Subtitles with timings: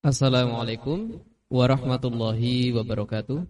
[0.00, 1.20] Assalamualaikum
[1.52, 3.44] warahmatullahi wabarakatuh.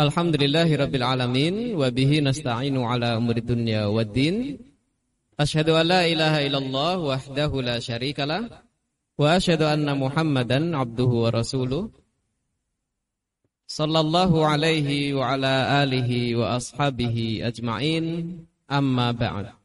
[0.00, 4.56] Alhamdulillahirabbil alamin wa nasta'inu ala umuri dunya waddin.
[5.36, 8.64] Asyhadu an la ilaha illallah wahdahu la syarikalah
[9.20, 11.92] wa asyhadu anna Muhammadan abduhu wa rasuluh.
[13.68, 18.48] Sallallahu alaihi wa ala alihi wa ashabihi ajmain.
[18.64, 19.63] Amma ba'd.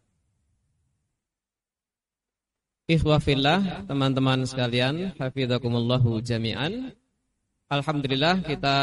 [2.89, 6.89] Ikhwafillah, teman-teman sekalian, hafizakumullahu jami'an.
[7.69, 8.77] Alhamdulillah kita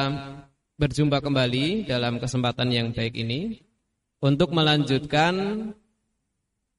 [0.78, 3.66] berjumpa kembali dalam kesempatan yang baik ini
[4.22, 5.34] untuk melanjutkan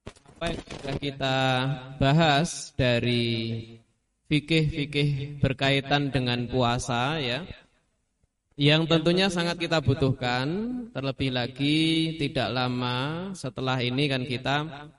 [0.07, 1.37] apa yang sudah kita
[1.99, 3.25] bahas dari
[4.31, 7.43] fikih-fikih berkaitan dengan puasa ya
[8.57, 10.45] yang tentunya sangat kita butuhkan
[10.89, 11.77] terlebih lagi
[12.17, 14.55] tidak lama setelah ini kan kita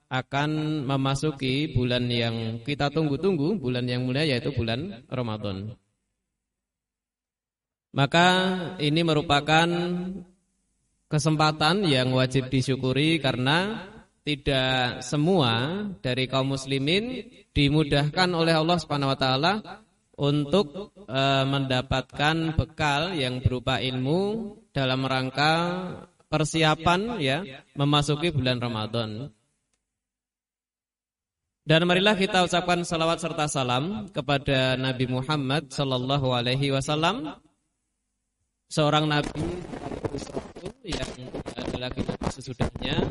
[0.06, 0.50] akan
[0.86, 5.74] memasuki bulan yang kita tunggu-tunggu bulan yang mulia yaitu bulan Ramadan.
[7.90, 8.28] Maka
[8.78, 9.66] ini merupakan
[11.10, 13.90] kesempatan yang wajib disyukuri karena
[14.22, 19.52] tidak semua dari kaum muslimin dimudahkan oleh Allah Subhanahu wa taala
[20.18, 25.54] untuk e, mendapatkan bekal yang berupa ilmu dalam rangka
[26.26, 27.38] persiapan ya
[27.78, 29.30] memasuki bulan Ramadan.
[31.68, 37.36] Dan marilah kita ucapkan salawat serta salam kepada Nabi Muhammad sallallahu alaihi wasallam.
[38.68, 39.44] Seorang nabi
[40.84, 41.12] yang
[41.56, 43.04] ada lagi sesudahnya.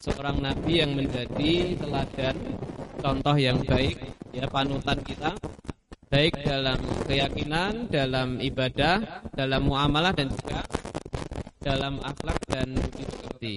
[0.00, 2.36] Seorang nabi yang menjadi teladan
[3.04, 4.00] contoh yang baik
[4.32, 5.36] ya panutan kita
[6.08, 10.64] baik dalam keyakinan, dalam ibadah, dalam muamalah dan juga
[11.60, 13.56] dalam akhlak dan budi pekerti.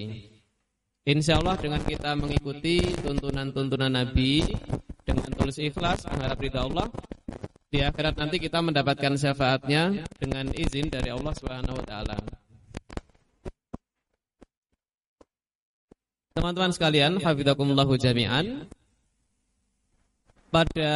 [1.08, 4.44] Insya Allah dengan kita mengikuti tuntunan-tuntunan Nabi
[5.02, 6.86] dengan tulus ikhlas mengharap ridha Allah,
[7.72, 12.16] di akhirat nanti kita mendapatkan syafaatnya dengan izin dari Allah Subhanahu Wa Taala.
[16.36, 18.68] Teman-teman sekalian, hafizakumullahu jami'an.
[20.52, 20.92] Pada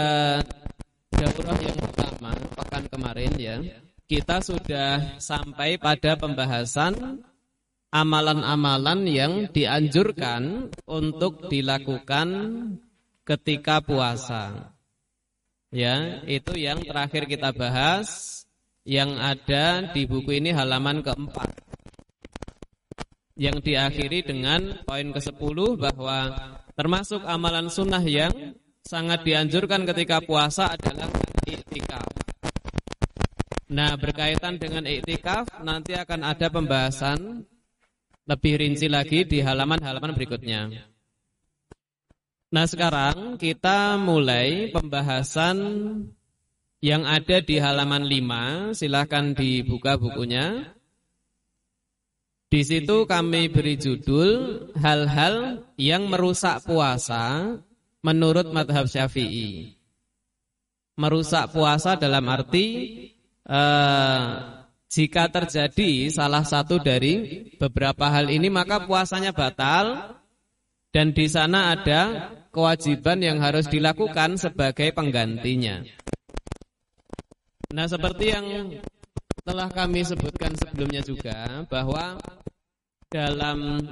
[1.16, 3.56] daurah yang pertama pekan kemarin ya,
[4.04, 7.25] kita sudah sampai pada pembahasan
[7.88, 12.28] amalan-amalan yang dianjurkan untuk dilakukan
[13.25, 14.76] ketika puasa.
[15.72, 18.43] Ya, itu yang terakhir kita bahas
[18.87, 21.50] yang ada di buku ini halaman keempat.
[23.37, 26.19] Yang diakhiri dengan poin ke-10 bahwa
[26.72, 28.32] termasuk amalan sunnah yang
[28.86, 31.10] sangat dianjurkan ketika puasa adalah
[31.42, 32.06] iktikaf.
[33.66, 37.42] Nah, berkaitan dengan iktikaf nanti akan ada pembahasan
[38.30, 40.70] lebih rinci lagi di halaman-halaman berikutnya.
[42.54, 45.58] Nah, sekarang kita mulai pembahasan
[46.78, 48.70] yang ada di halaman 5.
[48.70, 50.78] Silahkan dibuka bukunya.
[52.46, 54.30] Di situ kami beri judul
[54.78, 57.58] hal-hal yang merusak puasa
[58.06, 59.75] menurut madhab syafi'i.
[60.97, 62.67] Merusak puasa dalam arti
[63.43, 64.22] eh,
[64.87, 70.17] jika terjadi salah satu dari beberapa hal ini maka puasanya batal
[70.94, 75.85] dan di sana ada kewajiban yang harus dilakukan sebagai penggantinya.
[77.76, 78.47] Nah, seperti yang
[79.44, 82.17] telah kami sebutkan sebelumnya juga bahwa
[83.12, 83.85] dalam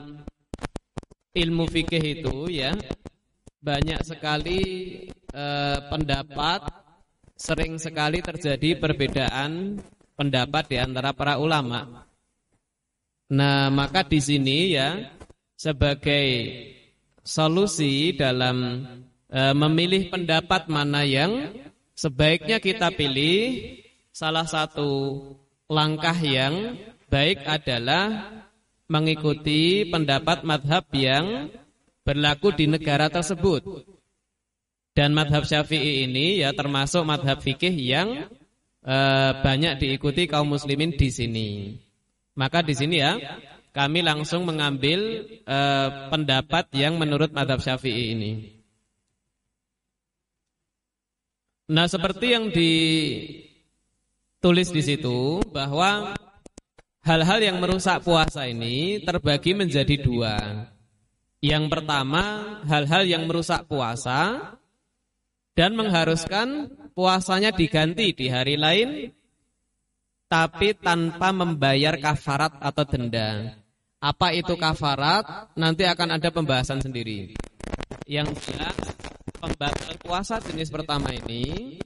[1.34, 2.72] ilmu fikih itu ya
[3.64, 4.60] banyak sekali
[5.32, 6.68] eh, pendapat,
[7.34, 9.80] sering sekali terjadi perbedaan
[10.14, 12.04] pendapat di antara para ulama.
[13.34, 15.10] Nah, maka di sini ya
[15.58, 16.26] sebagai
[17.24, 18.84] solusi dalam
[19.32, 21.56] e, memilih pendapat mana yang
[21.96, 23.74] sebaiknya kita pilih,
[24.12, 25.18] salah satu
[25.66, 26.76] langkah yang
[27.08, 28.28] baik adalah
[28.92, 31.48] mengikuti pendapat madhab yang
[32.04, 33.64] berlaku di negara tersebut.
[34.94, 38.30] Dan madhab syafi'i ini ya termasuk madhab fikih yang
[38.78, 38.96] e,
[39.42, 41.74] banyak diikuti kaum muslimin di sini.
[42.38, 43.18] Maka di sini ya
[43.74, 45.58] kami langsung mengambil e,
[46.14, 48.54] pendapat yang menurut madhab syafi'i ini.
[51.74, 53.18] Nah seperti yang ditulis
[54.70, 56.14] di situ bahwa
[57.02, 60.70] hal-hal yang merusak puasa ini terbagi menjadi dua.
[61.44, 64.56] Yang pertama, hal-hal yang merusak puasa
[65.52, 69.12] dan mengharuskan puasanya diganti di hari lain
[70.24, 73.60] tapi tanpa membayar kafarat atau denda.
[74.00, 75.52] Apa itu kafarat?
[75.52, 77.36] Nanti akan ada pembahasan sendiri.
[78.08, 78.80] Yang jelas
[79.36, 81.76] pembatal puasa jenis pertama ini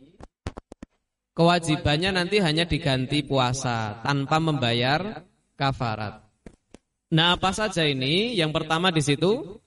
[1.35, 5.27] kewajibannya nanti hanya diganti puasa tanpa membayar
[5.59, 6.28] kafarat.
[7.09, 8.37] Nah, apa saja ini?
[8.37, 9.61] Yang pertama di situ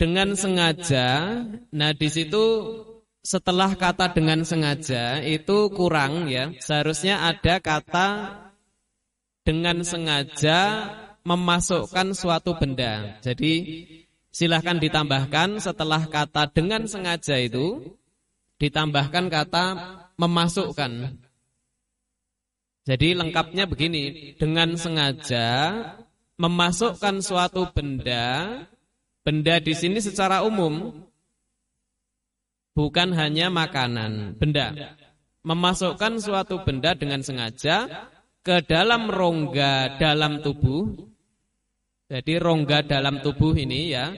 [0.00, 1.40] dengan sengaja.
[1.72, 2.44] Nah, di situ
[3.20, 6.54] setelah kata dengan sengaja itu kurang ya.
[6.56, 8.08] Seharusnya ada kata
[9.44, 10.88] dengan sengaja
[11.26, 13.18] memasukkan suatu benda.
[13.20, 13.84] Jadi
[14.30, 17.98] silahkan ditambahkan setelah kata dengan sengaja itu
[18.62, 19.64] ditambahkan kata
[20.16, 21.18] memasukkan.
[22.86, 25.46] Jadi lengkapnya begini, dengan sengaja
[26.38, 28.62] memasukkan suatu benda,
[29.26, 30.94] benda di sini secara umum
[32.78, 34.94] bukan hanya makanan, benda.
[35.42, 38.08] Memasukkan suatu benda dengan sengaja
[38.46, 40.94] ke dalam rongga dalam tubuh.
[42.06, 44.14] Jadi rongga dalam tubuh ini ya,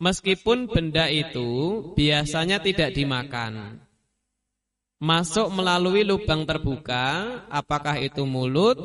[0.00, 3.84] Meskipun benda itu biasanya tidak dimakan.
[5.00, 8.76] Masuk melalui lubang terbuka, apakah itu mulut,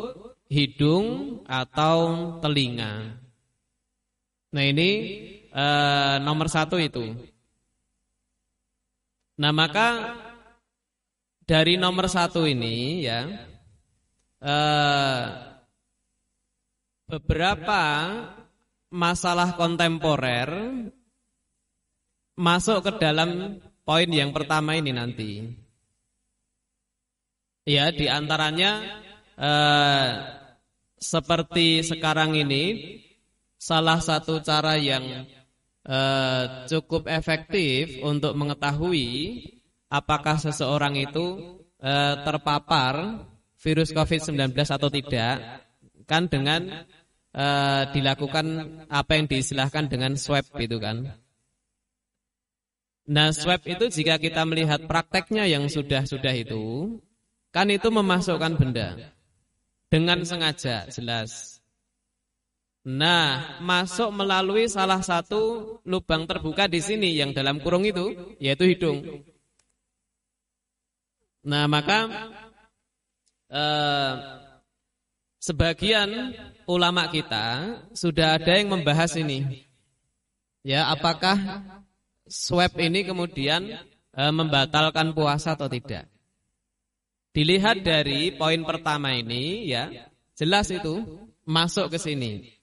[0.47, 3.19] hidung, atau telinga.
[4.55, 4.89] Nah ini
[5.51, 5.65] e,
[6.23, 7.03] nomor satu itu.
[9.35, 10.15] Nah maka
[11.43, 13.27] dari nomor satu ini ya
[14.39, 14.55] e,
[17.11, 17.83] beberapa
[18.87, 20.47] masalah kontemporer
[22.39, 25.64] masuk ke dalam poin yang pertama ini nanti.
[27.65, 29.01] Ya, di antaranya
[29.41, 30.09] eh,
[31.01, 32.93] seperti sekarang ini
[33.57, 35.25] salah satu cara yang
[35.81, 39.41] eh, cukup efektif untuk mengetahui
[39.89, 43.25] apakah seseorang itu eh, terpapar
[43.57, 45.65] virus COVID-19 atau tidak
[46.05, 46.85] kan dengan
[47.33, 48.45] eh, dilakukan
[48.93, 51.17] apa yang diistilahkan dengan swab itu kan.
[53.09, 57.01] Nah swab itu jika kita melihat prakteknya yang sudah-sudah itu
[57.55, 59.15] Kan itu memasukkan benda.
[59.87, 61.63] Dengan sengaja jelas.
[62.83, 69.23] Nah masuk melalui salah satu lubang terbuka di sini Yang dalam kurung itu yaitu hidung.
[71.47, 71.99] Nah maka
[73.49, 74.13] eh,
[75.45, 76.33] Sebagian
[76.65, 79.61] ulama kita sudah ada yang membahas ini.
[80.65, 81.37] Ya apakah
[82.25, 83.77] swab ini kemudian
[84.09, 86.09] e, membatalkan puasa atau tidak.
[87.35, 89.91] Dilihat dari poin pertama ini ya,
[90.39, 91.03] jelas itu
[91.43, 92.55] masuk ke sini.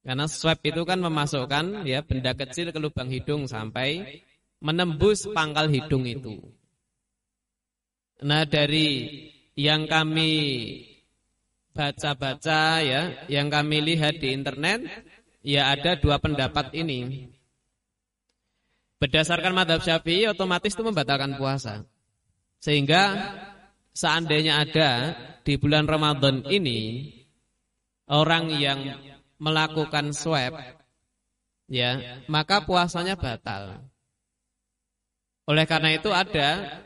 [0.00, 4.24] Karena swab itu kan memasukkan ya benda kecil ke lubang hidung sampai
[4.64, 6.40] menembus pangkal hidung itu.
[8.24, 9.20] Nah, dari
[9.52, 10.32] yang kami
[11.76, 14.88] baca-baca ya, yang kami lihat di internet,
[15.44, 17.28] ya ada dua pendapat ini.
[18.96, 21.84] Berdasarkan madhab syafi'i otomatis itu membatalkan puasa.
[22.60, 23.16] Sehingga
[23.94, 24.90] seandainya ada
[25.42, 27.10] di bulan Ramadan ini
[28.10, 28.80] orang yang
[29.40, 30.54] melakukan swab
[31.70, 33.80] ya, maka puasanya batal.
[35.48, 36.82] Oleh karena itu ada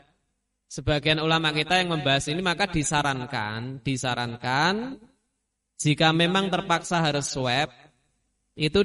[0.65, 4.97] sebagian ulama kita yang membahas ini maka disarankan, disarankan
[5.75, 7.69] jika memang terpaksa harus swab
[8.55, 8.81] itu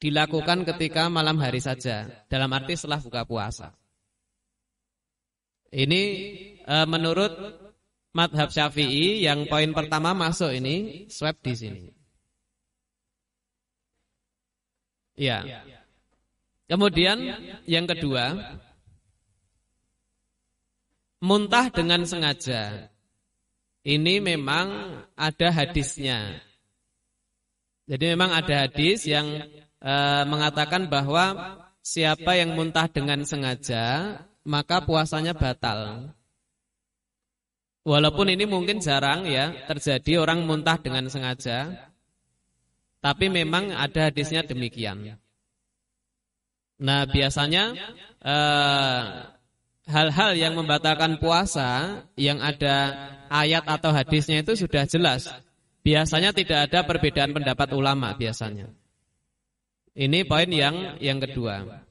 [0.00, 3.76] dilakukan ketika malam hari saja, dalam arti setelah buka puasa.
[5.70, 6.02] Ini
[6.64, 7.32] e, menurut
[8.10, 11.84] madhab syafi'i yang poin pertama masuk ini swab di sini.
[15.20, 15.44] Ya.
[16.70, 17.18] Kemudian
[17.66, 18.56] yang kedua,
[21.20, 22.88] muntah dengan sengaja.
[23.80, 26.40] Ini memang ada hadisnya.
[27.88, 29.26] Jadi memang ada hadis yang
[29.80, 29.94] e,
[30.28, 34.14] mengatakan bahwa siapa yang muntah dengan sengaja
[34.44, 36.12] maka puasanya batal.
[37.80, 41.90] Walaupun ini mungkin jarang ya terjadi orang muntah dengan sengaja,
[43.00, 45.16] tapi memang ada hadisnya demikian.
[46.80, 47.72] Nah biasanya
[48.20, 49.02] eh,
[49.88, 52.92] hal-hal yang membatalkan puasa yang ada
[53.32, 55.32] ayat atau hadisnya itu sudah jelas
[55.80, 58.68] Biasanya tidak ada perbedaan pendapat ulama biasanya.
[59.96, 61.82] Ini poin yang yang kedua.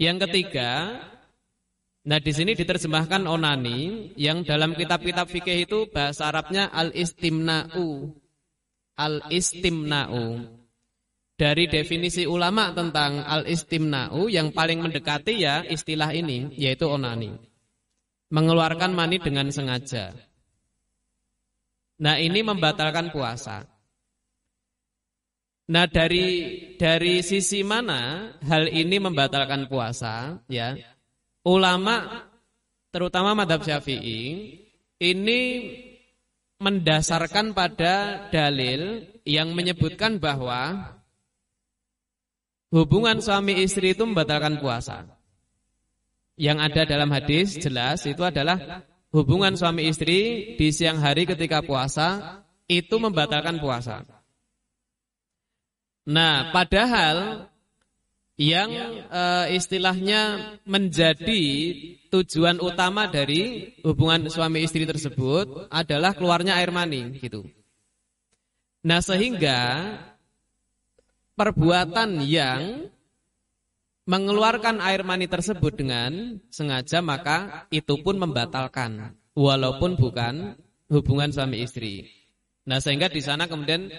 [0.00, 1.02] Yang ketiga,
[2.00, 8.08] nah di sini diterjemahkan onani yang dalam kitab-kitab fikih itu bahasa Arabnya al-istimna'u.
[8.96, 10.24] Al-istimna'u.
[11.40, 17.32] Dari definisi ulama tentang al-istimna'u yang paling mendekati ya istilah ini yaitu onani.
[18.28, 20.12] Mengeluarkan mani dengan sengaja.
[22.00, 23.68] Nah ini membatalkan puasa.
[25.70, 26.26] Nah, dari
[26.74, 30.74] dari sisi mana hal ini membatalkan puasa, ya?
[31.50, 32.30] Ulama
[32.94, 34.54] terutama madhab Syafi'i
[35.02, 35.40] ini
[36.62, 40.94] mendasarkan pada dalil yang menyebutkan bahwa
[42.70, 45.10] hubungan suami istri itu membatalkan puasa.
[46.38, 52.40] Yang ada dalam hadis jelas itu adalah hubungan suami istri di siang hari ketika puasa
[52.70, 54.06] itu membatalkan puasa.
[56.06, 57.49] Nah, padahal
[58.40, 58.72] yang
[59.04, 61.44] e, istilahnya menjadi
[62.08, 67.44] tujuan utama dari hubungan suami istri tersebut adalah keluarnya air mani gitu.
[68.80, 69.92] Nah, sehingga
[71.36, 72.88] perbuatan yang
[74.08, 80.56] mengeluarkan air mani tersebut dengan sengaja maka itu pun membatalkan walaupun bukan
[80.88, 82.08] hubungan suami istri.
[82.64, 83.92] Nah, sehingga di sana kemudian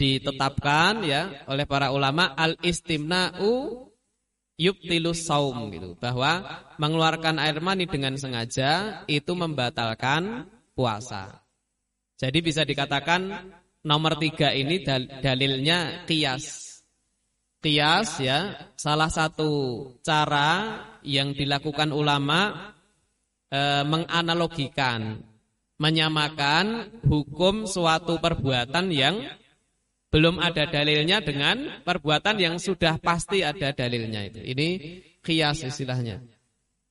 [0.00, 3.84] ditetapkan ya oleh para ulama al istimna'u
[4.56, 6.40] yubtilus saum gitu bahwa
[6.80, 11.44] mengeluarkan air mani dengan sengaja itu membatalkan puasa.
[12.16, 13.52] Jadi bisa dikatakan
[13.84, 16.80] nomor tiga ini dal dalilnya kias.
[17.60, 19.52] Kias ya salah satu
[20.00, 22.72] cara yang dilakukan ulama
[23.52, 25.20] e, menganalogikan
[25.80, 29.39] menyamakan hukum suatu perbuatan yang
[30.10, 34.42] belum ada dalilnya dengan perbuatan yang sudah pasti ada dalilnya itu.
[34.42, 34.68] Ini
[35.22, 36.18] kias istilahnya.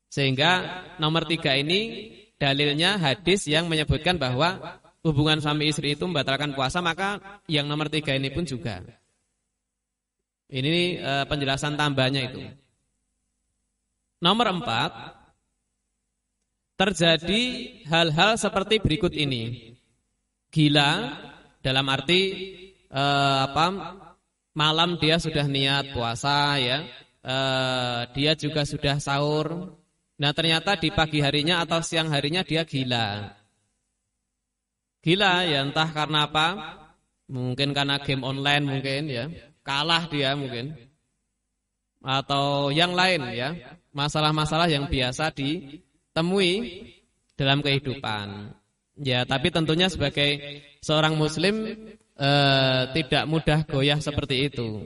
[0.07, 6.79] Sehingga nomor tiga ini dalilnya hadis yang menyebutkan bahwa hubungan suami istri itu membatalkan puasa,
[6.79, 7.19] maka
[7.51, 8.79] yang nomor tiga ini pun juga.
[10.49, 12.41] Ini e, penjelasan tambahnya itu.
[14.23, 14.91] Nomor empat,
[16.79, 17.41] terjadi
[17.91, 19.75] hal-hal seperti berikut ini.
[20.49, 20.89] Gila
[21.61, 22.21] dalam arti
[22.89, 23.65] eh, apa
[24.57, 26.85] malam dia sudah niat puasa ya.
[27.19, 29.77] Eh, dia juga sudah sahur.
[30.19, 33.39] Nah, ternyata di pagi harinya atau siang harinya dia gila.
[34.99, 36.47] Gila ya entah karena apa?
[37.31, 39.25] Mungkin karena game online mungkin ya.
[39.63, 40.75] Kalah dia mungkin.
[42.03, 43.55] Atau yang lain ya.
[43.95, 46.51] Masalah-masalah yang biasa ditemui
[47.39, 48.51] dalam kehidupan.
[48.99, 51.79] Ya, tapi tentunya sebagai seorang muslim
[52.19, 54.85] eh, tidak mudah goyah seperti itu.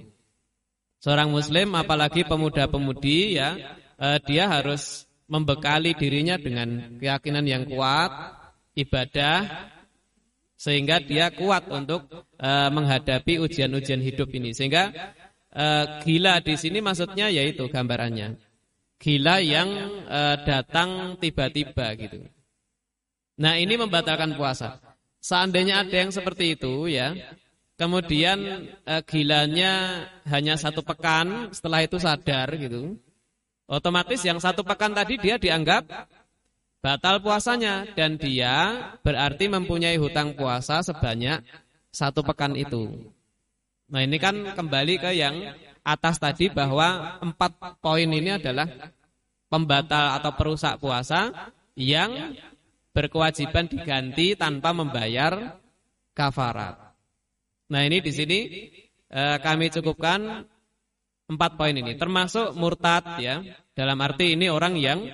[1.04, 3.58] Seorang muslim apalagi pemuda-pemudi ya,
[3.98, 8.12] eh, dia harus membekali dirinya dengan keyakinan yang kuat,
[8.78, 9.70] ibadah
[10.54, 12.08] sehingga dia kuat untuk
[12.40, 14.54] eh, menghadapi ujian-ujian hidup ini.
[14.56, 14.94] Sehingga
[15.52, 18.38] eh, gila di sini maksudnya yaitu gambarannya.
[19.02, 19.70] Gila yang
[20.08, 22.24] eh, datang tiba-tiba gitu.
[23.34, 24.78] Nah, ini membatalkan puasa.
[25.24, 27.16] Seandainya ada yang seperti itu ya,
[27.80, 33.00] kemudian eh, gilanya hanya satu pekan, setelah itu sadar gitu.
[33.64, 35.88] Otomatis yang satu pekan tadi dia dianggap
[36.84, 41.40] batal puasanya dan dia berarti mempunyai hutang puasa sebanyak
[41.88, 42.92] satu pekan itu.
[43.88, 45.56] Nah ini kan kembali ke yang
[45.88, 48.68] atas tadi bahwa empat poin ini adalah
[49.48, 51.32] pembatal atau perusak puasa
[51.80, 52.36] yang
[52.94, 55.58] berkewajiban diganti tanpa membayar
[56.14, 56.94] kafarat.
[57.74, 58.40] Nah ini di sini
[59.10, 60.46] eh, kami cukupkan
[61.28, 63.42] empat poin ini, termasuk murtad ya.
[63.74, 65.10] Dalam arti ini orang yang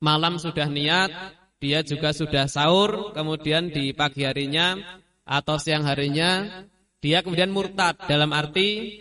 [0.00, 1.12] malam sudah niat,
[1.60, 4.80] dia juga sudah sahur, kemudian di pagi harinya
[5.28, 6.64] atau siang harinya
[7.04, 8.96] dia kemudian murtad dalam arti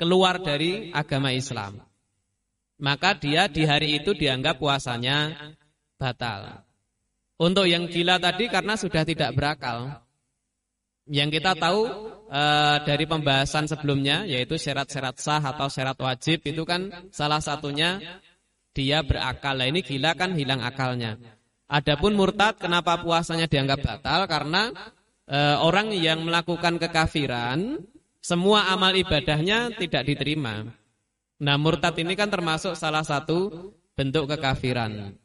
[0.00, 1.76] keluar dari agama Islam.
[2.80, 5.36] Maka dia di hari itu dianggap puasanya
[6.00, 6.64] batal.
[7.36, 10.00] Untuk yang gila tadi karena sudah tidak berakal.
[11.08, 11.88] Yang kita tahu
[12.28, 12.42] e,
[12.84, 18.00] dari pembahasan sebelumnya yaitu syarat-syarat sah atau syarat wajib itu kan salah satunya
[18.72, 19.56] dia berakal.
[19.56, 21.16] Nah ini gila kan hilang akalnya.
[21.64, 24.72] Adapun murtad kenapa puasanya dianggap batal karena
[25.24, 27.80] e, orang yang melakukan kekafiran
[28.20, 30.68] semua amal ibadahnya tidak diterima.
[31.40, 35.16] Nah murtad ini kan termasuk salah satu bentuk kekafiran.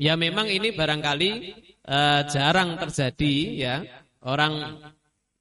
[0.00, 1.30] Ya memang ini barangkali
[1.84, 3.76] uh, jarang terjadi ya.
[4.24, 4.80] Orang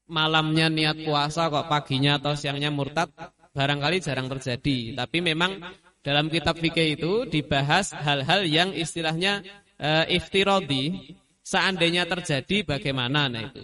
[0.04, 3.08] malamnya niat puasa kok paginya atau siangnya murtad
[3.56, 5.00] barangkali jarang terjadi.
[5.00, 5.64] Tapi memang
[6.04, 9.48] dalam kitab fikih itu dibahas hal-hal yang istilahnya
[9.80, 11.16] uh, iftirodi.
[11.40, 13.64] Seandainya terjadi bagaimana nah itu.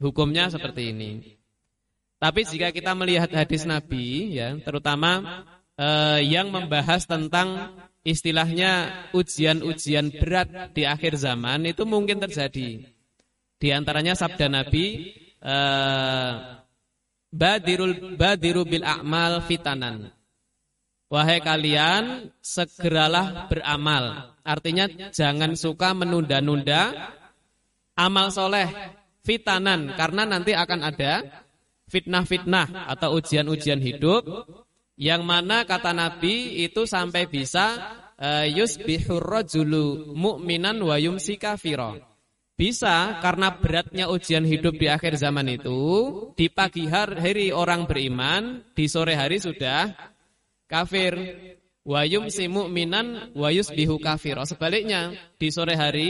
[0.00, 1.38] Hukumnya seperti ini.
[2.18, 5.44] Tapi jika kita melihat hadis Nabi ya, terutama
[5.78, 7.76] uh, yang membahas tentang
[8.08, 12.88] istilahnya ujian-ujian berat di akhir zaman itu mungkin terjadi.
[13.60, 15.12] Di antaranya sabda Nabi,
[15.44, 16.32] eh,
[17.28, 20.08] badirul badiru bil a'mal fitanan.
[21.08, 24.36] Wahai kalian, segeralah beramal.
[24.44, 27.12] Artinya jangan suka menunda-nunda
[27.96, 28.68] amal soleh
[29.24, 31.44] fitanan karena nanti akan ada
[31.88, 34.24] fitnah-fitnah atau ujian-ujian hidup
[34.98, 37.78] yang mana kata Nabi itu sampai bisa
[38.18, 42.02] uh, yusbihur rajulu mu'minan wa yumsi kafira.
[42.58, 45.78] Bisa karena beratnya ujian hidup di akhir zaman itu,
[46.34, 49.94] di pagi hari orang beriman, di sore hari sudah
[50.66, 51.14] kafir.
[51.86, 54.42] Wa yumsi mu'minan wa yusbihu kafira.
[54.44, 56.08] Sebaliknya, di sore hari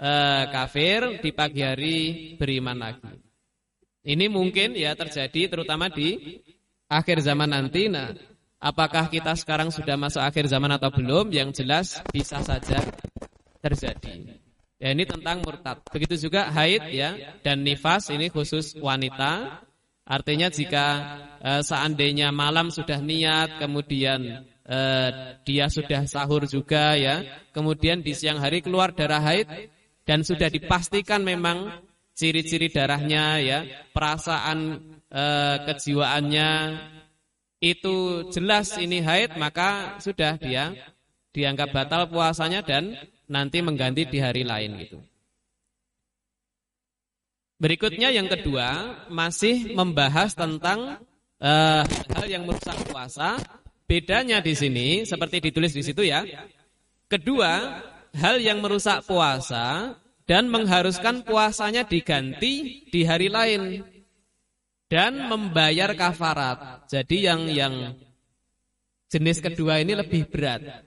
[0.00, 1.96] uh, kafir, di pagi hari
[2.40, 3.12] beriman lagi.
[4.02, 6.40] Ini mungkin ya terjadi terutama di
[6.92, 7.88] akhir zaman nanti.
[7.88, 8.12] Nah,
[8.60, 11.32] apakah kita sekarang sudah masuk akhir zaman atau belum?
[11.32, 12.84] Yang jelas bisa saja
[13.64, 14.36] terjadi.
[14.82, 15.78] Ya ini tentang murtad.
[15.88, 19.62] Begitu juga haid ya dan nifas ini khusus wanita.
[20.02, 20.86] Artinya jika
[21.38, 24.78] e, seandainya malam sudah niat, kemudian e,
[25.46, 27.22] dia sudah sahur juga ya,
[27.54, 29.70] kemudian di siang hari keluar darah haid
[30.02, 31.86] dan sudah dipastikan memang
[32.18, 33.58] ciri-ciri darahnya ya,
[33.94, 35.24] perasaan e,
[35.68, 36.50] kejiwaannya
[37.62, 40.74] itu jelas ini haid, maka sudah dia
[41.30, 42.98] dianggap batal puasanya dan
[43.30, 44.98] nanti mengganti di hari lain gitu.
[47.62, 50.98] Berikutnya yang kedua masih membahas tentang
[51.38, 53.38] uh, hal yang merusak puasa.
[53.86, 56.26] Bedanya di sini seperti ditulis di situ ya.
[57.06, 57.78] Kedua,
[58.18, 59.94] hal yang merusak puasa
[60.26, 63.84] dan mengharuskan puasanya diganti di hari lain
[64.92, 66.84] dan membayar kafarat.
[66.92, 67.96] Jadi yang yang
[69.08, 70.84] jenis kedua ini lebih berat.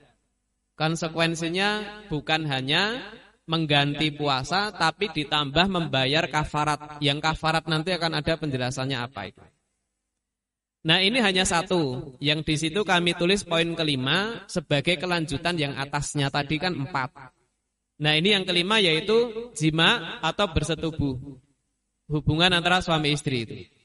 [0.78, 3.02] Konsekuensinya bukan hanya
[3.50, 7.02] mengganti puasa tapi ditambah membayar kafarat.
[7.02, 9.42] Yang kafarat nanti akan ada penjelasannya apa itu.
[10.86, 12.14] Nah ini hanya satu.
[12.22, 17.10] Yang di situ kami tulis poin kelima sebagai kelanjutan yang atasnya tadi kan empat.
[17.98, 21.42] Nah ini yang kelima yaitu jima atau bersetubuh.
[22.06, 23.75] Hubungan antara suami istri itu.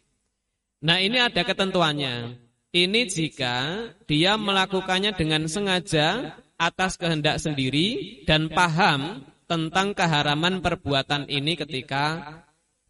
[0.81, 2.41] Nah ini ada ketentuannya.
[2.71, 11.59] Ini jika dia melakukannya dengan sengaja atas kehendak sendiri dan paham tentang keharaman perbuatan ini
[11.59, 12.37] ketika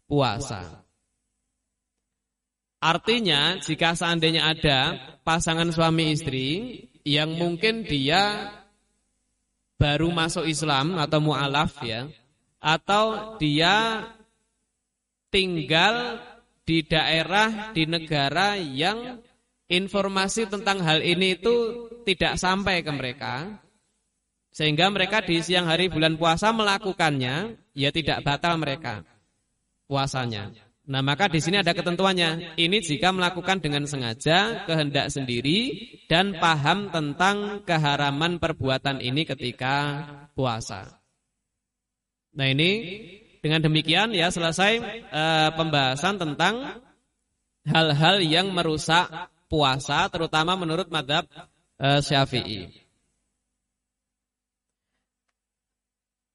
[0.06, 0.82] puasa.
[2.82, 6.48] Artinya, jika seandainya ada pasangan suami istri
[7.06, 8.54] yang mungkin dia
[9.78, 12.06] baru masuk Islam atau mu'alaf ya,
[12.62, 14.06] atau dia
[15.30, 16.18] tinggal
[16.62, 19.18] di daerah, di negara yang
[19.66, 23.62] informasi tentang hal ini itu tidak sampai ke mereka,
[24.52, 29.02] sehingga mereka di siang hari bulan puasa melakukannya, ya tidak batal mereka
[29.88, 30.52] puasanya.
[30.82, 32.58] Nah maka di sini ada ketentuannya.
[32.58, 35.78] Ini jika melakukan dengan sengaja, kehendak sendiri,
[36.10, 40.02] dan paham tentang keharaman perbuatan ini ketika
[40.34, 40.98] puasa.
[42.34, 42.70] Nah ini
[43.42, 44.78] dengan demikian ya selesai
[45.10, 46.78] uh, pembahasan tentang
[47.66, 49.10] hal-hal yang merusak
[49.50, 51.26] puasa, terutama menurut madhab
[51.82, 52.70] uh, syafi'i.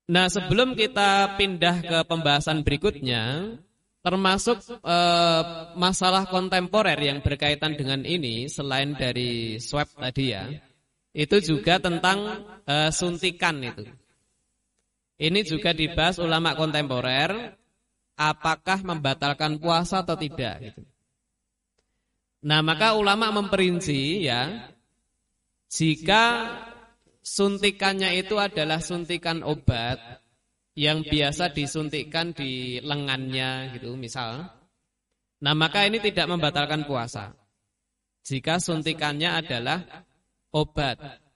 [0.07, 3.51] Nah sebelum kita pindah ke pembahasan berikutnya
[3.99, 5.43] Termasuk eh,
[5.75, 10.47] masalah kontemporer yang berkaitan dengan ini Selain dari swab tadi ya
[11.11, 12.39] Itu juga tentang
[12.87, 13.83] suntikan itu
[15.17, 17.57] Ini juga dibahas ulama kontemporer
[18.17, 20.81] Apakah membatalkan puasa atau tidak gitu.
[22.49, 24.73] Nah maka ulama memperinci ya
[25.69, 26.23] Jika
[27.21, 29.99] suntikannya itu adalah suntikan obat
[30.77, 34.45] yang biasa disuntikkan di lengannya gitu misal.
[35.37, 37.33] Nah, maka ini tidak membatalkan puasa.
[38.21, 40.05] Jika suntikannya adalah
[40.53, 41.26] obat.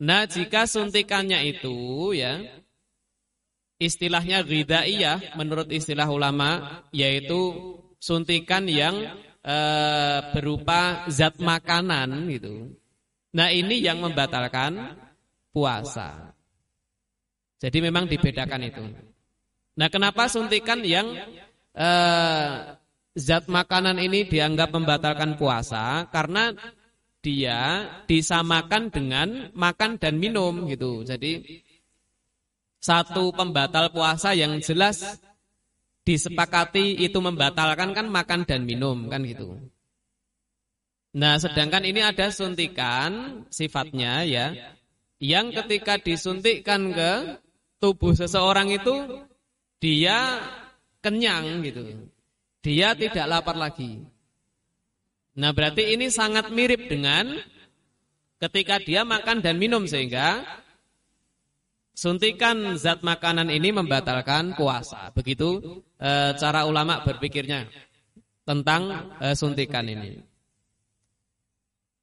[0.00, 2.40] Nah, jika suntikannya itu ya
[3.80, 7.56] istilahnya ghidaiyah menurut istilah ulama yaitu
[7.96, 8.96] suntikan yang
[9.40, 9.56] e,
[10.36, 12.76] berupa zat makanan gitu.
[13.30, 15.00] Nah ini yang membatalkan
[15.54, 16.34] puasa.
[17.60, 18.84] Jadi memang dibedakan itu.
[19.78, 21.12] Nah kenapa suntikan yang
[21.76, 22.52] eh,
[23.14, 26.08] zat makanan ini dianggap membatalkan puasa?
[26.10, 26.50] Karena
[27.20, 31.04] dia disamakan dengan makan dan minum gitu.
[31.04, 31.62] Jadi
[32.80, 35.20] satu pembatal puasa yang jelas
[36.08, 39.60] disepakati itu membatalkan kan makan dan minum kan gitu.
[41.10, 44.54] Nah, sedangkan ini ada suntikan sifatnya ya,
[45.18, 47.12] yang ketika disuntikkan ke
[47.82, 49.26] tubuh seseorang itu
[49.82, 50.38] dia
[51.02, 51.82] kenyang gitu.
[52.60, 54.04] dia tidak lapar lagi.
[55.38, 57.38] Nah, berarti ini sangat mirip dengan
[58.40, 60.42] ketika dia makan dan minum sehingga
[61.94, 65.12] suntikan zat makanan ini membatalkan puasa.
[65.14, 67.68] Begitu e, cara ulama berpikirnya
[68.42, 70.18] tentang e, suntikan ini.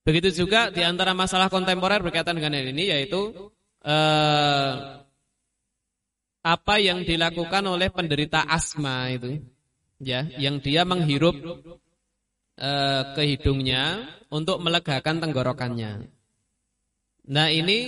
[0.08, 3.52] Begitu juga di antara masalah kontemporer berkaitan dengan ini yaitu
[3.84, 4.72] eh,
[6.48, 9.44] apa yang dilakukan oleh penderita asma itu,
[10.00, 11.36] ya, yang dia menghirup
[12.58, 16.10] eh, ke hidungnya untuk melegakan tenggorokannya.
[17.30, 17.80] Nah ini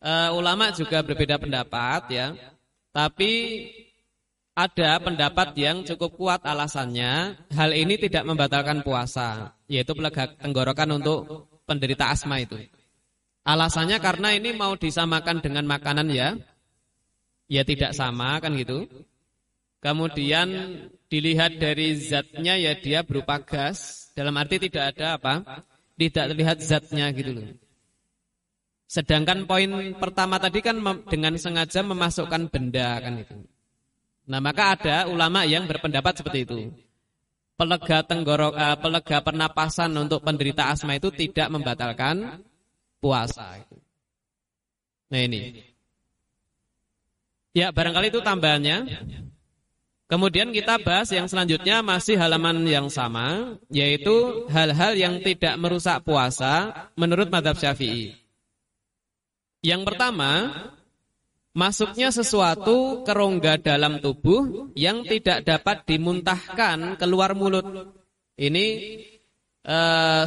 [0.00, 2.26] eh, ulama juga berbeda pendapat ya,
[2.94, 3.32] tapi
[4.58, 11.46] ada pendapat yang cukup kuat alasannya hal ini tidak membatalkan puasa, yaitu pelegak tenggorokan untuk
[11.62, 12.58] penderita asma itu.
[13.46, 16.34] Alasannya karena ini mau disamakan dengan makanan ya,
[17.46, 18.90] ya tidak sama kan gitu.
[19.78, 20.48] Kemudian
[21.06, 25.34] dilihat dari zatnya ya dia berupa gas, dalam arti tidak ada apa?
[25.94, 27.48] Tidak terlihat zatnya gitu loh.
[28.88, 33.36] Sedangkan poin pertama tadi kan dengan sengaja memasukkan benda kan itu.
[34.28, 36.56] Nah, maka ada ulama yang berpendapat seperti itu.
[37.58, 42.44] Pelega tenggorok uh, pelega pernapasan untuk penderita asma itu tidak membatalkan
[43.00, 43.60] puasa.
[45.08, 45.64] Nah, ini.
[47.56, 48.76] Ya, barangkali itu tambahannya.
[50.08, 56.88] Kemudian kita bahas yang selanjutnya masih halaman yang sama, yaitu hal-hal yang tidak merusak puasa
[56.96, 58.16] menurut madhab syafi'i.
[59.60, 60.48] Yang pertama,
[61.58, 67.66] Masuknya sesuatu ke rongga dalam tubuh yang tidak dapat dimuntahkan keluar mulut.
[68.38, 68.66] Ini
[69.66, 69.78] e,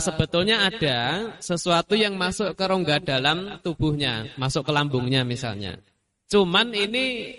[0.04, 5.80] sebetulnya ada sesuatu yang masuk ke rongga dalam tubuhnya, masuk ke lambungnya misalnya.
[6.28, 7.32] Cuman ini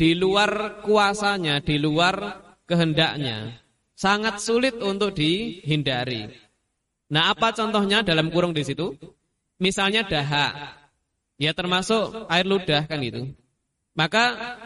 [0.00, 3.60] di luar kuasanya, di luar kehendaknya.
[3.92, 6.24] Sangat sulit untuk dihindari.
[7.12, 8.96] Nah, apa contohnya dalam kurung di situ?
[9.60, 10.80] Misalnya dahak.
[11.36, 13.28] Ya termasuk air ludah kan itu.
[13.92, 14.56] Maka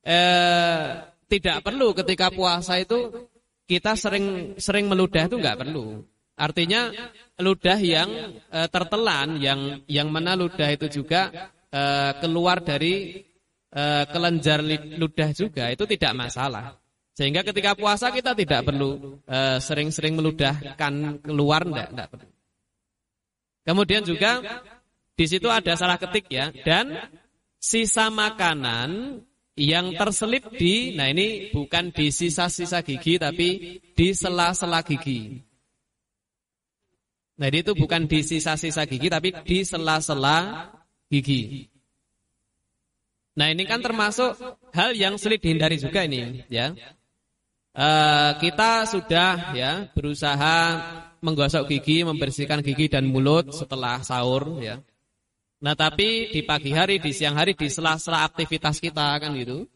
[0.00, 3.28] eh, tidak perlu ketika puasa itu
[3.68, 6.00] kita sering sering meludah itu nggak perlu.
[6.40, 6.88] Artinya
[7.36, 8.08] ludah yang
[8.48, 13.28] eh, tertelan, yang yang mana ludah itu juga eh, keluar dari
[13.74, 14.60] eh, kelenjar
[14.98, 16.76] ludah juga itu tidak masalah.
[17.14, 22.28] Sehingga ketika puasa kita tidak perlu eh, sering-sering meludahkan keluar enggak, enggak perlu.
[23.60, 24.40] Kemudian juga
[25.14, 27.12] di situ ada salah ketik ya dan
[27.60, 29.20] sisa makanan
[29.60, 35.44] yang terselip di nah ini bukan di sisa-sisa gigi tapi di sela-sela gigi.
[37.40, 40.68] Nah, itu bukan di sisa-sisa gigi tapi di sela-sela
[41.08, 41.69] gigi.
[43.38, 44.34] Nah, ini kan termasuk
[44.74, 46.74] hal yang sulit dihindari juga ini, ya.
[47.70, 50.56] Uh, kita sudah ya berusaha
[51.22, 54.82] menggosok gigi, membersihkan gigi dan mulut setelah sahur, ya.
[55.60, 59.68] Nah tapi di pagi hari, di siang hari, di sela-sela aktivitas kita kan gitu.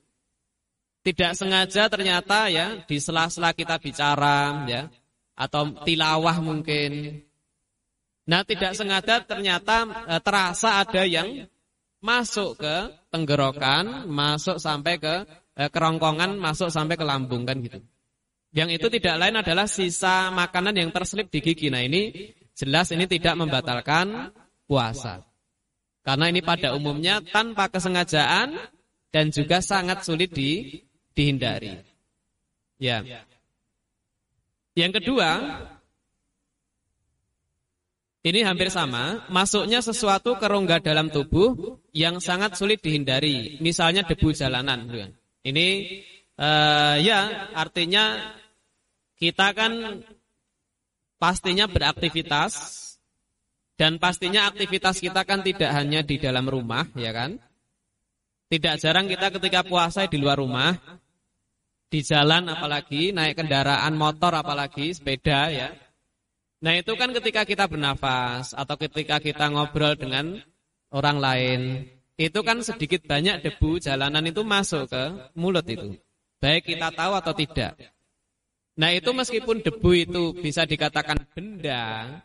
[1.04, 4.88] Tidak sengaja ternyata ya di sela-sela kita bicara ya
[5.36, 7.20] atau tilawah mungkin.
[8.24, 11.44] Nah tidak sengaja ternyata e, terasa ada yang
[12.00, 12.76] masuk ke
[13.14, 15.22] tenggorokan, masuk sampai ke
[15.54, 17.78] e, kerongkongan, masuk sampai ke lambung kan gitu.
[18.50, 21.70] Yang itu tidak lain adalah sisa makanan yang terselip di gigi.
[21.70, 24.34] Nah ini jelas ini tidak membatalkan
[24.66, 25.22] puasa.
[26.02, 28.58] Karena ini pada umumnya tanpa kesengajaan
[29.14, 30.82] dan juga sangat sulit di,
[31.14, 31.80] dihindari.
[32.82, 33.00] Ya.
[34.74, 35.30] Yang kedua,
[38.24, 43.60] ini hampir sama, masuknya sesuatu ke rongga dalam tubuh yang sangat sulit dihindari.
[43.60, 44.88] Misalnya debu jalanan.
[45.44, 45.68] Ini
[46.40, 48.32] uh, ya artinya
[49.20, 50.00] kita kan
[51.20, 52.80] pastinya beraktivitas
[53.76, 57.36] dan pastinya aktivitas kita kan tidak hanya di dalam rumah, ya kan?
[58.48, 60.72] Tidak jarang kita ketika puasa di luar rumah,
[61.92, 65.68] di jalan apalagi, naik kendaraan motor apalagi, sepeda ya.
[66.64, 70.40] Nah itu kan ketika kita bernafas atau ketika kita ngobrol dengan
[70.88, 71.60] orang lain,
[72.16, 75.04] itu kan sedikit banyak debu jalanan itu masuk ke
[75.36, 76.00] mulut itu.
[76.40, 77.76] Baik kita tahu atau tidak.
[78.80, 82.24] Nah itu meskipun debu itu bisa dikatakan benda,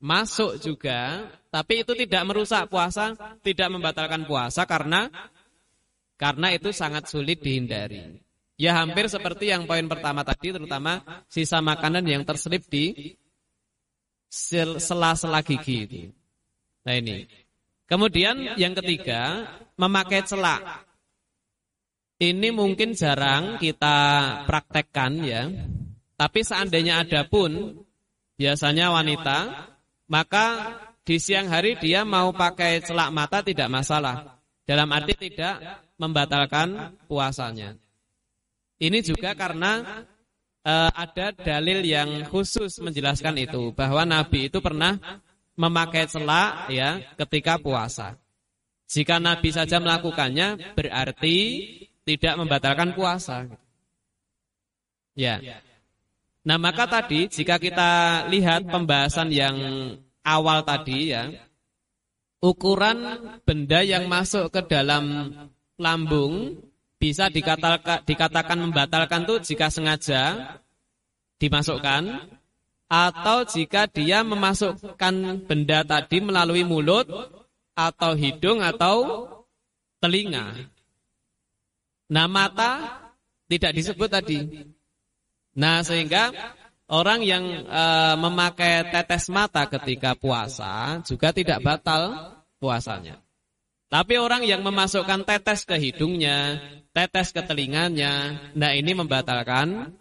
[0.00, 3.12] masuk juga, tapi itu tidak merusak puasa,
[3.44, 5.12] tidak membatalkan puasa karena
[6.16, 8.16] karena itu sangat sulit dihindari.
[8.56, 13.18] Ya hampir seperti yang poin pertama tadi, terutama sisa makanan yang terselip di
[14.34, 16.02] sela-sela gigi itu.
[16.82, 17.30] Nah ini.
[17.86, 19.46] Kemudian yang ketiga,
[19.78, 20.82] memakai celak.
[22.18, 23.96] Ini mungkin jarang kita
[24.48, 25.46] praktekkan ya.
[26.14, 27.82] Tapi seandainya ada pun
[28.34, 29.38] biasanya wanita,
[30.08, 30.46] maka
[31.04, 34.40] di siang hari dia mau pakai celak mata tidak masalah.
[34.64, 37.76] Dalam arti tidak membatalkan puasanya.
[38.80, 40.02] Ini juga karena
[40.64, 44.98] uh, ada dalil yang khusus menjelaskan itu bahwa Nabi itu pernah
[45.54, 48.18] memakai celak ya ketika puasa.
[48.90, 51.36] Jika Nabi saja melakukannya berarti
[52.04, 53.48] tidak membatalkan puasa.
[55.14, 55.40] Ya.
[56.44, 59.56] Nah, maka tadi jika kita lihat pembahasan yang
[60.20, 61.32] awal tadi ya,
[62.44, 65.32] ukuran benda yang masuk ke dalam
[65.80, 66.60] lambung
[67.04, 70.56] bisa dikatakan, dikatakan membatalkan tuh jika sengaja
[71.36, 72.32] dimasukkan
[72.88, 77.04] atau jika dia memasukkan benda tadi melalui mulut
[77.76, 79.28] atau hidung atau
[80.00, 80.64] telinga.
[82.08, 82.72] Nah, mata
[83.52, 84.64] tidak disebut tadi.
[85.60, 86.32] Nah, sehingga
[86.88, 87.84] orang yang e,
[88.16, 93.23] memakai tetes mata ketika puasa juga tidak batal puasanya.
[93.94, 96.58] Tapi orang yang memasukkan tetes ke hidungnya,
[96.90, 99.94] tetes ke telinganya, nah ini membatalkan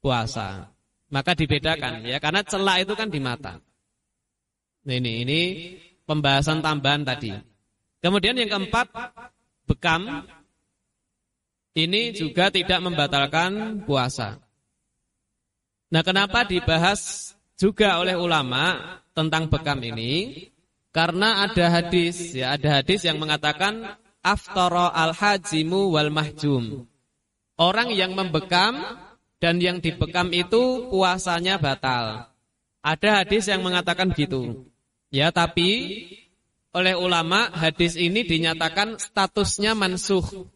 [0.00, 0.72] puasa.
[1.12, 3.60] Maka dibedakan ya, karena celak itu kan di mata.
[4.88, 5.40] Nah, ini ini
[6.08, 7.36] pembahasan tambahan tadi.
[8.00, 8.88] Kemudian yang keempat,
[9.68, 10.24] bekam
[11.76, 14.40] ini juga tidak membatalkan puasa.
[15.92, 20.48] Nah, kenapa dibahas juga oleh ulama tentang bekam ini?
[20.94, 26.86] Karena ada hadis, ya ada hadis yang mengatakan aftara al-hajimu wal mahjum.
[27.58, 28.78] Orang yang membekam
[29.42, 32.30] dan yang dibekam itu puasanya batal.
[32.78, 34.70] Ada hadis yang mengatakan gitu.
[35.10, 35.70] Ya, tapi
[36.70, 40.46] oleh ulama hadis ini dinyatakan statusnya mansuh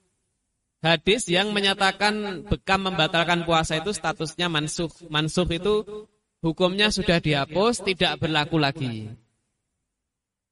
[0.83, 4.90] hadis yang menyatakan bekam membatalkan puasa itu statusnya mansuh.
[5.11, 6.07] Mansuh itu
[6.42, 9.11] hukumnya sudah dihapus, tidak berlaku lagi.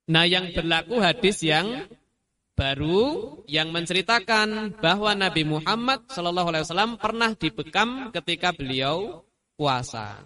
[0.06, 1.90] Nah, yang berlaku hadis yang
[2.56, 9.26] baru yang menceritakan bahwa Nabi Muhammad Shallallahu Alaihi Wasallam pernah dibekam ketika beliau
[9.60, 10.24] puasa.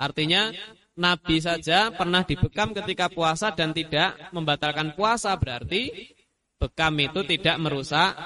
[0.00, 0.54] Artinya
[0.96, 6.14] Nabi saja pernah dibekam ketika puasa dan tidak membatalkan puasa berarti
[6.56, 8.16] bekam itu tidak merusak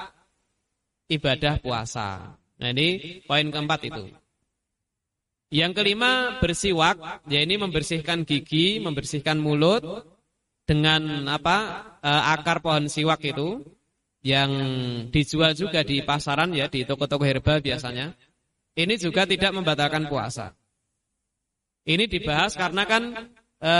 [1.11, 2.39] ibadah puasa.
[2.63, 4.07] Nah ini poin keempat itu.
[5.51, 9.83] Yang kelima bersiwak, ya ini membersihkan gigi, membersihkan mulut
[10.65, 11.57] dengan apa
[11.99, 13.61] e, akar pohon siwak itu
[14.21, 14.51] yang
[15.09, 18.13] dijual juga di pasaran ya di toko-toko herbal biasanya.
[18.71, 20.55] Ini juga tidak membatalkan puasa.
[21.83, 23.03] Ini dibahas karena kan
[23.57, 23.73] e,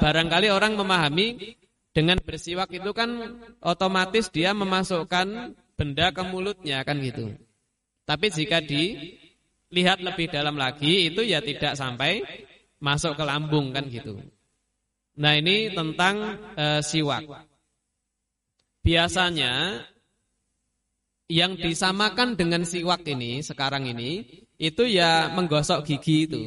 [0.00, 1.56] barangkali orang memahami
[1.92, 7.36] dengan bersiwak itu kan otomatis dia memasukkan benda ke mulutnya kan gitu.
[8.08, 12.24] Tapi jika dilihat lebih dalam lagi itu ya tidak sampai
[12.82, 14.18] masuk ke lambung kan gitu.
[15.18, 17.28] Nah ini tentang e, siwak.
[18.80, 19.84] Biasanya
[21.28, 24.24] yang disamakan dengan siwak ini sekarang ini
[24.56, 26.42] itu ya menggosok gigi itu.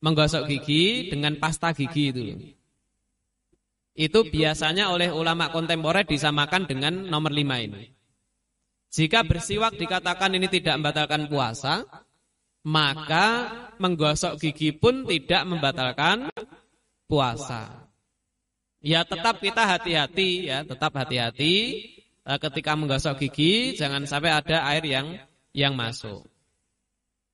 [0.00, 2.24] Menggosok gigi dengan pasta gigi itu.
[3.98, 7.90] Itu biasanya oleh ulama kontemporer disamakan dengan nomor lima ini.
[8.88, 11.84] Jika bersiwak dikatakan ini tidak membatalkan puasa,
[12.64, 13.26] maka
[13.76, 16.32] menggosok gigi pun tidak membatalkan
[17.08, 17.88] puasa.
[18.78, 21.54] Ya tetap kita hati-hati ya, tetap hati-hati
[22.22, 25.06] eh, ketika menggosok gigi jangan sampai ada air yang
[25.50, 26.22] yang masuk.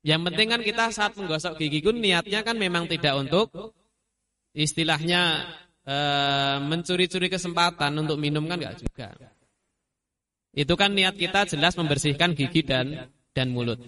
[0.04, 3.72] Yang penting kan kita saat menggosok gigi pun niatnya kan memang tidak untuk
[4.52, 5.48] istilahnya
[5.80, 5.96] e,
[6.60, 9.16] mencuri-curi kesempatan untuk minum kan enggak juga.
[10.52, 13.80] Itu kan niat kita jelas membersihkan gigi dan dan mulut.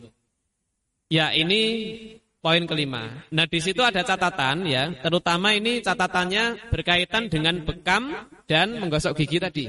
[1.13, 1.63] Ya, ini
[2.47, 3.27] poin kelima.
[3.35, 8.15] Nah, di situ ada catatan ya, terutama ini catatannya berkaitan dengan bekam
[8.47, 9.67] dan menggosok gigi tadi.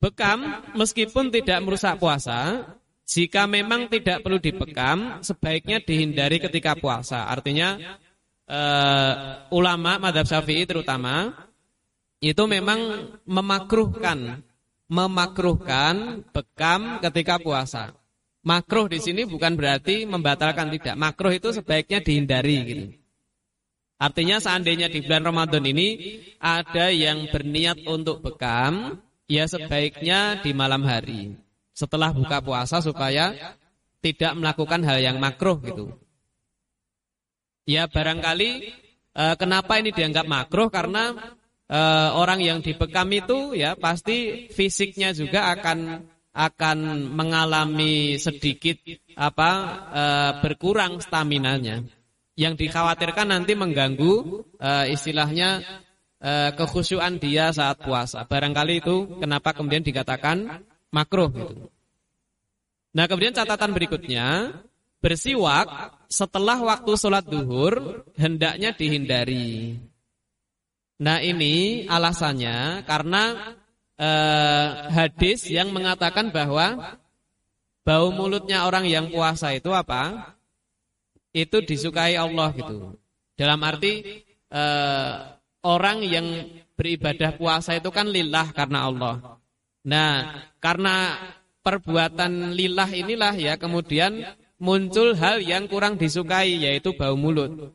[0.00, 2.64] Bekam meskipun tidak merusak puasa,
[3.04, 7.28] jika memang tidak perlu dibekam, sebaiknya dihindari ketika puasa.
[7.28, 7.76] Artinya
[8.48, 9.12] uh,
[9.52, 11.36] ulama madhab syafi'i terutama
[12.24, 14.40] itu memang memakruhkan
[14.88, 17.92] memakruhkan bekam ketika puasa.
[18.44, 20.94] Makruh di sini bukan berarti membatalkan tidak.
[21.00, 22.84] Makruh itu sebaiknya dihindari gitu.
[23.96, 30.84] Artinya seandainya di bulan Ramadan ini ada yang berniat untuk bekam, ya sebaiknya di malam
[30.84, 31.40] hari
[31.72, 33.56] setelah buka puasa supaya
[34.04, 35.96] tidak melakukan hal yang makruh gitu.
[37.64, 38.50] Ya barangkali
[39.16, 41.16] eh, kenapa ini dianggap makruh karena
[41.68, 41.80] e,
[42.14, 48.82] orang yang dibekam itu ya pasti fisiknya juga akan akan mengalami sedikit
[49.14, 49.50] apa
[49.94, 50.04] e,
[50.42, 51.86] berkurang staminanya.
[52.34, 55.62] Yang dikhawatirkan nanti mengganggu e, istilahnya
[56.18, 58.26] e, kekhusyuan dia saat puasa.
[58.26, 61.70] Barangkali itu kenapa kemudian dikatakan makruh gitu.
[62.94, 64.54] Nah, kemudian catatan berikutnya,
[65.02, 69.82] bersiwak setelah waktu sholat duhur hendaknya dihindari.
[71.02, 73.54] Nah, ini alasannya karena
[73.98, 76.98] eh, hadis yang mengatakan bahwa
[77.84, 80.34] bau mulutnya orang yang puasa itu apa?
[81.34, 82.94] Itu disukai Allah gitu.
[83.34, 85.14] Dalam arti eh,
[85.66, 86.26] orang yang
[86.74, 89.14] beribadah puasa itu kan lillah karena Allah.
[89.84, 91.18] Nah, karena
[91.64, 94.20] perbuatan lillah inilah ya kemudian
[94.60, 97.72] muncul hal yang kurang disukai yaitu bau mulut.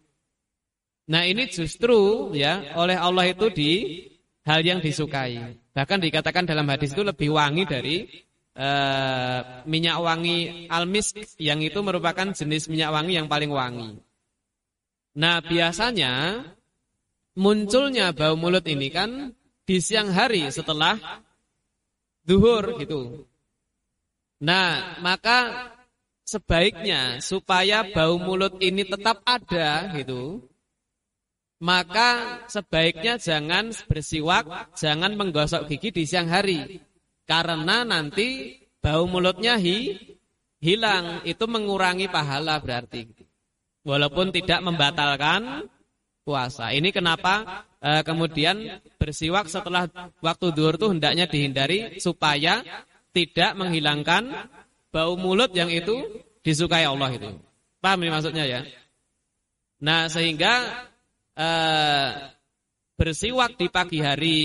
[1.10, 3.72] Nah, ini justru ya oleh Allah itu di
[4.46, 5.58] hal yang disukai.
[5.80, 8.04] Bahkan dikatakan dalam hadis itu lebih wangi dari
[8.60, 13.96] uh, minyak wangi almisk yang itu merupakan jenis minyak wangi yang paling wangi.
[15.16, 16.44] Nah, biasanya
[17.40, 19.32] munculnya bau mulut ini kan
[19.64, 21.00] di siang hari setelah
[22.28, 23.24] duhur gitu.
[24.44, 25.72] Nah, maka
[26.28, 30.44] sebaiknya supaya bau mulut ini tetap ada gitu,
[31.60, 36.80] maka sebaiknya jangan bersiwak, jangan menggosok gigi di siang hari.
[37.28, 39.94] Karena nanti bau mulutnya hi,
[40.64, 43.06] hilang, itu mengurangi pahala berarti.
[43.84, 45.68] Walaupun tidak membatalkan
[46.24, 46.72] puasa.
[46.72, 49.90] Ini kenapa e, kemudian bersiwak setelah
[50.24, 52.62] waktu duhur itu hendaknya dihindari supaya
[53.12, 54.48] tidak menghilangkan
[54.94, 57.30] bau mulut yang itu disukai Allah itu.
[57.82, 58.62] Paham ini maksudnya ya?
[59.80, 60.86] Nah, sehingga
[61.40, 62.10] eh,
[63.00, 64.40] bersiwak di pagi hari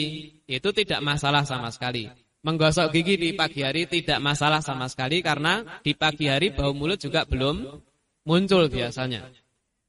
[0.46, 2.06] itu tidak masalah sama sekali.
[2.44, 7.00] Menggosok gigi di pagi hari tidak masalah sama sekali karena di pagi hari bau mulut
[7.00, 7.82] juga belum
[8.28, 9.26] muncul biasanya.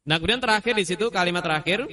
[0.05, 1.83] Nah, kemudian terakhir di situ kalimat terakhir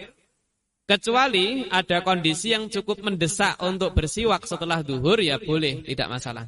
[0.86, 6.46] kecuali ada kondisi yang cukup mendesak untuk bersiwak setelah duhur ya boleh, tidak masalah.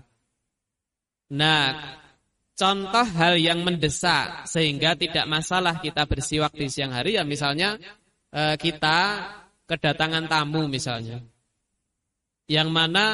[1.34, 1.74] Nah,
[2.54, 7.80] contoh hal yang mendesak sehingga tidak masalah kita bersiwak di siang hari ya misalnya
[8.34, 8.98] Eh, kita
[9.70, 11.22] kedatangan tamu misalnya.
[12.50, 13.04] Yang mana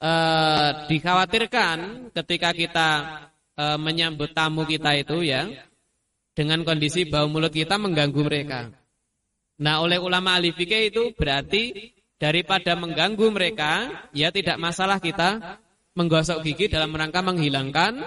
[0.00, 2.88] eh, dikhawatirkan ketika kita
[3.60, 5.44] eh, menyambut tamu kita itu ya
[6.32, 8.72] dengan kondisi bau mulut kita mengganggu mereka.
[9.60, 15.60] Nah, oleh ulama ahli itu berarti daripada mengganggu mereka, ya tidak masalah kita
[15.94, 18.00] menggosok gigi dalam rangka menghilangkan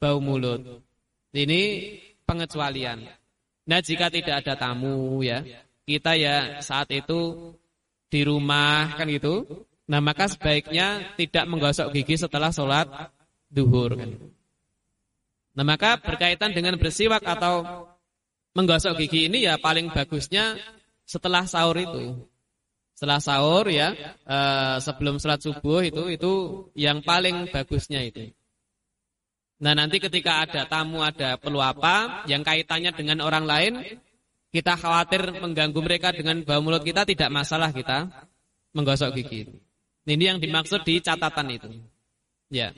[0.00, 0.82] bau mulut.
[1.30, 1.60] Ini
[2.26, 3.17] pengecualian.
[3.68, 5.44] Nah jika tidak ada tamu ya,
[5.84, 7.52] kita ya saat itu
[8.08, 9.44] di rumah kan gitu.
[9.92, 12.88] Nah maka sebaiknya tidak menggosok gigi setelah sholat
[13.52, 14.16] duhur kan.
[15.52, 17.88] Nah maka berkaitan dengan bersiwak atau
[18.56, 20.56] menggosok gigi ini ya paling bagusnya
[21.04, 22.24] setelah sahur itu.
[22.96, 23.94] Setelah sahur ya,
[24.26, 26.32] eh, sebelum sholat subuh itu itu
[26.72, 28.32] yang paling bagusnya itu.
[29.58, 33.74] Nah nanti ketika ada tamu, ada perlu apa yang kaitannya dengan orang lain,
[34.54, 38.06] kita khawatir mengganggu mereka dengan bau mulut kita, tidak masalah kita
[38.70, 39.50] menggosok gigi.
[40.08, 41.68] Ini yang dimaksud di catatan itu.
[42.48, 42.72] Ya.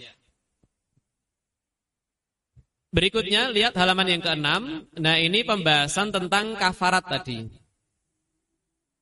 [2.91, 4.89] Berikutnya lihat halaman yang keenam.
[4.99, 7.47] Nah ini pembahasan tentang kafarat tadi.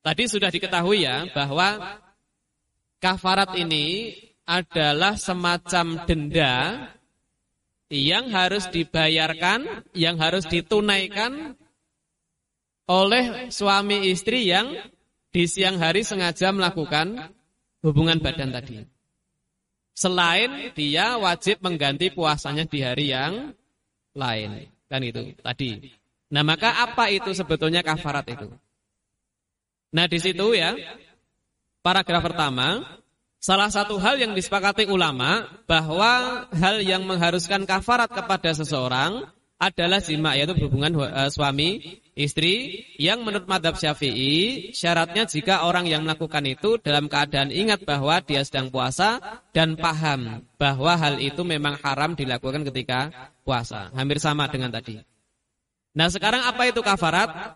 [0.04, 1.96] Tadi sudah diketahui ya bahwa
[3.00, 4.12] kafarat ini
[4.44, 6.54] adalah semacam denda
[7.88, 11.56] yang harus dibayarkan, yang harus ditunaikan
[12.88, 14.72] oleh suami istri yang
[15.28, 17.32] di siang hari sengaja melakukan
[17.84, 18.84] hubungan badan tadi.
[19.92, 23.52] Selain dia wajib mengganti puasanya di hari yang
[24.14, 24.70] lain.
[24.88, 25.90] Kan itu tadi.
[26.32, 28.48] Nah maka apa itu sebetulnya kafarat itu?
[29.92, 30.76] Nah di situ ya,
[31.80, 32.84] paragraf pertama,
[33.38, 39.30] Salah satu hal yang disepakati ulama bahwa hal yang mengharuskan kafarat kepada seseorang
[39.62, 46.02] adalah jima yaitu hubungan uh, suami istri yang menurut madhab syafi'i syaratnya jika orang yang
[46.02, 49.18] melakukan itu dalam keadaan ingat bahwa dia sedang puasa
[49.54, 53.10] dan paham bahwa hal itu memang haram dilakukan ketika
[53.46, 53.90] puasa.
[53.94, 54.98] Hampir sama dengan tadi.
[55.94, 57.54] Nah sekarang apa itu kafarat?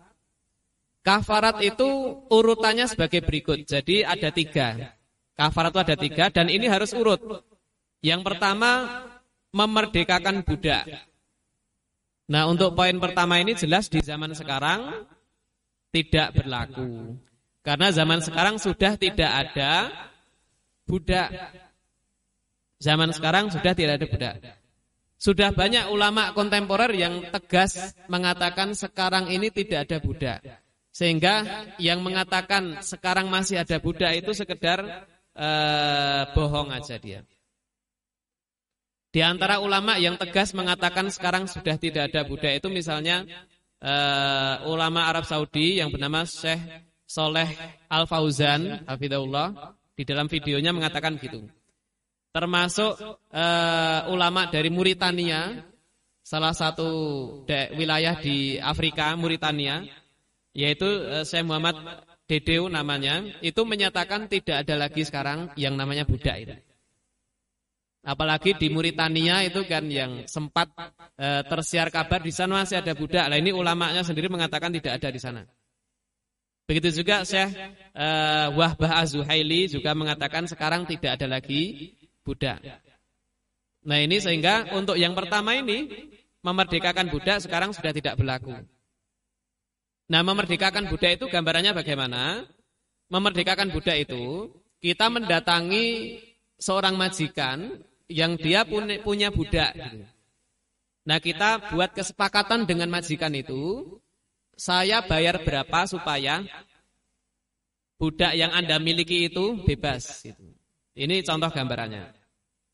[1.02, 3.66] Kafarat itu urutannya sebagai berikut.
[3.66, 4.94] Jadi ada tiga
[5.32, 7.20] Kafarat itu ada tiga dan ini harus urut.
[8.04, 9.02] Yang pertama
[9.52, 10.84] memerdekakan budak.
[12.28, 15.06] Nah untuk poin pertama ini jelas di zaman sekarang
[15.92, 17.16] tidak berlaku.
[17.62, 19.92] Karena zaman sekarang sudah tidak ada
[20.88, 21.30] budak.
[22.82, 24.34] Zaman sekarang sudah tidak ada budak.
[25.22, 30.42] Sudah banyak ulama kontemporer yang tegas mengatakan sekarang ini tidak ada budak.
[30.90, 31.46] Sehingga
[31.78, 35.06] yang mengatakan sekarang masih ada budak itu sekedar
[35.36, 37.20] uh, bohong aja dia.
[39.12, 43.28] Di antara ulama yang tegas mengatakan sekarang sudah tidak ada budak itu misalnya
[43.84, 46.60] uh, ulama Arab Saudi yang bernama Syekh
[47.04, 47.52] Soleh
[47.92, 51.44] Al Fauzan, Hafidahullah, di dalam videonya mengatakan gitu
[52.32, 52.96] termasuk
[53.28, 55.68] uh, ulama dari Mauritania,
[56.24, 56.88] salah satu
[57.76, 59.84] wilayah di Afrika, Mauritania,
[60.56, 61.76] yaitu uh, Syekh Muhammad
[62.30, 66.54] Dedeu namanya, itu menyatakan tidak ada lagi sekarang yang namanya budak itu.
[68.02, 73.30] Apalagi di Mauritania itu kan yang sempat uh, tersiar kabar di sana masih ada budak.
[73.30, 75.42] Lah ini ulamanya sendiri mengatakan tidak ada di sana.
[76.66, 77.54] Begitu juga Syekh
[77.94, 81.94] uh, Wahbah Az-Zuhaili juga mengatakan sekarang tidak ada lagi
[82.26, 82.58] budak.
[83.86, 85.90] Nah ini sehingga untuk yang pertama ini
[86.42, 88.54] memerdekakan budak sekarang sudah tidak berlaku.
[90.10, 92.42] Nah memerdekakan budak itu gambarannya bagaimana?
[93.12, 94.50] Memerdekakan budak itu
[94.82, 96.18] kita mendatangi
[96.58, 99.74] seorang majikan yang dia punya, punya budak.
[101.02, 103.98] Nah kita buat kesepakatan dengan majikan itu,
[104.54, 106.42] saya bayar berapa supaya
[107.98, 110.26] budak yang anda miliki itu bebas.
[110.26, 110.54] Gitu.
[110.98, 112.10] Ini contoh gambarannya.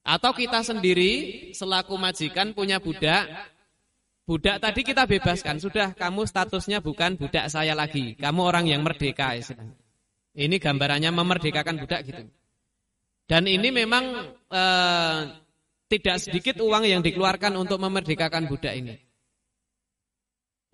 [0.02, 3.28] Atau kita sendiri selaku majikan punya budak.
[4.28, 5.56] Budak tadi kita bebaskan.
[5.56, 8.12] Sudah kamu statusnya bukan budak saya lagi.
[8.12, 9.32] Kamu orang yang merdeka.
[10.36, 12.28] Ini gambarannya memerdekakan budak gitu.
[13.24, 14.04] Dan ini memang
[14.52, 15.20] eh,
[15.88, 19.00] tidak sedikit uang yang dikeluarkan untuk memerdekakan budak ini.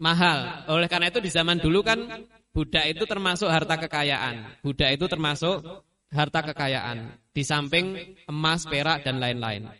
[0.03, 0.67] Mahal.
[0.75, 4.67] Oleh karena itu di zaman dulu kan budak itu termasuk harta kekayaan.
[4.67, 5.63] Budak itu termasuk
[6.11, 9.71] harta kekayaan di samping emas, perak dan lain-lain.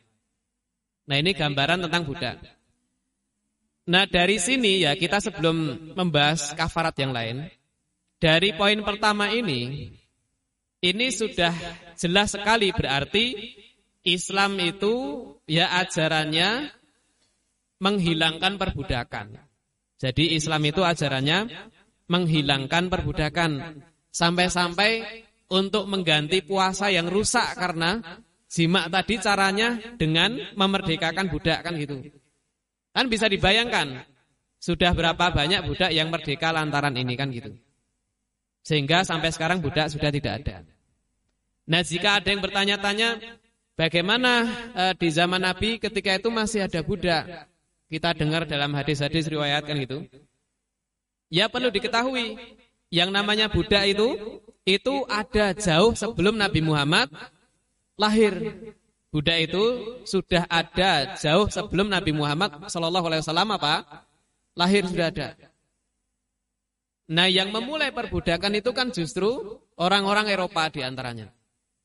[1.05, 2.39] Nah, ini gambaran tentang budak.
[3.85, 7.45] Nah, dari sini ya kita sebelum membahas kafarat yang lain,
[8.17, 9.93] dari poin pertama ini
[10.81, 11.53] ini sudah
[11.97, 13.57] jelas sekali berarti
[14.05, 14.93] Islam itu
[15.45, 16.73] ya ajarannya
[17.81, 19.37] menghilangkan perbudakan.
[20.01, 21.49] Jadi Islam itu ajarannya
[22.09, 23.81] menghilangkan perbudakan
[24.13, 28.01] sampai-sampai untuk mengganti puasa yang rusak karena
[28.49, 32.24] jima tadi caranya dengan memerdekakan budak kan gitu.
[32.95, 34.07] Kan bisa dibayangkan
[34.63, 37.53] sudah berapa banyak budak yang merdeka lantaran ini kan gitu.
[38.65, 40.65] Sehingga sampai sekarang budak sudah tidak ada.
[41.69, 43.21] Nah, jika ada yang bertanya-tanya
[43.77, 47.51] bagaimana e, di zaman Nabi ketika itu masih ada budak?
[47.93, 50.09] Kita dengar dalam hadis-hadis riwayat kan gitu.
[51.29, 52.41] Ya perlu diketahui
[52.89, 57.13] yang namanya budak itu itu ada jauh sebelum Nabi Muhammad
[58.01, 58.33] lahir.
[59.15, 59.63] Buddha itu
[60.03, 64.03] sudah ada jauh sebelum Nabi Muhammad Shallallahu Alaihi Wasallam apa
[64.59, 65.39] lahir sudah ada.
[67.15, 71.31] Nah yang memulai perbudakan itu kan justru orang-orang Eropa di antaranya.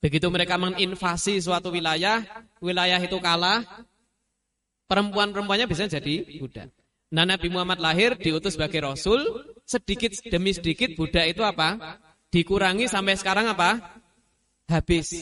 [0.01, 2.25] Begitu mereka menginvasi suatu wilayah,
[2.65, 3.61] wilayah itu kalah,
[4.89, 6.73] perempuan-perempuannya bisa jadi budak.
[7.13, 9.21] Nah Nabi Muhammad lahir diutus sebagai Rasul,
[9.69, 12.01] sedikit demi sedikit budak itu apa?
[12.33, 14.01] dikurangi sampai sekarang apa?
[14.65, 15.13] Habis.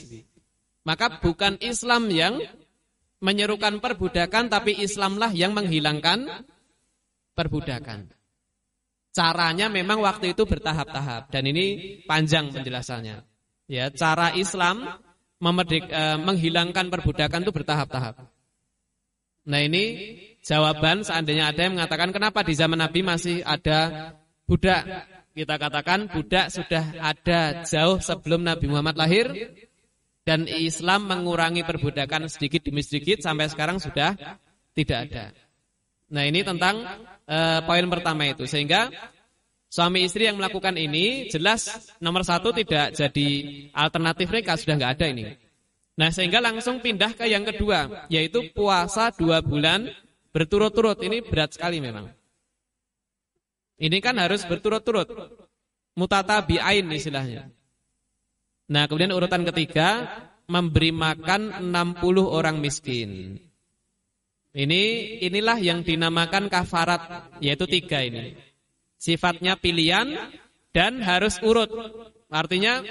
[0.87, 2.39] Maka bukan Islam yang
[3.19, 6.47] menyerukan perbudakan tapi Islamlah yang menghilangkan
[7.35, 8.07] perbudakan.
[9.11, 13.19] Caranya memang waktu itu bertahap-tahap dan ini panjang penjelasannya.
[13.67, 14.87] Ya, cara Islam
[15.43, 18.23] memerdik, eh, menghilangkan perbudakan itu bertahap-tahap.
[19.47, 19.83] Nah, ini
[20.39, 24.11] jawaban seandainya ada yang mengatakan kenapa di zaman Nabi masih ada
[24.47, 24.87] budak
[25.37, 29.29] kita katakan budak sudah ada jauh sebelum Nabi Muhammad lahir
[30.27, 34.11] dan Islam mengurangi perbudakan sedikit demi sedikit sampai sekarang sudah
[34.75, 35.31] tidak ada.
[36.11, 36.83] Nah ini tentang
[37.23, 38.91] uh, poin pertama itu sehingga
[39.71, 41.71] suami istri yang melakukan ini jelas
[42.03, 43.27] nomor satu tidak jadi
[43.71, 45.31] alternatif mereka sudah nggak ada ini.
[45.95, 49.87] Nah sehingga langsung pindah ke yang kedua yaitu puasa dua bulan
[50.35, 52.11] berturut-turut ini berat sekali memang.
[53.79, 55.07] Ini kan harus berturut-turut.
[55.95, 57.56] Mutatabi'ain istilahnya.
[58.67, 60.07] Nah, kemudian urutan ketiga
[60.47, 63.39] memberi makan 60 orang miskin.
[64.57, 64.83] Ini
[65.23, 68.33] inilah yang dinamakan kafarat, yaitu tiga ini.
[68.97, 70.17] Sifatnya pilihan
[70.73, 71.69] dan harus urut.
[72.27, 72.81] Artinya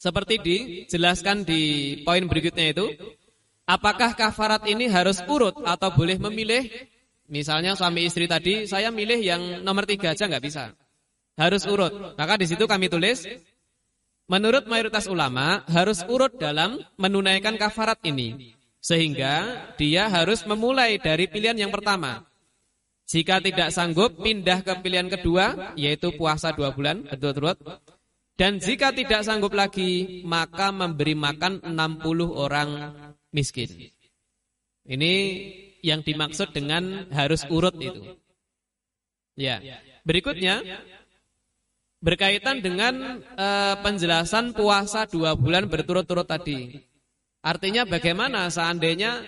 [0.00, 1.60] seperti dijelaskan di
[2.06, 2.86] poin berikutnya itu,
[3.66, 6.70] apakah kafarat ini harus urut atau boleh memilih
[7.30, 10.74] Misalnya suami istri tadi, saya milih yang nomor tiga aja nggak bisa.
[11.38, 12.18] Harus urut.
[12.18, 13.22] Maka di situ kami tulis,
[14.30, 18.54] menurut mayoritas ulama harus urut dalam menunaikan kafarat ini.
[18.78, 22.24] Sehingga dia harus memulai dari pilihan yang pertama.
[23.10, 27.58] Jika tidak sanggup, pindah ke pilihan kedua, yaitu puasa dua bulan, berturut-turut.
[28.38, 32.70] Dan jika tidak sanggup lagi, maka memberi makan 60 orang
[33.34, 33.68] miskin.
[34.86, 35.12] Ini
[35.84, 38.16] yang dimaksud dengan harus urut itu.
[39.36, 39.60] Ya.
[40.06, 40.64] Berikutnya,
[42.00, 46.80] berkaitan dengan uh, penjelasan puasa dua bulan berturut-turut tadi.
[47.40, 49.24] Artinya bagaimana seandainya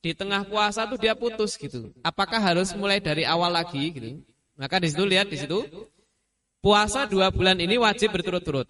[0.00, 1.92] di tengah puasa tuh dia putus gitu.
[2.04, 4.10] Apakah harus mulai dari awal lagi gitu?
[4.56, 5.64] Maka di situ lihat di situ
[6.62, 8.68] puasa dua bulan ini wajib berturut-turut.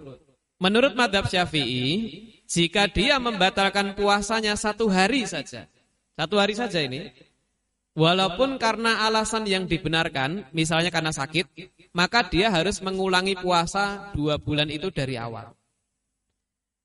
[0.63, 1.99] Menurut madhab syafi'i,
[2.47, 5.67] jika dia membatalkan puasanya satu hari saja,
[6.15, 7.11] satu hari saja ini,
[7.99, 11.51] walaupun karena alasan yang dibenarkan, misalnya karena sakit,
[11.93, 15.53] maka dia harus mengulangi puasa dua bulan itu dari awal.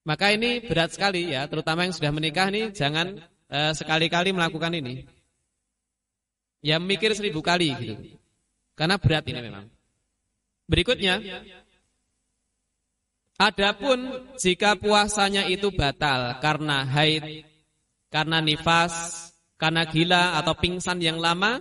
[0.08, 3.20] Maka ini berat sekali ya, terutama yang sudah menikah nih jangan
[3.52, 5.04] uh, sekali-kali melakukan ini.
[6.64, 7.96] Ya mikir seribu kali gitu.
[8.76, 9.66] Karena berat ini memang.
[10.68, 11.20] Berikutnya,
[13.40, 17.48] adapun jika puasanya itu batal karena haid,
[18.12, 21.60] karena nifas, karena gila atau pingsan yang lama,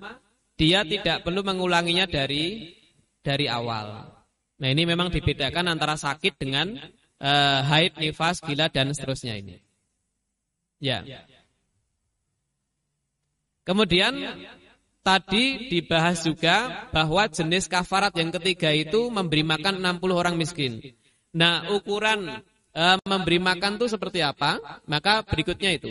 [0.58, 2.74] dia tidak perlu mengulanginya dari
[3.26, 4.06] dari awal.
[4.62, 6.78] Nah ini memang dibedakan antara sakit dengan
[7.18, 9.58] uh, haid, nifas, gila dan seterusnya ini.
[10.78, 11.02] Ya.
[13.66, 14.14] Kemudian
[15.02, 20.78] tadi dibahas juga bahwa jenis kafarat yang ketiga itu memberi makan 60 orang miskin.
[21.34, 22.40] Nah, ukuran
[22.72, 24.62] uh, memberi makan itu seperti apa?
[24.86, 25.90] Maka berikutnya itu.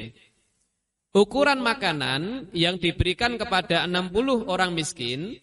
[1.16, 5.40] Ukuran makanan yang diberikan kepada 60 orang miskin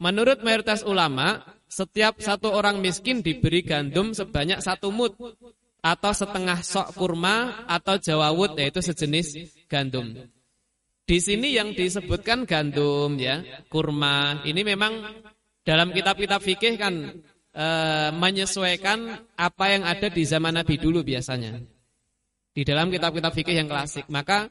[0.00, 5.14] menurut mayoritas ulama setiap satu orang miskin diberi gandum sebanyak satu mut
[5.80, 10.16] atau setengah sok kurma atau jawawut yaitu sejenis gandum.
[11.06, 14.46] Di sini yang disebutkan gandum ya, kurma.
[14.46, 15.02] Ini memang
[15.66, 16.94] dalam kitab-kitab fikih kan
[17.50, 17.66] e,
[18.14, 21.58] menyesuaikan apa yang ada di zaman Nabi dulu biasanya.
[22.54, 24.06] Di dalam kitab-kitab fikih yang klasik.
[24.06, 24.46] Maka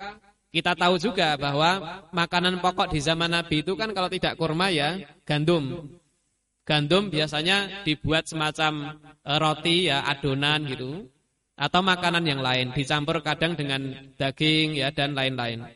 [0.49, 4.97] kita tahu juga bahwa makanan pokok di zaman Nabi itu kan kalau tidak kurma ya
[5.21, 5.93] gandum.
[6.65, 11.05] Gandum biasanya dibuat semacam eh, roti ya, adonan gitu.
[11.59, 15.67] Atau makanan yang lain, dicampur kadang dengan daging ya dan lain-lain.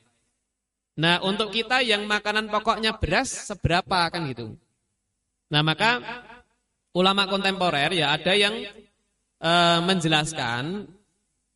[0.96, 4.56] Nah, untuk kita yang makanan pokoknya beras seberapa kan gitu.
[5.52, 6.00] Nah, maka
[6.96, 8.54] ulama kontemporer ya ada yang
[9.42, 9.52] e,
[9.84, 10.86] menjelaskan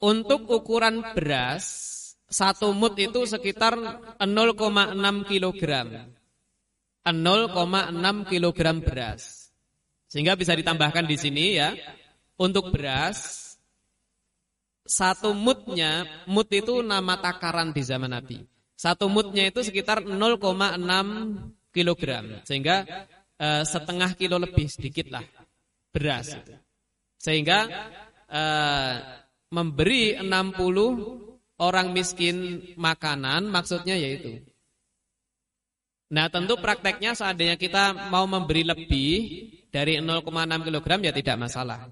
[0.02, 1.97] untuk ukuran beras
[2.28, 3.80] satu mut itu sekitar
[4.20, 5.88] 0,6 kilogram.
[7.08, 9.48] 0,6 kg beras.
[10.12, 11.72] Sehingga bisa ditambahkan di sini ya.
[12.38, 13.48] Untuk beras
[14.84, 18.44] satu mutnya, mut itu nama takaran di zaman Nabi.
[18.76, 20.44] Satu mutnya itu sekitar 0,6
[21.72, 22.04] kg.
[22.44, 22.76] Sehingga
[23.40, 25.24] eh, setengah kilo lebih sedikit lah
[25.96, 26.54] beras itu.
[27.16, 27.72] Sehingga
[28.28, 28.96] eh,
[29.48, 31.27] memberi 60
[31.58, 34.42] orang miskin makanan maksudnya yaitu
[36.08, 39.12] Nah tentu prakteknya seandainya kita mau memberi lebih
[39.68, 40.24] dari 0,6
[40.64, 41.92] kg ya tidak masalah.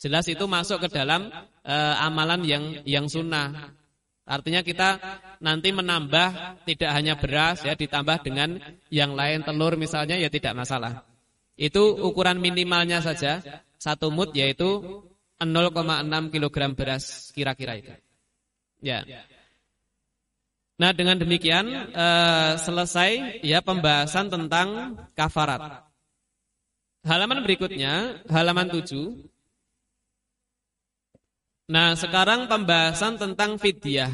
[0.00, 1.28] Jelas itu masuk ke dalam
[1.60, 3.76] e, amalan yang yang sunnah.
[4.24, 4.96] Artinya kita
[5.44, 8.56] nanti menambah tidak hanya beras ya ditambah dengan
[8.88, 11.04] yang lain telur misalnya ya tidak masalah.
[11.52, 13.44] Itu ukuran minimalnya saja
[13.76, 15.04] satu mut yaitu
[15.36, 17.92] 0,6 kg beras kira-kira itu.
[18.82, 19.06] Ya.
[20.76, 25.86] Nah dengan demikian uh, selesai ya pembahasan tentang kafarat.
[27.02, 29.30] Halaman berikutnya, halaman 7.
[31.70, 34.10] Nah sekarang pembahasan tentang fidyah.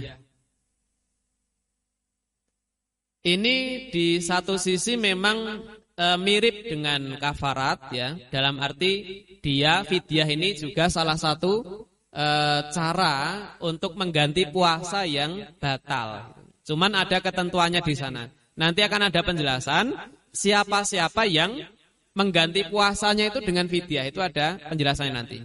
[3.29, 3.57] Ini
[3.93, 5.61] di satu sisi memang
[5.93, 12.27] e, mirip dengan kafarat ya, dalam arti dia fidyah ini juga salah satu e,
[12.73, 13.15] cara
[13.61, 16.35] untuk mengganti puasa yang batal.
[16.65, 18.29] Cuman ada ketentuannya di sana.
[18.59, 19.95] Nanti akan ada penjelasan
[20.35, 21.65] siapa-siapa yang
[22.13, 24.05] mengganti puasanya itu dengan fidyah.
[24.11, 25.39] Itu ada penjelasannya nanti.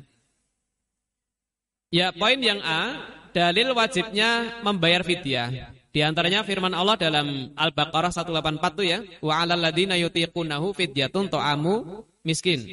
[1.94, 3.06] Ya, poin yang A,
[3.38, 5.74] dalil wajibnya membayar fidyah.
[5.94, 12.02] Di antaranya firman Allah dalam Al-Baqarah 184 itu ya, wa 'alal ladzina yutiqunahu fidyatun ta'amu
[12.26, 12.66] miskin.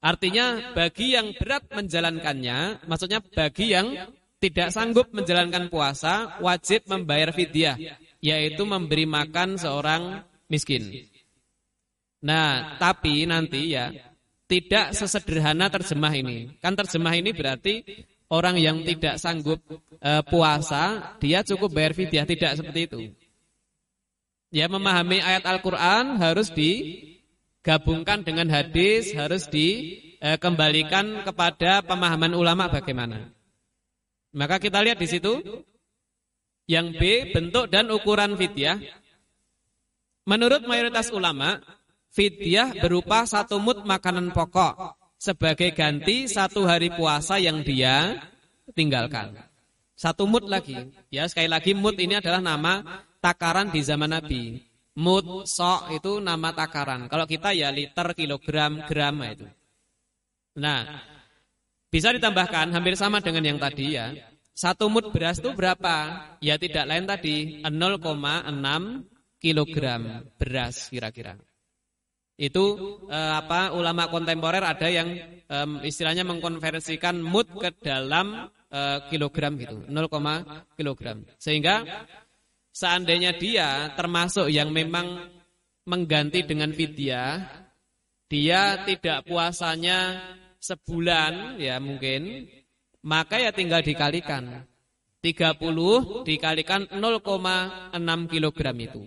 [0.00, 4.08] Artinya bagi yang berat menjalankannya, maksudnya bagi yang
[4.40, 7.76] tidak sanggup menjalankan puasa wajib membayar fidyah
[8.24, 11.04] yaitu memberi makan seorang miskin.
[12.24, 13.92] Nah, tapi nanti ya
[14.48, 16.56] tidak sesederhana terjemah ini.
[16.60, 17.84] Kan terjemah ini berarti
[18.32, 19.60] orang yang tidak sanggup
[20.00, 22.98] e, puasa, dia cukup bayar fidyah, tidak seperti itu.
[24.50, 26.50] Ya memahami ayat Al-Qur'an harus
[27.60, 33.28] digabungkan dengan hadis, harus dikembalikan kepada pemahaman ulama bagaimana.
[34.32, 35.44] Maka kita lihat di situ
[36.64, 38.80] yang B bentuk dan ukuran fidyah.
[40.24, 41.60] Menurut mayoritas ulama,
[42.16, 48.24] fidyah berupa satu mut makanan pokok sebagai ganti satu hari puasa yang dia
[48.72, 49.36] tinggalkan.
[49.92, 50.96] Satu mut lagi.
[51.12, 54.69] Ya, sekali lagi mut ini adalah nama takaran di zaman Nabi.
[54.98, 57.06] Mut, sok itu nama takaran.
[57.06, 59.46] Kalau kita ya liter, kilogram, gram itu.
[60.58, 60.82] Nah,
[61.90, 64.10] bisa ditambahkan hampir sama dengan yang tadi ya.
[64.50, 66.26] Satu mut beras itu berapa?
[66.42, 68.02] Ya tidak lain tadi 0,6
[69.40, 71.38] kilogram beras kira-kira.
[72.36, 72.64] Itu
[73.08, 75.08] eh, apa ulama kontemporer ada yang
[75.48, 81.24] eh, istilahnya mengkonversikan mut ke dalam eh, kilogram gitu, 0, kilogram.
[81.40, 81.84] Sehingga
[82.70, 85.26] Seandainya dia termasuk yang memang
[85.86, 87.42] mengganti dengan fidyah,
[88.30, 90.22] dia tidak puasanya
[90.62, 92.46] sebulan ya mungkin,
[93.02, 94.66] maka ya tinggal dikalikan.
[95.20, 99.04] 30 dikalikan 0,6 kilogram itu.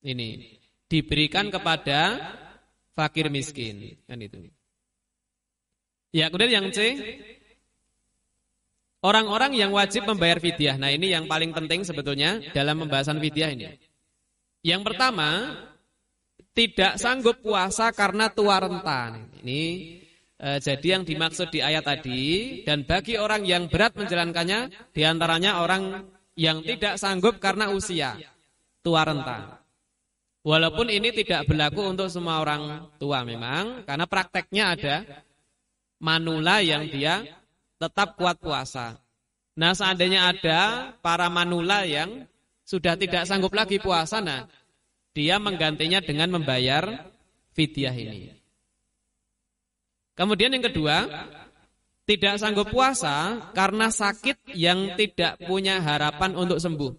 [0.00, 0.58] Ini
[0.88, 2.16] diberikan kepada
[2.96, 4.48] fakir miskin kan itu.
[6.12, 6.96] Ya, kemudian yang C
[9.02, 10.78] Orang-orang yang wajib membayar fidyah.
[10.78, 13.66] Nah, ini yang paling penting sebetulnya dalam pembahasan fidyah ini.
[14.62, 15.58] Yang pertama,
[16.54, 19.26] tidak sanggup puasa karena tua rentan.
[19.42, 19.62] Ini
[20.38, 25.58] eh, jadi yang dimaksud di ayat tadi dan bagi orang yang berat menjalankannya di antaranya
[25.58, 26.06] orang
[26.38, 28.14] yang tidak sanggup karena usia
[28.86, 29.58] tua rentan.
[30.42, 34.96] Walaupun ini tidak berlaku untuk semua orang tua memang karena prakteknya ada
[36.02, 37.41] manula yang dia
[37.82, 38.94] tetap kuat puasa.
[39.58, 40.60] Nah seandainya ada
[41.02, 42.30] para manula yang
[42.62, 44.46] sudah tidak sanggup lagi puasa, nah
[45.10, 47.10] dia menggantinya dengan membayar
[47.52, 48.32] fidyah ini.
[50.14, 51.04] Kemudian yang kedua,
[52.06, 56.92] tidak sanggup puasa karena sakit yang tidak punya harapan untuk sembuh.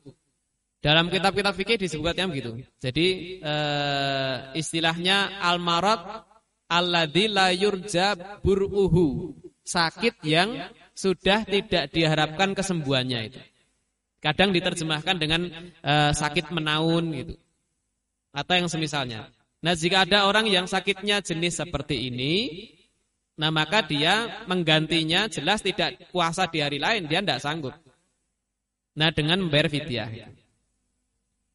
[0.84, 2.60] Dalam kitab-kitab fikih disebutnya begitu.
[2.76, 6.28] Jadi eh, istilahnya al-marad
[6.68, 9.32] alladzi la yurja buruhu
[9.64, 13.42] sakit yang sudah tidak diharapkan kesembuhannya itu.
[14.24, 15.52] Kadang diterjemahkan dengan
[15.84, 17.36] uh, sakit menaun gitu.
[18.32, 19.28] Atau yang semisalnya.
[19.64, 22.34] Nah, jika ada orang yang sakitnya jenis seperti ini,
[23.40, 27.76] nah maka dia menggantinya jelas tidak puasa di hari lain, dia tidak sanggup.
[28.96, 30.08] Nah, dengan membayar fidyah.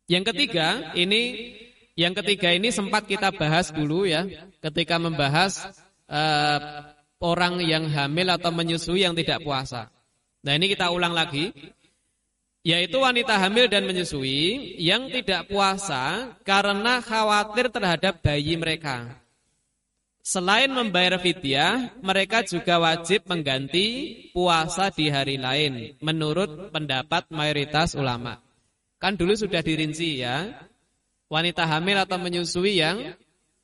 [0.09, 1.53] Yang ketiga, ini
[1.99, 4.25] yang ketiga ini sempat kita bahas dulu ya,
[4.65, 5.69] ketika membahas
[6.09, 6.59] uh,
[7.19, 9.91] orang yang hamil atau menyusui yang tidak puasa.
[10.43, 11.51] Nah ini kita ulang lagi.
[12.67, 19.15] Yaitu wanita hamil dan menyusui yang tidak puasa karena khawatir terhadap bayi mereka.
[20.21, 28.37] Selain membayar fidyah, mereka juga wajib mengganti puasa di hari lain menurut pendapat mayoritas ulama.
[29.01, 30.53] Kan dulu sudah dirinci ya.
[31.33, 33.17] Wanita hamil atau menyusui yang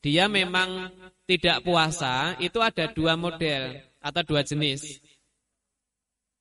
[0.05, 0.93] dia memang
[1.25, 5.01] tidak puasa itu ada dua model atau dua jenis.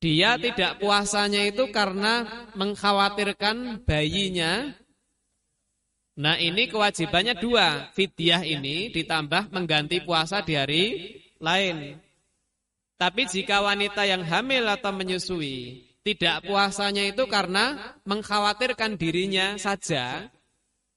[0.04, 4.68] Dia tidak puasanya itu karena mengkhawatirkan bayinya.
[6.20, 7.88] Nah ini kewajibannya dua.
[7.96, 10.84] Fidyah ini ditambah mengganti puasa di hari
[11.40, 11.96] lain.
[13.00, 20.28] Tapi jika wanita yang hamil atau menyusui tidak puasanya itu karena mengkhawatirkan dirinya saja,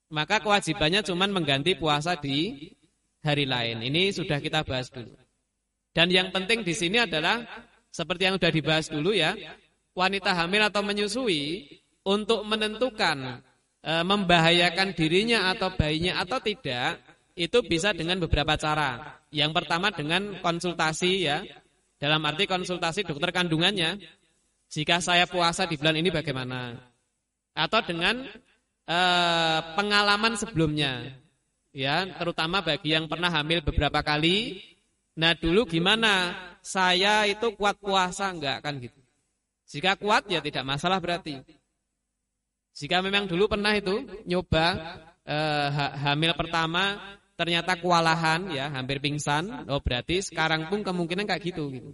[0.08, 2.72] maka kewajibannya cuma mengganti puasa di
[3.24, 3.84] hari lain.
[3.84, 5.12] Ini sudah kita bahas dulu.
[5.91, 7.43] Dan yang penting di sini adalah
[7.89, 9.34] seperti yang sudah dibahas dulu ya,
[9.97, 11.66] wanita hamil atau menyusui
[12.05, 13.41] untuk menentukan
[13.82, 17.01] e, membahayakan dirinya atau bayinya atau tidak
[17.34, 19.20] itu bisa dengan beberapa cara.
[19.34, 21.43] Yang pertama dengan konsultasi ya.
[21.97, 23.97] Dalam arti konsultasi dokter kandungannya.
[24.68, 26.76] Jika saya puasa di bulan ini bagaimana?
[27.55, 28.28] Atau dengan
[28.88, 28.99] e,
[29.75, 31.11] pengalaman sebelumnya
[31.77, 34.63] ya terutama bagi yang pernah hamil beberapa kali.
[35.17, 36.33] Nah dulu gimana?
[36.65, 38.99] Saya itu kuat puasa enggak kan gitu.
[39.67, 41.39] Jika kuat ya tidak masalah berarti.
[42.77, 44.75] Jika memang dulu pernah itu nyoba
[45.25, 45.69] eh,
[46.01, 46.99] hamil pertama
[47.38, 51.93] ternyata kewalahan ya hampir pingsan, oh berarti sekarang pun kemungkinan kayak gitu gitu.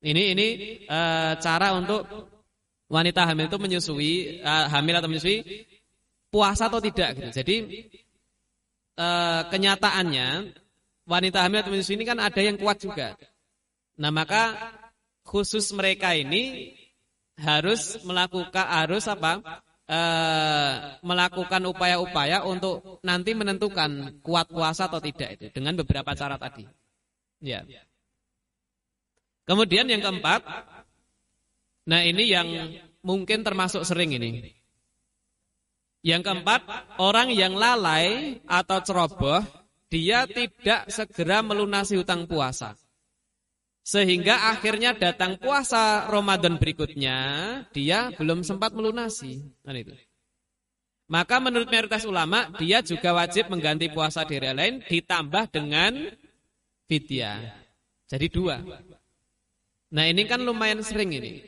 [0.00, 0.48] Ini ini
[0.86, 2.06] eh, cara untuk
[2.88, 5.67] wanita hamil itu menyusui eh, hamil atau menyusui
[6.38, 7.42] puasa atau tidak gitu.
[7.42, 7.56] Jadi
[8.94, 9.08] e,
[9.50, 10.54] kenyataannya
[11.02, 13.18] wanita hamil atau menyusui ini kan ada yang kuat juga.
[13.98, 14.54] Nah, maka
[15.26, 16.70] khusus mereka ini
[17.34, 19.42] harus melakukan harus apa?
[19.82, 20.00] E,
[21.02, 26.62] melakukan upaya-upaya untuk nanti menentukan kuat puasa atau tidak itu dengan beberapa cara tadi.
[27.42, 27.66] Ya.
[29.42, 30.46] Kemudian yang keempat,
[31.88, 32.46] nah ini yang
[33.02, 34.57] mungkin termasuk sering ini.
[36.02, 36.60] Yang keempat,
[37.02, 39.42] orang yang lalai atau ceroboh,
[39.90, 42.78] dia tidak segera melunasi hutang puasa.
[43.82, 47.16] Sehingga akhirnya datang puasa Ramadan berikutnya,
[47.72, 49.40] dia belum sempat melunasi.
[49.64, 49.96] Kan itu.
[51.08, 56.12] Maka menurut mayoritas ulama, dia juga wajib mengganti puasa di lain ditambah dengan
[56.84, 57.48] fidyah.
[58.12, 58.60] Jadi dua.
[59.88, 61.40] Nah ini kan lumayan sering ini.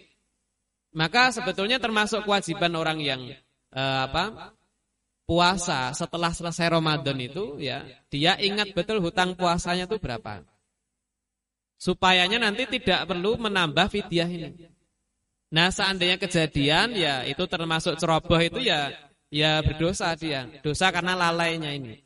[0.96, 3.20] Maka sebetulnya termasuk kewajiban orang yang
[3.74, 4.54] uh, apa
[5.26, 10.42] puasa setelah selesai Ramadan itu ya dia ingat betul hutang puasanya itu berapa
[11.80, 14.68] supayanya nanti tidak perlu menambah fidyah ini.
[15.50, 18.92] Nah, seandainya kejadian ya itu termasuk ceroboh itu ya
[19.32, 21.98] ya berdosa dia, dosa karena lalainya ini.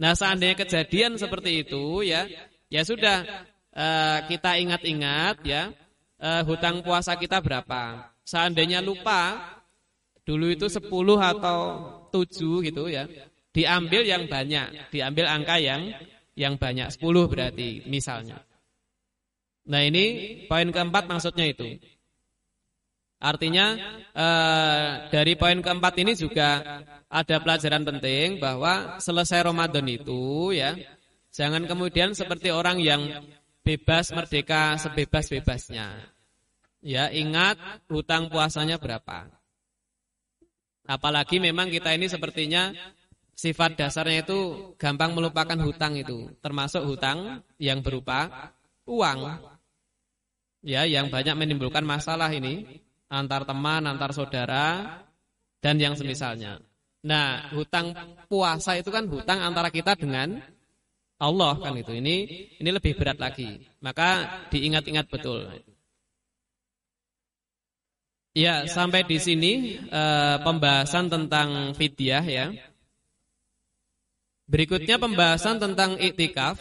[0.00, 2.24] Nah, seandainya kejadian seperti itu ya
[2.70, 3.26] ya sudah
[3.74, 5.74] uh, kita ingat-ingat ya
[6.22, 8.08] uh, hutang puasa kita berapa.
[8.24, 9.36] Seandainya lupa
[10.24, 10.88] dulu itu 10
[11.20, 11.58] atau
[12.10, 13.04] 7 gitu ya.
[13.54, 15.94] Diambil yang banyak, diambil angka yang
[16.34, 18.42] yang banyak 10 berarti misalnya.
[19.70, 20.04] Nah ini
[20.50, 21.78] poin keempat maksudnya itu.
[23.22, 23.72] Artinya
[24.12, 30.76] eh, dari poin keempat ini juga ada pelajaran penting bahwa selesai Ramadan itu ya
[31.30, 33.24] jangan kemudian seperti orang yang
[33.64, 36.12] bebas merdeka sebebas-bebasnya.
[36.84, 37.56] Ya ingat
[37.88, 39.43] hutang puasanya berapa.
[40.84, 42.72] Apalagi memang kita ini sepertinya
[43.34, 48.54] Sifat dasarnya itu gampang melupakan hutang itu, termasuk hutang yang berupa
[48.86, 49.42] uang.
[50.62, 52.80] Ya, yang banyak menimbulkan masalah ini
[53.10, 55.02] antar teman, antar saudara
[55.58, 56.62] dan yang semisalnya.
[57.04, 57.92] Nah, hutang
[58.30, 60.38] puasa itu kan hutang antara kita dengan
[61.18, 61.90] Allah kan itu.
[61.90, 62.16] Ini
[62.62, 63.66] ini lebih berat lagi.
[63.82, 65.50] Maka diingat-ingat betul.
[68.34, 72.46] Ya, sampai di sini eh, pembahasan tentang fidyah ya.
[74.44, 76.60] Berikutnya pembahasan tentang iktikaf.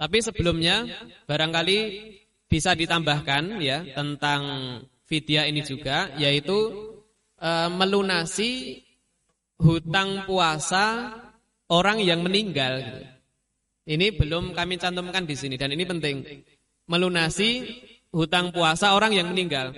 [0.00, 0.88] Tapi sebelumnya
[1.28, 1.78] barangkali
[2.48, 4.42] bisa ditambahkan ya tentang
[5.04, 6.56] fidyah ini juga yaitu
[7.36, 8.80] e, melunasi
[9.60, 11.14] hutang puasa
[11.68, 13.04] orang yang meninggal.
[13.84, 16.24] Ini belum kami cantumkan di sini dan ini penting.
[16.88, 17.68] Melunasi
[18.10, 19.76] hutang puasa orang yang meninggal.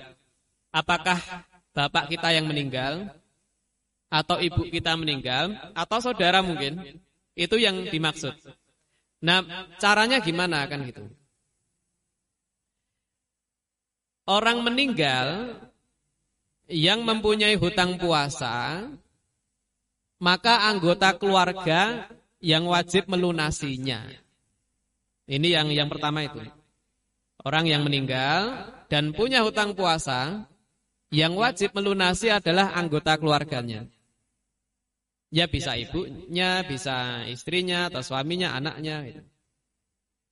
[0.73, 1.21] Apakah
[1.73, 3.13] bapak kita yang meninggal
[4.09, 7.01] atau ibu kita meninggal atau saudara mungkin
[7.33, 8.33] itu yang dimaksud.
[9.25, 9.41] Nah,
[9.81, 11.05] caranya gimana kan gitu?
[14.29, 15.57] Orang meninggal
[16.69, 18.87] yang mempunyai hutang puasa
[20.23, 22.07] maka anggota keluarga
[22.39, 24.07] yang wajib melunasinya.
[25.27, 26.39] Ini yang yang pertama itu.
[27.43, 30.47] Orang yang meninggal dan punya hutang puasa
[31.13, 33.85] yang wajib melunasi adalah anggota keluarganya.
[35.29, 38.97] Ya bisa ibunya, bisa istrinya atau suaminya, anaknya.
[39.05, 39.21] Gitu.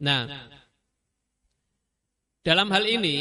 [0.02, 0.26] Nah,
[2.42, 3.18] dalam hal ini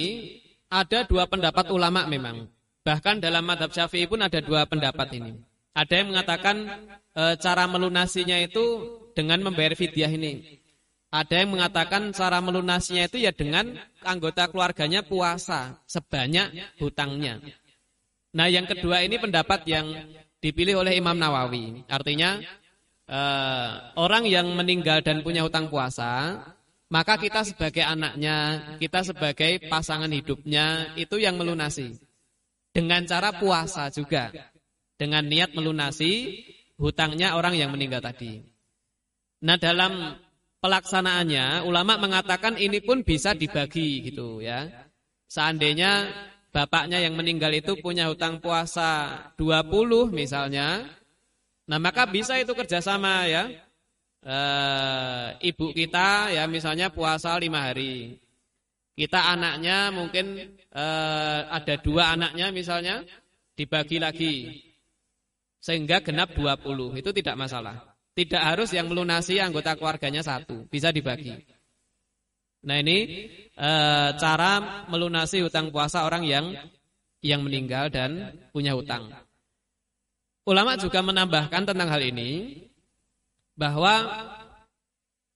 [0.72, 2.48] ada dua pendapat ulama memang.
[2.80, 5.36] Bahkan dalam madhab syafi'i pun ada dua pendapat ini.
[5.76, 6.56] Ada yang mengatakan
[7.12, 8.64] e, cara melunasinya itu
[9.12, 10.59] dengan membayar fidyah ini.
[11.11, 13.74] Ada yang mengatakan cara melunasinya itu ya dengan
[14.06, 17.42] anggota keluarganya puasa sebanyak hutangnya.
[18.30, 19.90] Nah yang kedua ini pendapat yang
[20.38, 21.82] dipilih oleh Imam Nawawi.
[21.90, 22.38] Artinya
[23.11, 26.38] uh, orang yang meninggal dan punya hutang puasa,
[26.90, 31.98] maka kita sebagai anaknya, kita sebagai pasangan hidupnya itu yang melunasi.
[32.70, 34.30] Dengan cara puasa juga.
[34.94, 36.44] Dengan niat melunasi
[36.78, 38.46] hutangnya orang yang meninggal tadi.
[39.40, 40.12] Nah, dalam
[40.61, 44.68] pelaksanaannya ulama mengatakan ini pun bisa dibagi gitu ya.
[45.26, 46.08] Seandainya
[46.52, 50.84] bapaknya yang meninggal itu punya hutang puasa 20 misalnya,
[51.64, 53.44] nah maka bisa itu kerjasama ya.
[54.20, 54.38] E,
[55.48, 58.20] ibu kita ya misalnya puasa lima hari.
[58.92, 60.84] Kita anaknya mungkin e,
[61.48, 63.00] ada dua anaknya misalnya
[63.56, 64.36] dibagi lagi.
[65.61, 67.89] Sehingga genap 20, itu tidak masalah.
[68.11, 71.34] Tidak harus yang melunasi anggota keluarganya satu, bisa dibagi.
[72.61, 73.70] Nah ini e,
[74.20, 76.52] cara melunasi hutang puasa orang yang
[77.24, 79.08] yang meninggal dan punya hutang.
[80.44, 82.61] Ulama juga menambahkan tentang hal ini
[83.56, 84.08] bahwa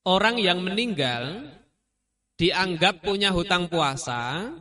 [0.04, 1.48] orang yang meninggal
[2.36, 4.52] dianggap punya hutang puasa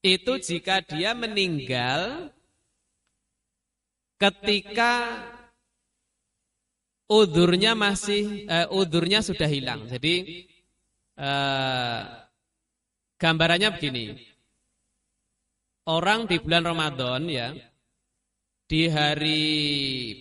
[0.00, 2.32] itu jika dia meninggal
[4.16, 5.20] ketika
[7.10, 9.90] udurnya masih uh, udurnya sudah hilang.
[9.90, 10.46] Jadi
[11.18, 12.06] uh,
[13.18, 14.14] gambarannya begini.
[15.90, 17.50] Orang di bulan Ramadan ya
[18.70, 19.42] di hari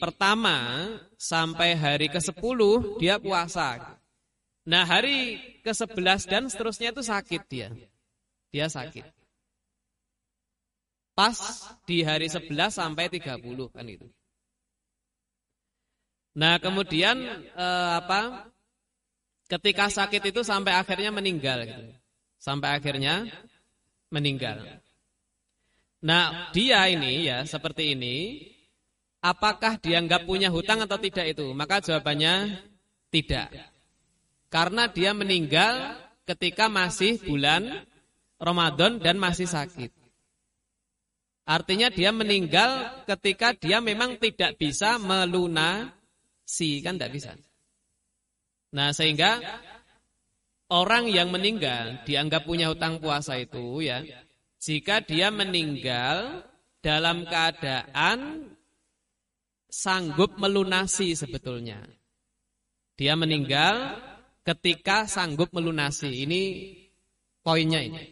[0.01, 2.59] pertama sampai hari ke-10
[2.97, 4.01] dia puasa.
[4.65, 7.69] Nah, hari ke-11 dan seterusnya itu sakit dia.
[8.49, 9.05] Dia sakit.
[11.13, 11.37] Pas
[11.85, 13.37] di hari 11 sampai 30
[13.69, 14.09] kan itu.
[16.37, 17.17] Nah, kemudian
[17.53, 18.49] eh, apa?
[19.49, 21.83] Ketika sakit itu sampai akhirnya meninggal gitu.
[22.37, 23.25] Sampai akhirnya
[24.13, 24.61] meninggal.
[25.99, 28.45] Nah, dia ini ya seperti ini,
[29.19, 31.51] apakah dianggap punya hutang atau tidak itu?
[31.51, 32.61] Maka jawabannya
[33.11, 33.51] tidak.
[34.49, 35.97] Karena dia meninggal
[36.29, 37.85] ketika masih bulan
[38.39, 39.91] Ramadan dan masih sakit.
[41.49, 45.89] Artinya dia meninggal ketika dia memang tidak bisa melunasi,
[46.81, 47.31] kan tidak bisa.
[48.73, 49.37] Nah, sehingga
[50.73, 54.01] orang yang meninggal dianggap punya hutang puasa itu ya
[54.61, 56.45] jika dia meninggal
[56.83, 58.49] dalam keadaan
[59.69, 61.79] sanggup melunasi sebetulnya.
[62.99, 63.95] Dia meninggal
[64.43, 66.27] ketika sanggup melunasi.
[66.27, 66.41] Ini
[67.39, 68.11] poinnya ini.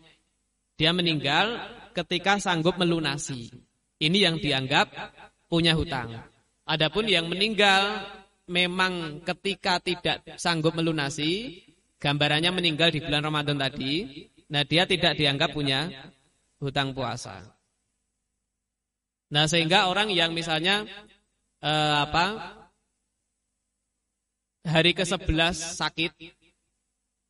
[0.77, 1.59] Dia meninggal
[1.91, 3.51] ketika sanggup melunasi.
[3.97, 4.87] Ini yang dianggap
[5.51, 6.15] punya hutang.
[6.63, 8.05] Adapun yang meninggal
[8.47, 11.63] memang ketika tidak sanggup melunasi,
[11.99, 15.91] gambarannya meninggal di bulan Ramadan tadi, nah dia tidak dianggap punya
[16.63, 17.43] hutang puasa.
[19.27, 20.87] Nah, sehingga orang yang misalnya
[21.59, 22.55] eh, apa?
[24.67, 26.11] hari ke-11 sakit,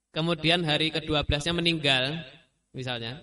[0.09, 2.17] kemudian hari ke-12-nya meninggal
[2.73, 3.21] misalnya.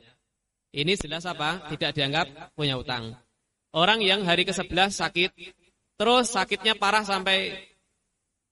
[0.71, 1.67] Ini jelas apa?
[1.71, 3.15] Tidak dianggap punya hutang.
[3.75, 5.31] Orang yang hari ke-11 sakit,
[5.99, 7.59] terus sakitnya parah sampai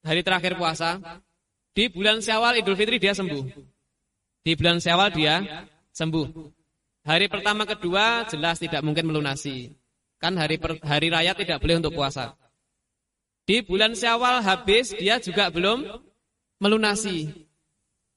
[0.03, 0.99] hari terakhir puasa,
[1.73, 3.43] di bulan Syawal Idul Fitri dia sembuh.
[4.43, 6.27] Di bulan Syawal dia sembuh.
[7.03, 9.75] Hari pertama kedua jelas tidak mungkin melunasi.
[10.23, 12.35] Kan hari per, hari raya tidak boleh untuk puasa.
[13.43, 15.83] Di bulan Syawal habis dia juga belum
[16.63, 17.27] melunasi.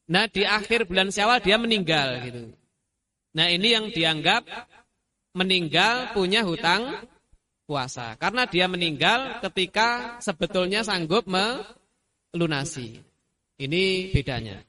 [0.06, 2.54] Nah, di akhir bulan Syawal dia meninggal gitu.
[3.34, 4.46] Nah, ini yang dianggap
[5.34, 7.10] meninggal punya hutang
[7.66, 13.01] puasa karena dia meninggal ketika sebetulnya sanggup melunasi.
[13.55, 14.61] Ini bedanya.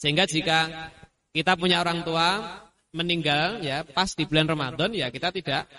[0.00, 0.90] Sehingga jika
[1.36, 2.58] kita punya orang tua
[2.90, 5.70] meninggal ya pas di bulan Ramadan ya kita tidak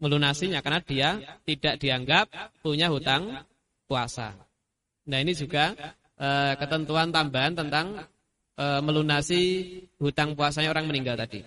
[0.00, 1.08] melunasinya karena dia
[1.44, 2.26] tidak dianggap
[2.64, 3.44] punya hutang
[3.84, 4.32] puasa.
[5.10, 5.76] Nah, ini juga
[6.16, 8.00] e, ketentuan tambahan tentang
[8.56, 9.42] e, melunasi
[10.00, 11.44] hutang puasanya orang meninggal tadi.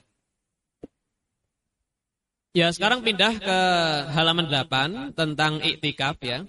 [2.54, 3.58] Ya, sekarang pindah ke
[4.14, 6.46] halaman 8 tentang iktikaf ya.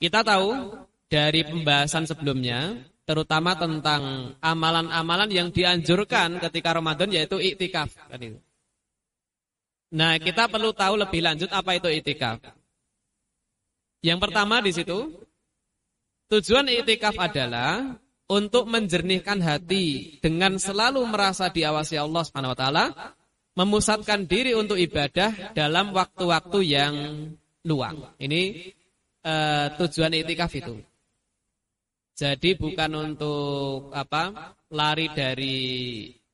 [0.00, 0.72] Kita tahu
[1.12, 7.92] dari pembahasan sebelumnya terutama tentang amalan-amalan yang dianjurkan ketika Ramadan yaitu iktikaf.
[9.92, 12.40] Nah, kita perlu tahu lebih lanjut apa itu iktikaf.
[14.00, 15.12] Yang pertama di situ
[16.32, 18.00] tujuan iktikaf adalah
[18.32, 22.84] untuk menjernihkan hati dengan selalu merasa diawasi Allah Subhanahu wa taala,
[23.54, 26.94] memusatkan diri untuk ibadah dalam waktu-waktu yang
[27.66, 28.14] luang.
[28.16, 28.72] Ini
[29.26, 30.76] uh, tujuan iktikaf itu.
[32.16, 34.54] Jadi bukan untuk apa?
[34.70, 35.58] lari dari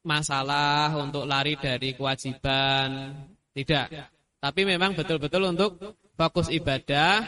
[0.04, 3.16] masalah, untuk lari dari kewajiban,
[3.56, 4.12] tidak.
[4.36, 5.80] Tapi memang betul-betul untuk
[6.14, 7.24] fokus ibadah,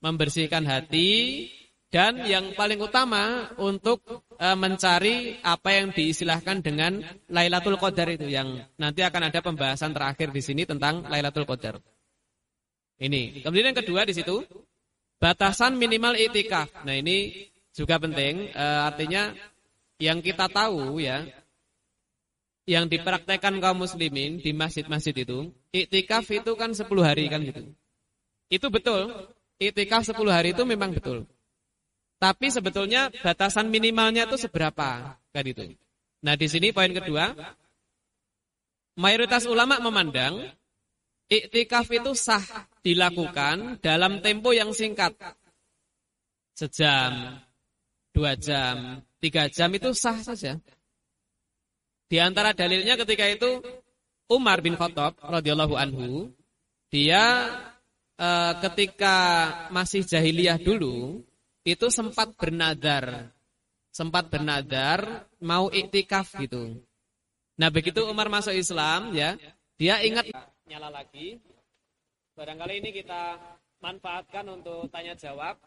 [0.00, 1.46] membersihkan hati
[1.88, 4.04] dan yang paling utama untuk
[4.36, 7.00] e, mencari apa yang diistilahkan dengan
[7.32, 11.80] Lailatul Qadar itu yang nanti akan ada pembahasan terakhir di sini tentang Lailatul Qadar.
[13.00, 13.40] Ini.
[13.40, 14.44] Kemudian yang kedua di situ
[15.16, 16.68] batasan minimal itikaf.
[16.84, 19.32] Nah, ini juga penting e, artinya
[19.96, 21.24] yang kita tahu ya
[22.68, 27.64] yang dipraktekkan kaum muslimin di masjid-masjid itu iktikaf itu kan 10 hari kan gitu
[28.52, 29.08] itu betul
[29.56, 31.24] iktikaf 10 hari itu memang betul
[32.18, 35.14] tapi sebetulnya batasan minimalnya itu seberapa?
[35.30, 35.70] Kan itu.
[36.26, 37.30] Nah di sini poin kedua.
[38.98, 40.42] Mayoritas ulama memandang
[41.30, 42.42] iktikaf itu sah
[42.82, 45.14] dilakukan dalam tempo yang singkat.
[46.58, 47.38] Sejam
[48.10, 50.58] dua jam, tiga jam itu sah saja.
[52.10, 53.62] Di antara dalilnya ketika itu
[54.26, 56.34] Umar bin Khattab radhiyallahu anhu,
[56.90, 57.54] dia
[58.18, 58.28] e,
[58.66, 59.16] ketika
[59.70, 61.22] masih jahiliyah dulu
[61.68, 63.28] itu sempat bernadar
[63.98, 66.78] sempat bernadar mau iktikaf gitu.
[67.58, 69.34] Nah, begitu Umar masuk Islam ya,
[69.74, 70.30] dia ingat
[70.70, 71.42] nyala lagi.
[72.38, 73.34] Barangkali ini kita
[73.82, 75.58] manfaatkan untuk tanya jawab.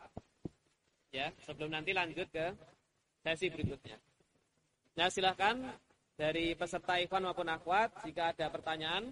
[1.12, 2.56] Ya, sebelum nanti lanjut ke
[3.20, 4.00] sesi berikutnya.
[4.96, 5.60] Nah, silahkan
[6.16, 9.12] dari peserta ikhwan maupun akhwat jika ada pertanyaan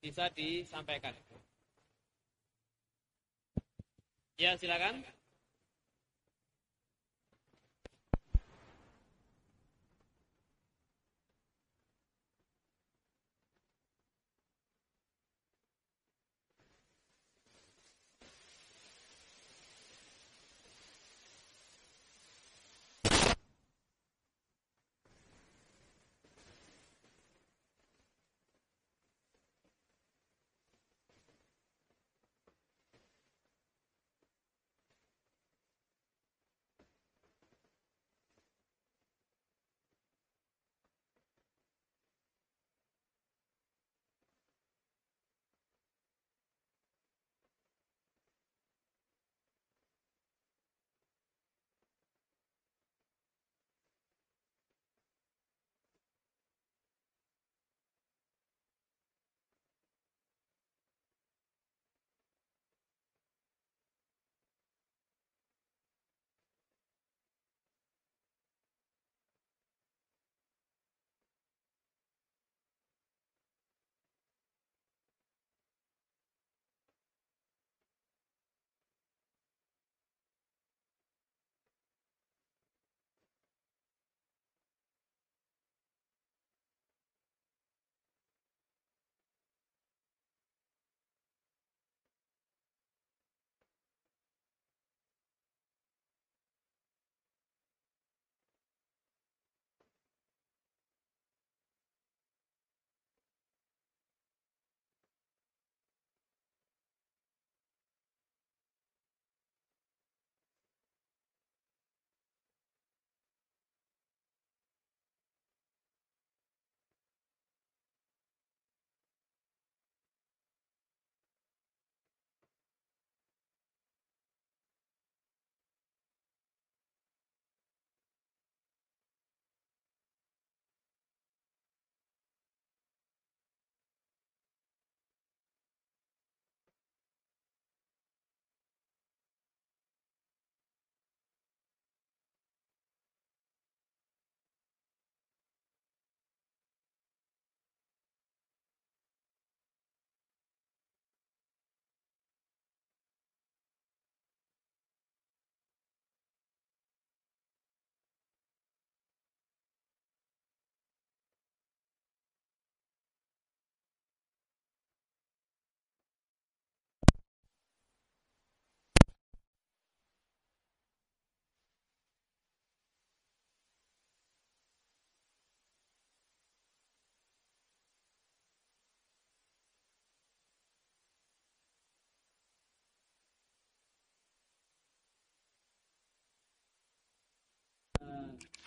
[0.00, 1.12] bisa disampaikan.
[4.40, 5.04] Ya, silakan.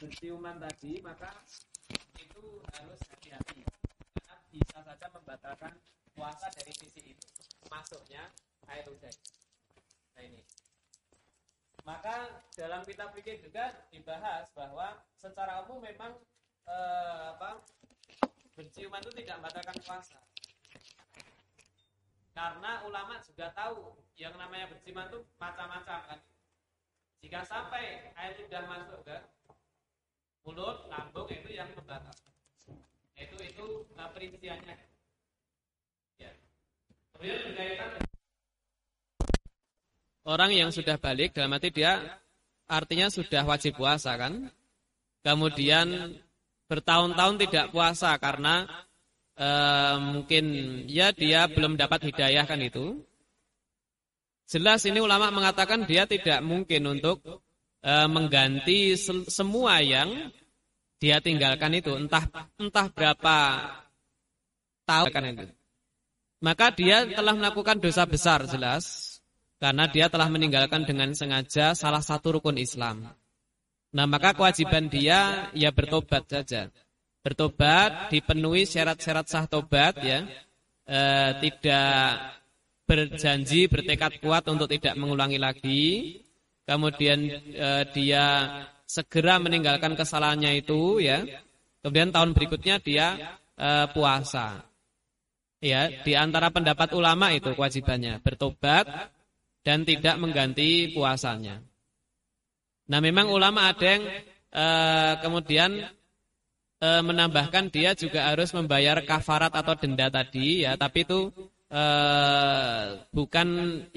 [0.05, 1.33] Berciuman tadi maka
[2.21, 3.65] itu harus hati-hati.
[4.13, 5.73] Karena bisa saja membatalkan
[6.13, 7.25] puasa dari sisi itu
[7.73, 8.29] masuknya
[8.69, 9.09] air hujan.
[10.13, 10.45] Nah ini.
[11.81, 16.13] Maka dalam kitab fikih juga dibahas bahwa secara umum memang
[16.69, 17.65] eh, apa
[18.53, 20.21] berciuman itu tidak membatalkan puasa.
[22.37, 26.19] Karena ulama juga tahu yang namanya berciuman itu macam-macam kan.
[27.25, 29.17] Jika sampai air sudah masuk ke
[30.45, 32.13] mulut, lambung itu yang membatal.
[33.17, 33.65] Itu itu
[33.97, 34.77] uh, perinciannya.
[36.21, 36.31] Ya.
[37.17, 38.05] Kemudian berkaitan
[40.25, 42.21] orang yang sudah balik dalam arti dia
[42.65, 44.49] artinya sudah wajib puasa kan.
[45.25, 46.17] Kemudian
[46.69, 48.69] bertahun-tahun tidak puasa karena
[49.37, 50.45] uh, mungkin
[50.85, 53.01] ya dia belum dapat hidayah kan itu.
[54.45, 57.44] Jelas ini ulama mengatakan dia tidak mungkin untuk
[57.85, 60.33] e, mengganti se semua yang
[60.97, 62.25] dia tinggalkan itu entah
[62.57, 63.37] entah berapa
[64.89, 65.47] tahun itu.
[66.41, 69.17] Maka dia telah melakukan dosa besar jelas
[69.61, 73.05] karena dia telah meninggalkan dengan sengaja salah satu rukun Islam.
[73.95, 76.67] Nah, maka kewajiban dia ya bertobat saja.
[77.23, 80.27] Bertobat dipenuhi syarat-syarat sah tobat ya.
[80.85, 80.99] E,
[81.41, 82.35] tidak
[82.85, 85.85] berjanji bertekad kuat untuk tidak mengulangi lagi
[86.65, 88.25] kemudian uh, dia
[88.85, 91.25] segera meninggalkan kesalahannya itu ya.
[91.81, 94.65] Kemudian tahun berikutnya dia uh, puasa.
[95.63, 98.85] Ya, di antara pendapat ulama itu kewajibannya bertobat
[99.65, 101.57] dan tidak mengganti puasanya.
[102.85, 104.03] Nah, memang ulama ada yang
[104.53, 105.89] uh, kemudian
[106.85, 111.33] uh, menambahkan dia juga harus membayar kafarat atau denda tadi ya, tapi itu
[111.73, 113.47] uh, bukan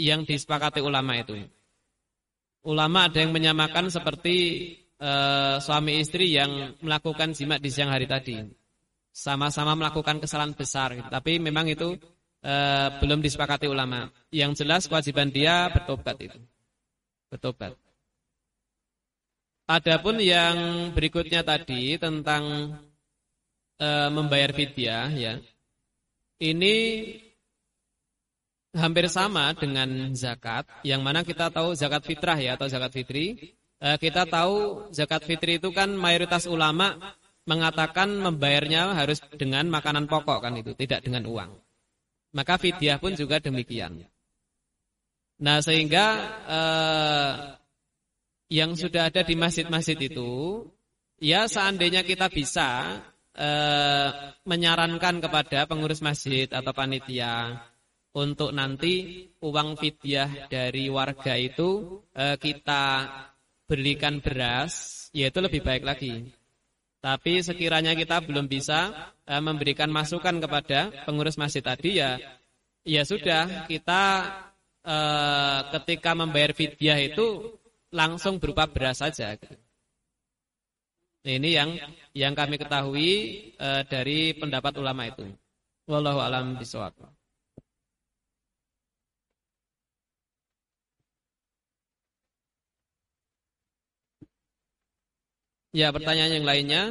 [0.01, 1.37] yang disepakati ulama itu.
[2.69, 4.37] Ulama ada yang menyamakan seperti
[5.01, 8.45] uh, suami istri yang melakukan jima di siang hari tadi
[9.19, 11.11] sama-sama melakukan kesalahan besar gitu.
[11.11, 11.99] Tapi memang itu
[12.39, 12.55] e,
[13.03, 14.07] belum disepakati ulama.
[14.31, 16.39] Yang jelas kewajiban dia bertobat itu.
[17.27, 17.75] Bertobat.
[19.69, 22.73] Adapun yang berikutnya tadi tentang
[23.75, 25.35] e, membayar fidyah ya.
[26.39, 26.75] Ini
[28.77, 33.57] hampir sama dengan zakat yang mana kita tahu zakat fitrah ya atau zakat fitri.
[33.79, 36.99] E, kita tahu zakat fitri itu kan mayoritas ulama
[37.49, 41.51] mengatakan membayarnya harus dengan makanan pokok kan itu, tidak dengan uang.
[42.37, 44.05] Maka fidyah pun juga demikian.
[45.41, 46.07] Nah, sehingga
[46.45, 47.33] eh,
[48.53, 50.67] yang sudah ada di masjid-masjid itu
[51.25, 53.01] ya seandainya kita bisa
[53.33, 54.11] eh,
[54.45, 57.65] menyarankan kepada pengurus masjid atau panitia
[58.19, 62.85] untuk nanti uang fidyah dari warga itu eh, kita
[63.69, 66.27] berikan beras, yaitu lebih baik lagi.
[66.99, 72.19] Tapi sekiranya kita belum bisa uh, memberikan masukan kepada pengurus masjid tadi ya
[72.83, 74.03] ya sudah kita
[74.83, 77.55] uh, ketika membayar fidyah itu
[77.95, 79.39] langsung berupa beras saja.
[81.23, 81.71] Ini yang
[82.19, 83.11] yang kami ketahui
[83.63, 85.23] uh, dari pendapat ulama itu.
[85.87, 87.18] Wallahu alam bisawab.
[95.79, 96.83] Ya, pertanyaan yang lainnya.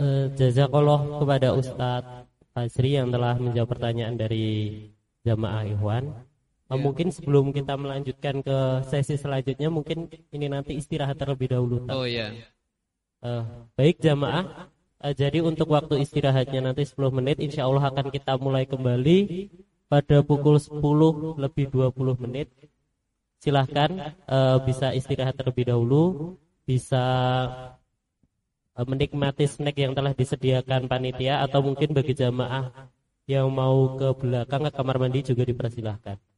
[0.00, 4.90] Uh, jazakallah kepada Ustadz Fazri yang telah menjawab pertanyaan dari
[5.22, 6.10] jamaah Ikhwan.
[6.66, 8.58] Uh, mungkin sebelum kita melanjutkan ke
[8.90, 11.86] sesi selanjutnya, mungkin ini nanti istirahat terlebih dahulu.
[11.94, 12.34] Oh iya.
[13.22, 13.46] Uh,
[13.78, 14.66] baik jamaah,
[15.00, 19.48] Uh, jadi untuk waktu istirahatnya nanti 10 menit insya Allah akan kita mulai kembali
[19.88, 20.76] pada pukul 10
[21.40, 22.52] lebih 20 menit.
[23.40, 23.88] Silahkan
[24.28, 26.36] uh, bisa istirahat terlebih dahulu,
[26.68, 27.00] bisa
[28.76, 32.92] uh, menikmati snack yang telah disediakan panitia atau mungkin bagi jamaah
[33.24, 36.29] yang mau ke belakang ke kamar mandi juga dipersilahkan.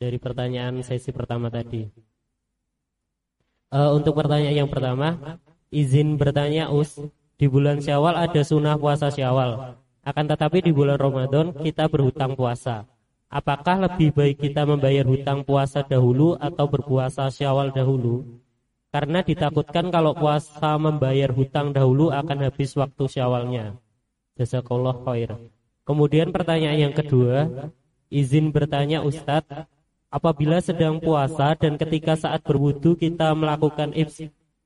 [0.00, 1.84] Dari pertanyaan sesi pertama tadi.
[3.68, 6.96] Uh, untuk pertanyaan yang pertama, izin bertanya Us,
[7.36, 9.76] di bulan Syawal ada sunnah puasa Syawal.
[10.00, 12.88] Akan tetapi di bulan Ramadan kita berhutang puasa.
[13.30, 18.24] Apakah lebih baik kita membayar hutang puasa dahulu atau berpuasa Syawal dahulu?
[18.90, 23.78] Karena ditakutkan kalau puasa membayar hutang dahulu akan habis waktu Syawalnya.
[24.34, 25.36] Jazakallah khair.
[25.86, 27.70] Kemudian pertanyaan yang kedua,
[28.10, 29.68] izin bertanya Ustadz,
[30.10, 33.94] apabila sedang puasa dan ketika saat berwudu kita melakukan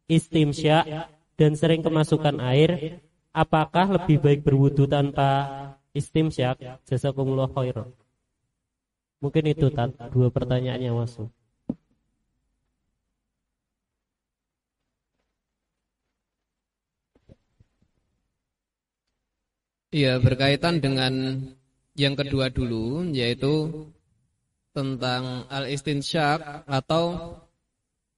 [0.08, 1.06] istimsya
[1.36, 3.00] dan sering kemasukan air,
[3.30, 5.46] apakah lebih baik berwudu tanpa
[5.92, 6.56] istimsya?
[6.88, 7.92] Jazakumullah khairan.
[9.20, 11.28] Mungkin itu tat, dua pertanyaan yang masuk.
[19.94, 21.12] Iya, berkaitan dengan
[21.94, 23.86] yang kedua dulu, yaitu
[24.74, 27.38] tentang al-istinsyak atau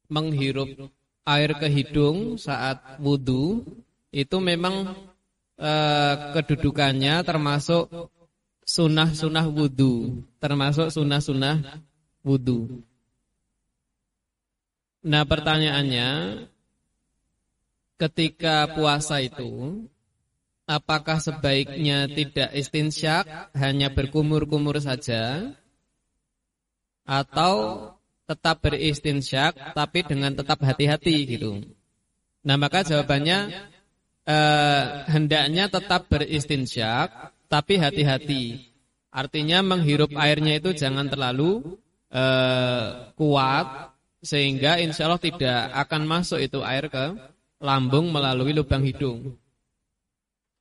[0.09, 0.89] menghirup
[1.29, 3.61] air ke hidung saat wudhu
[4.09, 4.97] itu memang
[5.61, 8.09] eh, kedudukannya termasuk
[8.65, 11.85] sunnah-sunnah wudhu termasuk sunnah-sunnah
[12.25, 12.81] wudhu
[15.05, 16.09] nah pertanyaannya
[18.01, 19.85] ketika puasa itu
[20.67, 23.25] apakah sebaiknya tidak istinsyak
[23.55, 25.55] hanya berkumur-kumur saja
[27.07, 27.55] atau
[28.27, 31.63] tetap beristinsyak tapi dengan tetap hati-hati gitu.
[32.43, 33.71] Nah, maka jawabannya
[34.27, 38.75] eh, hendaknya tetap beristinsyak tapi hati-hati.
[39.15, 41.79] Artinya menghirup airnya itu jangan terlalu
[42.11, 47.15] eh, kuat sehingga insya Allah tidak akan masuk itu air ke
[47.63, 49.39] lambung melalui lubang hidung.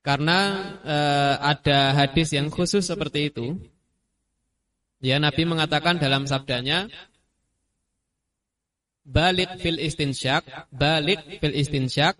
[0.06, 0.38] Karena
[0.86, 3.58] eh, ada hadis yang khusus seperti itu.
[5.04, 6.88] Ya Nabi mengatakan dalam sabdanya
[9.04, 12.16] Balik fil istinsyak Balik fil istinsyak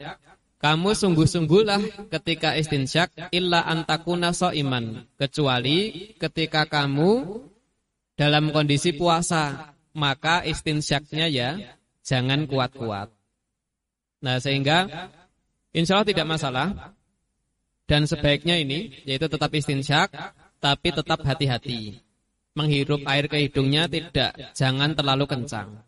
[0.60, 7.40] Kamu sungguh-sungguhlah ketika istinsyak Illa antakuna iman Kecuali ketika kamu
[8.12, 11.56] Dalam kondisi puasa Maka istinsyaknya ya
[12.06, 13.08] Jangan kuat-kuat.
[14.20, 14.86] Nah sehingga
[15.74, 16.94] Insya Allah tidak masalah.
[17.88, 20.12] Dan sebaiknya ini Yaitu tetap istinsyak
[20.60, 22.05] Tapi tetap hati-hati
[22.56, 25.84] menghirup air ke hidungnya tidak, jangan terlalu kencang.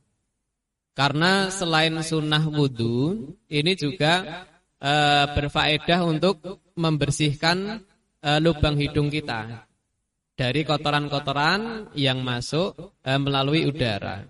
[0.92, 4.44] Karena selain sunnah wudhu, ini juga
[4.76, 4.92] e,
[5.30, 7.80] berfaedah untuk membersihkan
[8.18, 9.62] e, lubang hidung kita
[10.34, 14.26] dari kotoran-kotoran yang masuk e, melalui udara.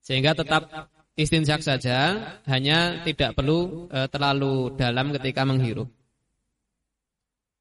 [0.00, 5.92] Sehingga tetap istinjak saja, hanya tidak perlu e, terlalu dalam ketika menghirup.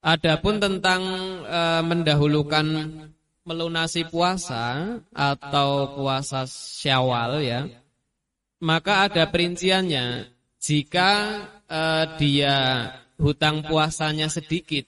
[0.02, 1.04] Adapun tentang
[1.46, 2.66] e, mendahulukan
[3.42, 7.62] melunasi puasa atau puasa Syawal ya,
[8.62, 10.30] maka ada perinciannya.
[10.62, 11.10] Jika
[11.66, 12.86] uh, dia
[13.18, 14.86] hutang puasanya sedikit,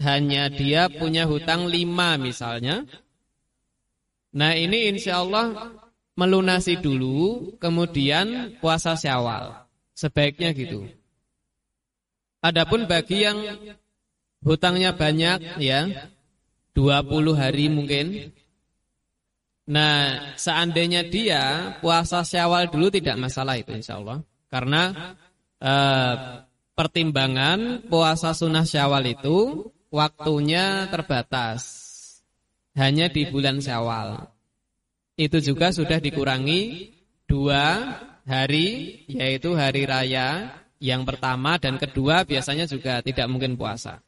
[0.00, 2.88] hanya dia punya hutang lima misalnya.
[4.32, 5.76] Nah ini insya Allah
[6.16, 9.68] melunasi dulu, kemudian puasa Syawal.
[9.92, 10.88] Sebaiknya gitu.
[12.40, 13.38] Adapun bagi yang
[14.40, 16.10] hutangnya banyak ya,
[16.74, 18.34] 20 hari mungkin.
[19.64, 24.20] Nah, seandainya dia puasa Syawal dulu tidak masalah itu insya Allah.
[24.52, 25.14] Karena
[25.62, 26.14] eh,
[26.74, 31.82] pertimbangan puasa sunnah Syawal itu waktunya terbatas.
[32.74, 34.26] Hanya di bulan Syawal.
[35.14, 36.90] Itu juga sudah dikurangi
[37.30, 37.94] dua
[38.26, 44.02] hari, yaitu hari raya yang pertama dan kedua biasanya juga tidak mungkin puasa.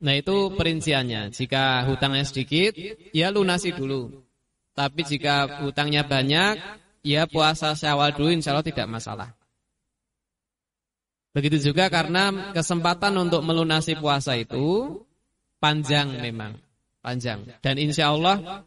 [0.00, 1.28] Nah itu perinciannya.
[1.28, 2.72] Jika hutangnya sedikit,
[3.12, 4.24] ya lunasi dulu.
[4.72, 6.56] Tapi jika hutangnya banyak,
[7.04, 9.28] ya puasa syawal dulu insya Allah tidak masalah.
[11.30, 14.98] Begitu juga karena kesempatan untuk melunasi puasa itu
[15.62, 16.56] panjang memang.
[17.04, 17.44] Panjang.
[17.60, 18.64] Dan insya Allah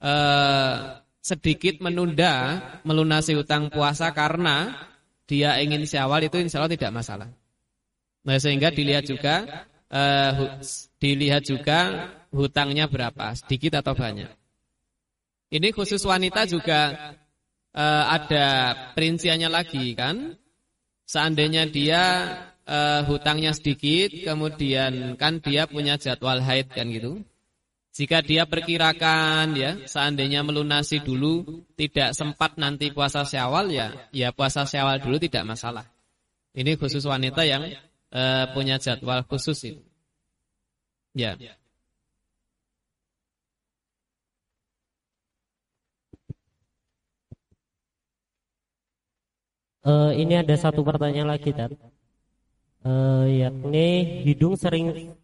[0.00, 0.74] eh,
[1.20, 4.88] sedikit menunda melunasi hutang puasa karena
[5.28, 7.28] dia ingin syawal itu insya Allah tidak masalah.
[8.26, 10.58] Nah sehingga dilihat juga uh,
[11.02, 14.30] dilihat juga hutangnya berapa, sedikit atau banyak.
[15.50, 17.14] Ini khusus wanita juga
[17.74, 18.46] uh, ada
[18.94, 20.38] perinciannya lagi kan.
[21.10, 22.02] Seandainya dia
[22.70, 27.26] uh, hutangnya sedikit, kemudian kan dia punya jadwal haid kan gitu.
[27.90, 34.62] Jika dia perkirakan ya, seandainya melunasi dulu tidak sempat nanti puasa Syawal ya, ya puasa
[34.62, 35.90] Syawal dulu tidak masalah.
[36.54, 37.66] Ini khusus wanita yang
[38.14, 39.82] uh, punya jadwal khusus itu.
[41.14, 41.34] Ya.
[49.80, 51.72] Uh, ini ada satu pertanyaan lagi, Tat.
[52.80, 53.88] Uh, eh, yakni
[54.24, 55.16] hidung sering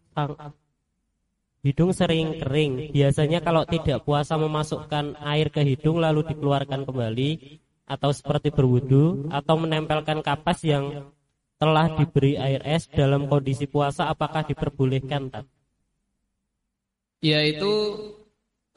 [1.61, 2.89] hidung sering kering.
[2.89, 9.55] Biasanya kalau tidak puasa memasukkan air ke hidung lalu dikeluarkan kembali atau seperti berwudu atau
[9.55, 11.15] menempelkan kapas yang
[11.57, 15.45] telah diberi air es dalam kondisi puasa apakah diperbolehkan tak?
[17.25, 17.73] Yaitu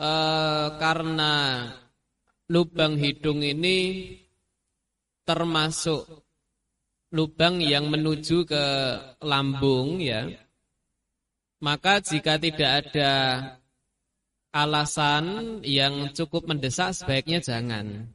[0.01, 1.33] uh, karena
[2.49, 4.09] lubang hidung ini
[5.29, 6.25] termasuk
[7.13, 8.65] lubang yang menuju ke
[9.21, 10.25] lambung ya.
[11.61, 13.13] Maka jika tidak ada
[14.51, 18.09] alasan yang cukup mendesak sebaiknya jangan.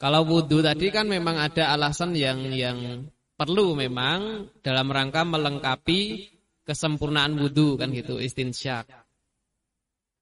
[0.00, 3.06] Kalau wudhu tadi kan memang ada alasan yang yang
[3.42, 6.30] perlu memang dalam rangka melengkapi
[6.62, 8.86] kesempurnaan wudhu kan gitu istinsyak.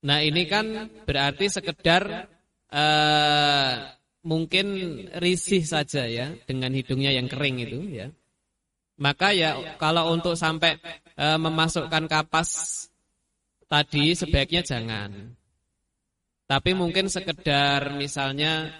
[0.08, 2.32] Nah ini kan berarti sekedar
[2.72, 3.72] uh,
[4.24, 4.66] mungkin
[5.20, 8.08] risih saja ya dengan hidungnya yang kering itu ya.
[8.96, 10.80] Maka ya kalau untuk sampai
[11.20, 12.48] uh, memasukkan kapas
[13.68, 15.36] tadi sebaiknya jangan.
[16.48, 18.72] Tapi mungkin sekedar misalnya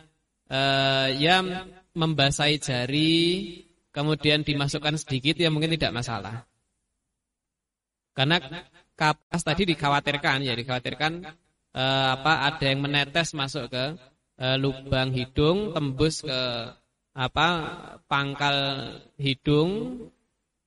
[0.48, 1.44] uh, ya
[1.92, 3.20] membasahi jari
[3.90, 6.46] kemudian dimasukkan sedikit ya mungkin tidak masalah.
[8.14, 8.42] Karena
[8.98, 11.24] kapas tadi dikhawatirkan ya dikhawatirkan
[11.74, 13.84] uh, apa ada yang menetes masuk ke
[14.42, 16.40] uh, lubang hidung tembus ke
[17.14, 17.48] apa
[18.06, 18.56] pangkal
[19.18, 20.04] hidung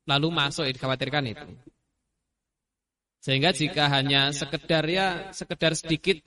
[0.04, 1.48] lalu masuk dikhawatirkan itu.
[3.24, 6.20] Sehingga jika hanya sekedar ya sekedar sedikit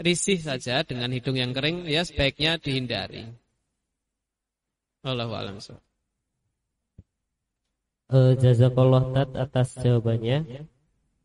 [0.00, 3.28] risih saja dengan hidung yang kering ya sebaiknya dihindari.
[5.04, 5.60] Allahu a'lam
[8.12, 10.68] uh, jazakallah tat atas jawabannya.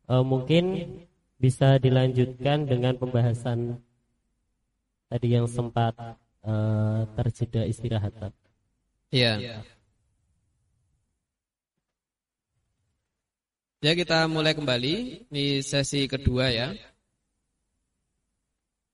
[0.04, 0.94] Uh, mungkin
[1.40, 3.80] bisa dilanjutkan dengan pembahasan
[5.08, 5.96] tadi yang sempat
[6.44, 8.32] uh, terjeda istirahat.
[9.12, 9.62] Iya.
[13.84, 16.72] Ya kita mulai kembali di sesi kedua ya.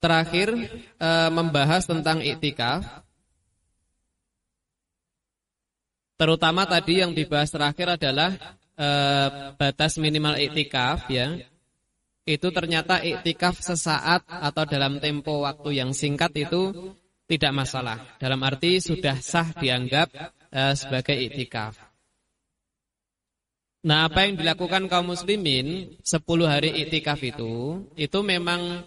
[0.03, 0.51] Terakhir
[0.99, 2.83] uh, membahas tentang iktikaf.
[6.21, 8.37] Terutama tadi yang dibahas terakhir adalah
[8.77, 11.41] uh, batas minimal iktikaf ya.
[12.29, 16.93] Itu ternyata iktikaf sesaat atau dalam tempo waktu yang singkat itu
[17.25, 18.21] tidak masalah.
[18.21, 20.13] Dalam arti sudah sah dianggap
[20.53, 21.81] uh, sebagai iktikaf.
[23.81, 28.85] Nah, apa yang dilakukan kaum muslimin 10 hari iktikaf itu itu memang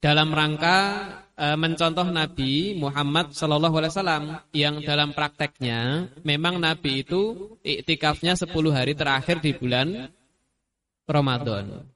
[0.00, 8.36] dalam rangka mencontoh Nabi Muhammad Shallallahu Alaihi Wasallam yang dalam prakteknya memang Nabi itu iktikafnya
[8.36, 10.12] 10 hari terakhir di bulan
[11.08, 11.88] Ramadan.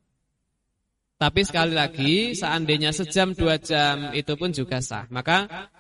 [1.15, 5.07] Tapi sekali lagi seandainya sejam dua jam itu pun juga sah.
[5.09, 5.71] Maka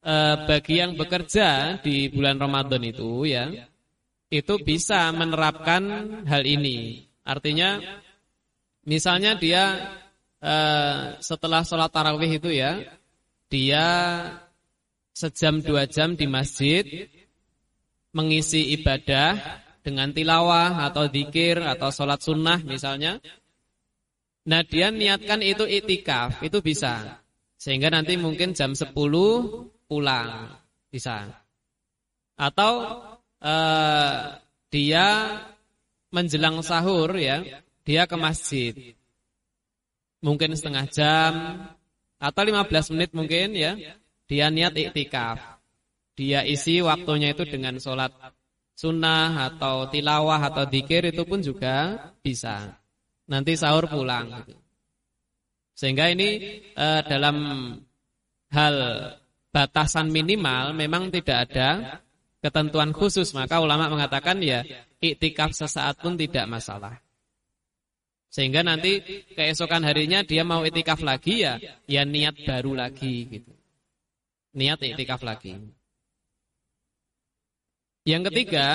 [0.00, 0.14] e,
[0.46, 3.50] bagi yang bekerja di bulan Ramadan itu ya
[4.32, 5.82] itu bisa menerapkan
[6.24, 7.04] hal ini.
[7.26, 7.82] Artinya
[8.86, 9.92] misalnya dia
[10.42, 12.82] Eh, setelah sholat tarawih itu ya,
[13.46, 13.86] dia
[15.14, 16.82] sejam dua jam di masjid
[18.10, 19.38] mengisi ibadah
[19.86, 23.22] dengan tilawah atau dikir atau sholat sunnah misalnya.
[24.42, 27.22] Nah dia niatkan itu itikaf, itu bisa.
[27.54, 28.90] Sehingga nanti mungkin jam 10
[29.86, 30.58] pulang,
[30.90, 31.30] bisa.
[32.34, 32.98] Atau
[33.38, 34.18] uh,
[34.66, 35.06] dia
[36.10, 37.46] menjelang sahur ya,
[37.86, 38.74] dia ke masjid
[40.22, 41.32] mungkin setengah jam
[42.22, 43.74] atau 15 menit mungkin ya.
[44.30, 45.36] Dia niat iktikaf.
[46.16, 48.14] Dia isi waktunya itu dengan sholat
[48.72, 52.78] sunnah atau tilawah atau dikir itu pun juga bisa.
[53.28, 54.46] Nanti sahur pulang.
[55.76, 57.36] Sehingga ini eh, dalam
[58.54, 58.76] hal
[59.52, 62.00] batasan minimal memang tidak ada
[62.38, 63.34] ketentuan khusus.
[63.34, 64.62] Maka ulama mengatakan ya
[65.02, 67.01] iktikaf sesaat pun tidak masalah.
[68.32, 69.04] Sehingga nanti
[69.36, 73.52] keesokan harinya dia mau itikaf lagi ya, ya niat baru lagi gitu.
[74.56, 75.52] Niat itikaf lagi.
[78.08, 78.68] Yang ketiga,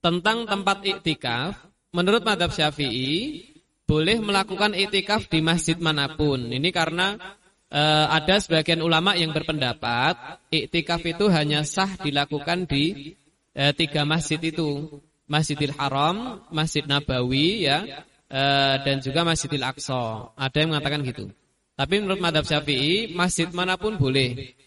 [0.00, 1.60] tentang tempat iktikaf,
[1.92, 3.44] menurut madhab syafi'i,
[3.84, 6.48] boleh melakukan iktikaf di masjid mana pun.
[6.48, 7.20] Ini karena
[7.68, 13.12] e, ada sebagian ulama yang berpendapat, iktikaf itu hanya sah dilakukan di
[13.52, 14.88] e, tiga masjid itu.
[15.24, 18.04] Masjidil Haram, Masjid Nabawi ya,
[18.34, 20.34] Eh, dan juga Masjidil Aqsa.
[20.34, 21.30] Ada yang mengatakan gitu.
[21.78, 24.58] Tapi menurut madhab syafi'i, masjid mana pun boleh.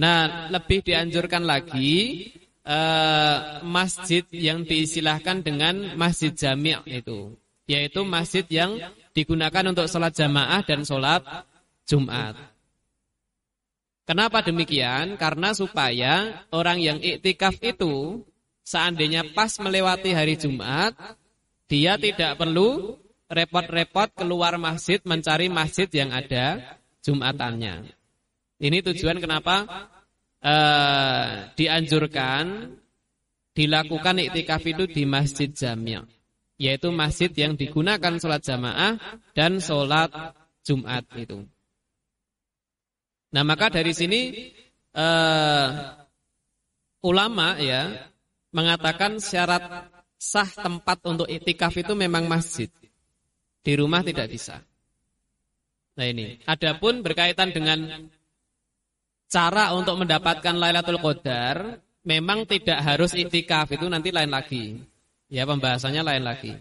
[0.00, 2.28] Nah, lebih dianjurkan lagi
[2.64, 7.36] uh, masjid yang diistilahkan dengan masjid jami' itu.
[7.68, 8.76] Yaitu masjid yang
[9.16, 11.24] digunakan untuk sholat jamaah dan sholat
[11.88, 12.36] Jumat.
[14.08, 15.16] Kenapa demikian?
[15.16, 18.24] Karena supaya orang yang iktikaf itu
[18.60, 20.92] seandainya pas melewati hari Jumat,
[21.66, 22.94] dia tidak perlu
[23.26, 27.86] repot-repot keluar masjid mencari masjid yang ada Jumatannya.
[28.58, 29.66] Ini tujuan kenapa
[30.42, 32.74] uh, dianjurkan
[33.56, 36.04] dilakukan iktikaf itu di masjid jamiah,
[36.58, 38.98] yaitu masjid yang digunakan sholat jamaah
[39.32, 40.10] dan sholat
[40.66, 41.46] Jumat itu.
[43.32, 44.50] Nah maka dari sini
[44.92, 45.66] uh,
[47.06, 48.10] ulama ya
[48.50, 52.72] mengatakan syarat sah tempat untuk itikaf itu memang masjid.
[53.60, 54.60] Di rumah tidak bisa.
[55.96, 56.40] Nah ini.
[56.44, 58.08] Adapun berkaitan dengan
[59.26, 64.78] cara untuk mendapatkan Lailatul Qadar, memang tidak harus itikaf itu nanti lain lagi.
[65.26, 66.54] Ya pembahasannya lain lagi.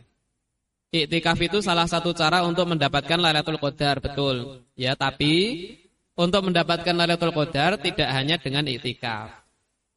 [0.95, 4.63] Iktikaf itu salah satu cara untuk mendapatkan Lailatul Qadar, betul.
[4.79, 5.67] Ya, tapi
[6.15, 9.43] untuk mendapatkan Lailatul Qadar tidak hanya dengan iktikaf.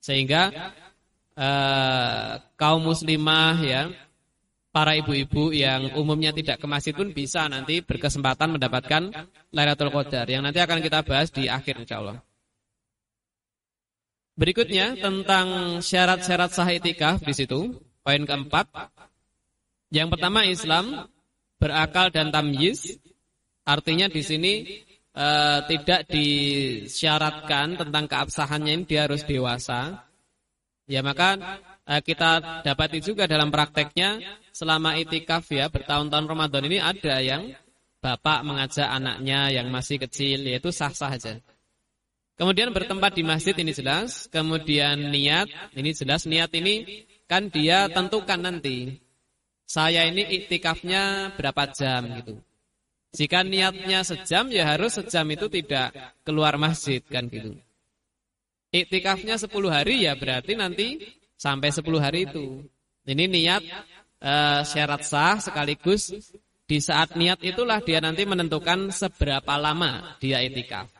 [0.02, 0.50] Sehingga
[1.38, 3.82] eh, kaum muslimah ya,
[4.74, 9.10] para ibu-ibu yang umumnya tidak ke masjid pun bisa nanti berkesempatan mendapatkan
[9.54, 12.18] Lailatul Qadar yang nanti akan kita bahas di akhir insyaallah.
[14.38, 17.74] Berikutnya tentang syarat-syarat sah itikaf di situ,
[18.06, 18.70] poin keempat.
[19.90, 21.10] Yang pertama Islam
[21.58, 23.02] berakal dan tamyiz.
[23.66, 24.52] Artinya di sini
[25.12, 30.07] uh, tidak disyaratkan tentang keabsahannya ini dia harus dewasa.
[30.88, 31.36] Ya maka
[31.84, 34.18] uh, kita dapati juga dalam prakteknya
[34.56, 37.52] selama itikaf ya bertahun-tahun Ramadan ini ada yang
[38.00, 41.36] bapak mengajak anaknya yang masih kecil yaitu sah-sah saja.
[42.38, 48.40] Kemudian bertempat di masjid ini jelas, kemudian niat ini jelas niat ini kan dia tentukan
[48.40, 48.96] nanti.
[49.68, 52.40] Saya ini iktikafnya berapa jam gitu.
[53.12, 55.92] Jika niatnya sejam ya harus sejam itu tidak
[56.24, 57.58] keluar masjid kan gitu.
[58.68, 61.00] Iktikafnya 10 hari ya berarti nanti
[61.40, 62.68] sampai 10 hari itu.
[63.08, 63.62] Ini niat
[64.20, 66.12] uh, syarat sah sekaligus
[66.68, 70.92] di saat niat itulah dia nanti menentukan seberapa lama dia iktikaf.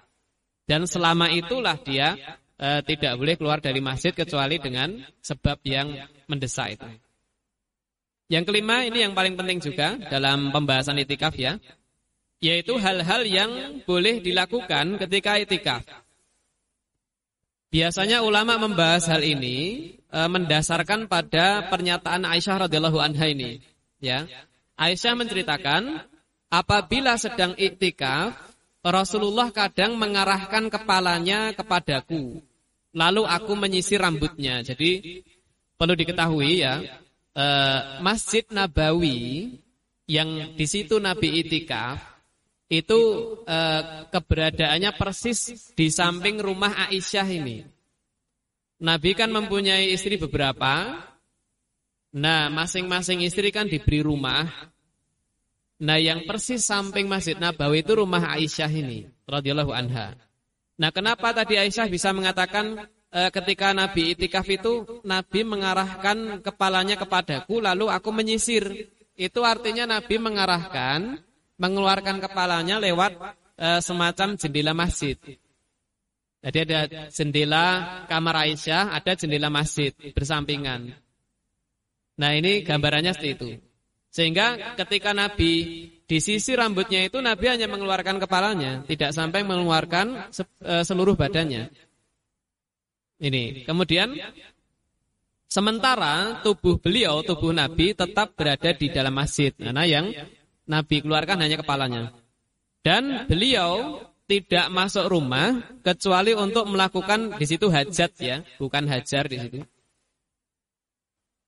[0.64, 2.16] Dan selama itulah dia
[2.56, 5.92] uh, tidak boleh keluar dari masjid kecuali dengan sebab yang
[6.24, 6.88] mendesak itu.
[8.32, 11.60] Yang kelima ini yang paling penting juga dalam pembahasan itikaf ya
[12.38, 15.82] yaitu hal-hal yang boleh dilakukan ketika itikaf.
[17.68, 23.60] Biasanya ulama membahas hal ini e, mendasarkan pada pernyataan Aisyah radhiyallahu anha ini,
[24.00, 24.24] ya.
[24.80, 26.00] Aisyah menceritakan
[26.48, 28.32] apabila sedang iktikaf,
[28.80, 32.40] Rasulullah kadang mengarahkan kepalanya kepadaku,
[32.96, 34.64] lalu aku menyisir rambutnya.
[34.64, 35.20] Jadi
[35.76, 36.80] perlu diketahui ya,
[37.36, 37.46] e,
[38.00, 39.60] Masjid Nabawi
[40.08, 42.17] yang di situ Nabi itikaf
[42.68, 43.00] itu
[43.48, 43.82] eh,
[44.12, 47.64] keberadaannya persis di samping rumah Aisyah ini.
[48.78, 51.02] Nabi kan mempunyai istri beberapa.
[52.08, 54.46] Nah, masing-masing istri kan diberi rumah.
[55.78, 60.14] Nah, yang persis samping Masjid Nabawi itu rumah Aisyah ini, radhiyallahu anha.
[60.78, 67.64] Nah, kenapa tadi Aisyah bisa mengatakan eh, ketika Nabi itikaf itu Nabi mengarahkan kepalanya kepadaku
[67.64, 68.92] lalu aku menyisir.
[69.18, 71.18] Itu artinya Nabi mengarahkan
[71.58, 73.12] mengeluarkan kepalanya lewat
[73.58, 75.18] e, semacam jendela masjid.
[76.38, 76.80] Jadi ada
[77.10, 77.66] jendela
[78.06, 80.94] kamar Aisyah, ada jendela masjid bersampingan.
[82.18, 83.48] Nah ini gambarannya seperti itu.
[84.08, 85.52] Sehingga ketika Nabi
[86.08, 90.30] di sisi rambutnya itu Nabi hanya mengeluarkan kepalanya, tidak sampai mengeluarkan
[90.62, 91.68] e, seluruh badannya.
[93.18, 93.66] Ini.
[93.66, 94.14] Kemudian
[95.50, 99.50] sementara tubuh beliau, tubuh Nabi tetap berada di dalam masjid.
[99.50, 100.06] Karena yang
[100.68, 102.12] Nabi keluarkan hanya kepalanya.
[102.84, 109.36] Dan beliau tidak masuk rumah kecuali untuk melakukan di situ hajat ya, bukan hajar di
[109.40, 109.58] situ.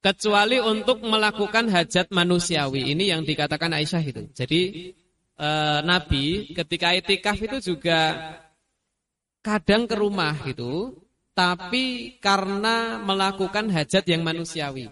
[0.00, 2.88] Kecuali untuk melakukan hajat manusiawi.
[2.96, 4.24] Ini yang dikatakan Aisyah itu.
[4.32, 4.60] Jadi
[5.36, 5.48] e,
[5.84, 8.32] Nabi ketika itikaf itu juga
[9.44, 10.96] kadang ke rumah itu,
[11.36, 14.88] tapi karena melakukan hajat yang manusiawi.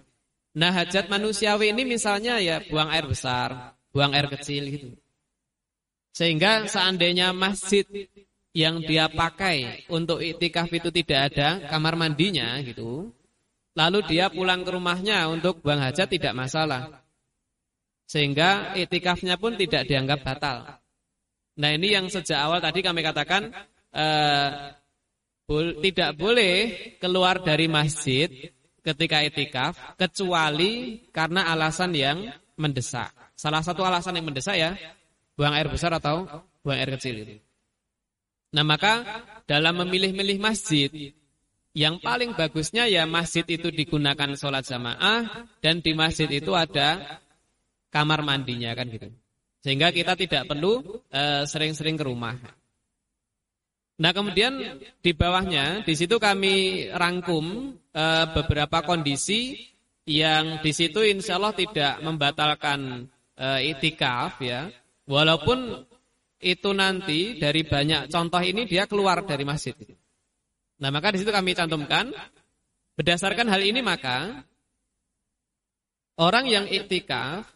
[0.53, 4.89] Nah hajat manusiawi ini misalnya ya buang air besar, buang air kecil gitu.
[6.13, 7.85] Sehingga seandainya masjid
[8.51, 13.13] yang dia pakai untuk iktikaf itu tidak ada kamar mandinya gitu,
[13.77, 17.05] lalu dia pulang ke rumahnya untuk buang hajat tidak masalah.
[18.09, 20.81] Sehingga iktikafnya pun tidak dianggap batal.
[21.59, 23.53] Nah ini yang sejak awal tadi kami katakan
[23.93, 24.49] eh,
[25.45, 26.55] bol tidak boleh
[26.97, 28.29] keluar dari masjid
[28.81, 32.17] ketika itikaf kecuali karena alasan yang
[32.57, 33.28] mendesak.
[33.39, 34.75] Salah satu alasan yang mendesak ya,
[35.39, 36.27] buang air besar atau
[36.59, 37.35] buang air kecil itu.
[38.51, 40.91] Nah maka dalam memilih-milih masjid
[41.71, 47.21] yang paling bagusnya ya masjid itu digunakan sholat jamaah dan di masjid itu ada
[47.87, 49.07] kamar mandinya kan gitu.
[49.63, 52.35] Sehingga kita tidak perlu eh, sering-sering uh, ke rumah.
[54.03, 59.55] Nah kemudian di bawahnya di situ kami rangkum uh, beberapa kondisi
[60.03, 63.07] yang di situ insya Allah tidak membatalkan
[63.39, 64.67] uh, itikaf ya,
[65.07, 65.87] walaupun
[66.39, 69.75] itu nanti dari banyak contoh ini dia keluar dari masjid.
[70.79, 72.11] Nah, maka di situ kami cantumkan
[72.95, 74.43] berdasarkan hal ini maka
[76.19, 77.47] orang yang iktikaf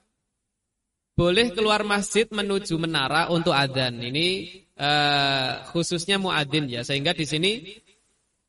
[1.14, 4.02] boleh keluar masjid menuju menara untuk adzan.
[4.02, 4.28] Ini
[4.76, 7.52] uh, khususnya muadzin ya, sehingga di sini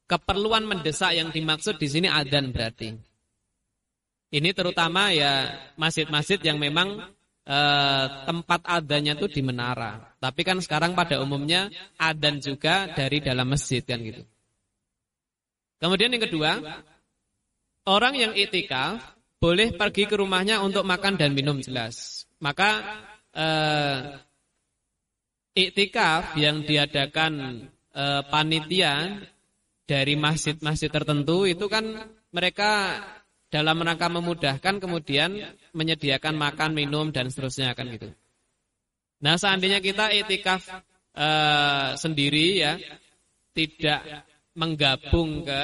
[0.08, 2.96] keperluan mendesak yang dimaksud di sini adzan berarti.
[4.34, 5.46] Ini terutama ya
[5.78, 7.06] masjid-masjid yang memang
[7.48, 10.16] uh, tempat adanya itu di menara.
[10.20, 11.68] Tapi kan sekarang pada umumnya
[12.00, 14.24] adan juga dari dalam masjid kan gitu.
[15.80, 16.52] Kemudian yang kedua,
[17.84, 22.24] orang yang itikaf boleh pergi ke rumahnya untuk makan dan minum jelas.
[22.40, 22.80] Maka
[23.36, 24.16] uh,
[25.52, 29.20] iktikaf yang diadakan uh, panitia
[29.84, 31.84] dari masjid-masjid tertentu itu kan
[32.32, 33.00] mereka
[33.54, 35.38] dalam rangka memudahkan kemudian
[35.70, 38.10] menyediakan makan, minum dan seterusnya kan gitu.
[39.22, 40.66] Nah, seandainya kita itikaf
[41.14, 42.74] uh, sendiri ya
[43.54, 44.26] tidak
[44.58, 45.62] menggabung ke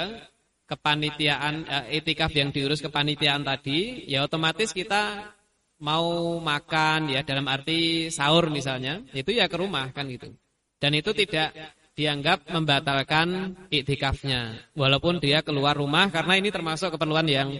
[0.70, 5.34] kepanitiaan uh, etikaf yang diurus kepanitiaan tadi, ya otomatis kita
[5.82, 10.30] mau makan ya dalam arti sahur misalnya, itu ya ke rumah kan gitu.
[10.78, 11.50] Dan itu tidak
[11.98, 17.50] dianggap membatalkan iktikafnya walaupun dia keluar rumah karena ini termasuk keperluan yang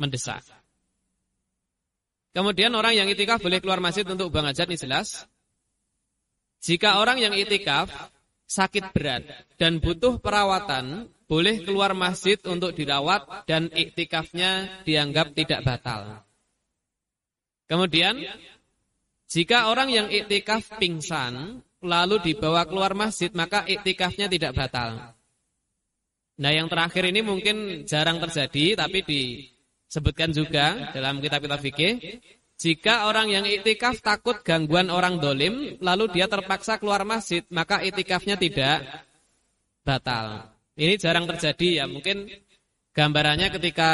[0.00, 0.42] mendesak.
[2.34, 5.22] Kemudian orang yang itikaf boleh keluar masjid untuk buang hajat ini jelas.
[6.58, 7.92] Jika orang yang itikaf
[8.50, 9.22] sakit berat
[9.54, 16.26] dan butuh perawatan, boleh keluar masjid untuk dirawat dan iktikafnya dianggap tidak batal.
[17.64, 18.18] Kemudian,
[19.30, 25.14] jika orang yang iktikaf pingsan, lalu dibawa keluar masjid, maka iktikafnya tidak batal.
[26.34, 29.00] Nah yang terakhir ini mungkin jarang terjadi, tapi
[29.94, 32.18] disebutkan juga dalam kitab-kitab fikih.
[32.58, 38.34] Jika orang yang iktikaf takut gangguan orang dolim, lalu dia terpaksa keluar masjid, maka iktikafnya
[38.34, 38.82] tidak
[39.86, 40.50] batal.
[40.74, 42.26] Ini jarang terjadi ya, mungkin
[42.90, 43.90] gambarannya ketika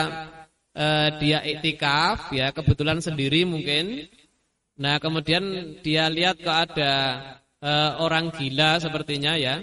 [0.72, 4.08] uh, dia iktikaf, ya kebetulan sendiri mungkin.
[4.80, 6.92] Nah kemudian dia lihat kok ada
[7.60, 9.60] uh, orang gila sepertinya ya,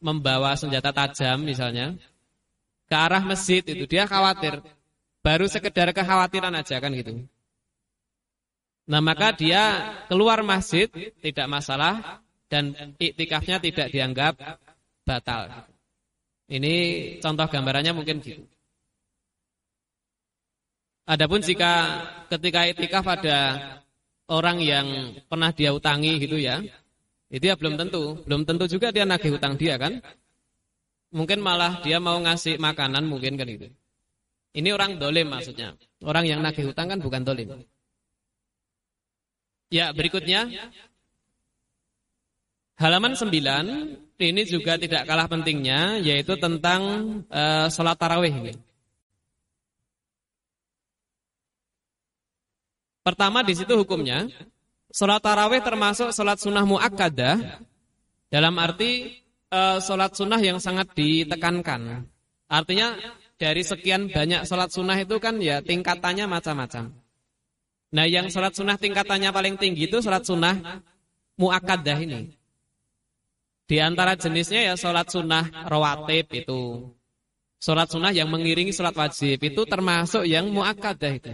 [0.00, 1.92] membawa senjata tajam misalnya,
[2.88, 4.64] ke arah masjid itu, dia khawatir.
[5.24, 7.24] Baru sekedar kekhawatiran aja kan gitu.
[8.84, 10.92] Nah maka dia keluar masjid
[11.24, 12.20] tidak masalah
[12.52, 14.36] dan iktikafnya tidak dianggap
[15.08, 15.64] batal.
[16.44, 16.74] Ini
[17.24, 18.44] contoh gambarannya mungkin gitu.
[21.08, 23.38] Adapun jika ketika iktikaf ada
[24.28, 26.60] orang yang pernah dia utangi gitu ya,
[27.32, 30.00] itu ya belum tentu, belum tentu juga dia nagih hutang dia kan.
[31.12, 33.68] Mungkin malah dia mau ngasih makanan mungkin kan itu.
[34.54, 35.74] Ini orang dolim maksudnya.
[36.06, 37.66] Orang yang nagih hutang kan bukan dolim.
[39.66, 40.46] Ya, berikutnya
[42.78, 43.34] halaman 9
[44.22, 46.82] ini juga tidak kalah pentingnya yaitu tentang
[47.26, 48.54] uh, salat tarawih.
[53.02, 54.30] Pertama di situ hukumnya
[54.94, 57.58] salat tarawih termasuk salat sunnah muakkadah
[58.30, 59.18] dalam arti
[59.50, 62.06] uh, salat sunnah yang sangat ditekankan.
[62.46, 62.94] Artinya
[63.36, 67.04] dari sekian banyak salat sunnah itu kan ya tingkatannya macam-macam.
[67.94, 70.82] Nah yang sholat sunnah tingkatannya paling tinggi itu sholat sunnah
[71.38, 72.34] mu'akadah ini.
[73.70, 76.90] Di antara jenisnya ya sholat sunnah rawatib itu.
[77.62, 81.32] Sholat sunnah yang mengiringi sholat wajib itu termasuk yang mu'akadah itu.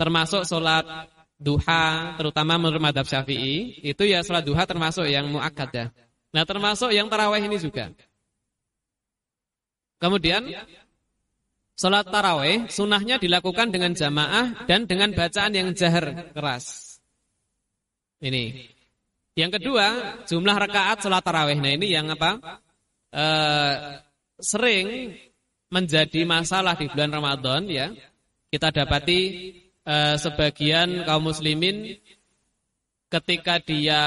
[0.00, 5.92] Termasuk sholat duha, terutama menurut madhab syafi'i, itu ya sholat duha termasuk yang mu'akadah.
[6.32, 7.92] Nah termasuk yang taraweh ini juga.
[9.98, 10.46] Kemudian
[11.78, 16.98] Salat taraweh sunnahnya dilakukan dengan jamaah dan dengan bacaan yang jahar keras.
[18.18, 18.66] Ini.
[19.38, 19.86] Yang kedua,
[20.26, 21.54] jumlah rakaat salat taraweh.
[21.54, 22.58] Nah ini yang apa?
[23.14, 23.26] E,
[24.42, 25.14] sering
[25.70, 27.94] menjadi masalah di bulan Ramadan ya.
[28.50, 29.20] Kita dapati
[29.78, 31.94] e, sebagian kaum muslimin
[33.06, 34.02] ketika dia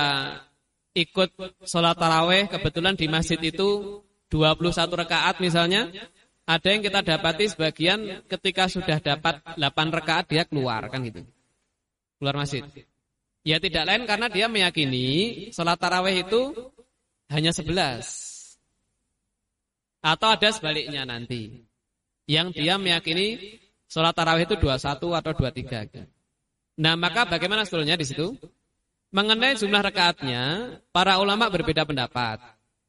[0.92, 5.92] ikut sholat taraweh kebetulan di masjid itu 21 rakaat misalnya
[6.48, 9.60] ada yang kita dapati sebagian ketika sudah dapat 8
[9.92, 11.28] rakaat dia keluar kan gitu.
[12.18, 12.64] Keluar masjid.
[13.44, 15.08] Ya tidak lain karena dia meyakini
[15.52, 16.72] sholat taraweh itu
[17.28, 18.56] hanya 11.
[20.02, 21.68] Atau ada sebaliknya nanti.
[22.26, 23.60] Yang dia meyakini
[23.92, 26.08] sholat tarawih itu 21 atau 23.
[26.80, 28.34] Nah, maka bagaimana sebetulnya di situ?
[29.12, 32.40] Mengenai jumlah rakaatnya, para ulama berbeda pendapat.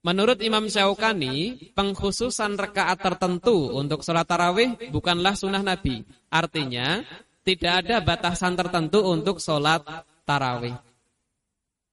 [0.02, 6.02] Menurut Imam Syaukani, pengkhususan rakaat tertentu untuk sholat tarawih bukanlah sunnah Nabi.
[6.26, 7.06] Artinya,
[7.46, 9.86] tidak ada batasan tertentu untuk sholat
[10.26, 10.74] tarawih.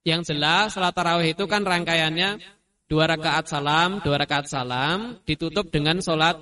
[0.02, 2.42] Yang jelas, sholat tarawih itu kan rangkaiannya
[2.90, 6.34] dua rakaat salam, dua rakaat salam, ditutup dengan sholat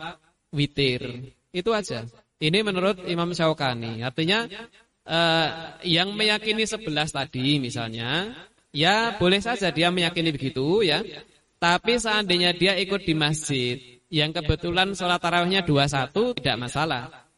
[0.49, 1.36] witir.
[1.53, 2.09] Itu aja.
[2.40, 4.01] Ini menurut Imam Syaukani.
[4.01, 4.49] Artinya,
[5.05, 5.49] eh,
[5.85, 8.32] yang meyakini sebelas tadi misalnya,
[8.73, 11.05] ya boleh saja dia meyakini begitu ya.
[11.59, 13.76] Tapi seandainya dia ikut di masjid,
[14.09, 17.28] yang kebetulan sholat tarawihnya 21 tidak masalah.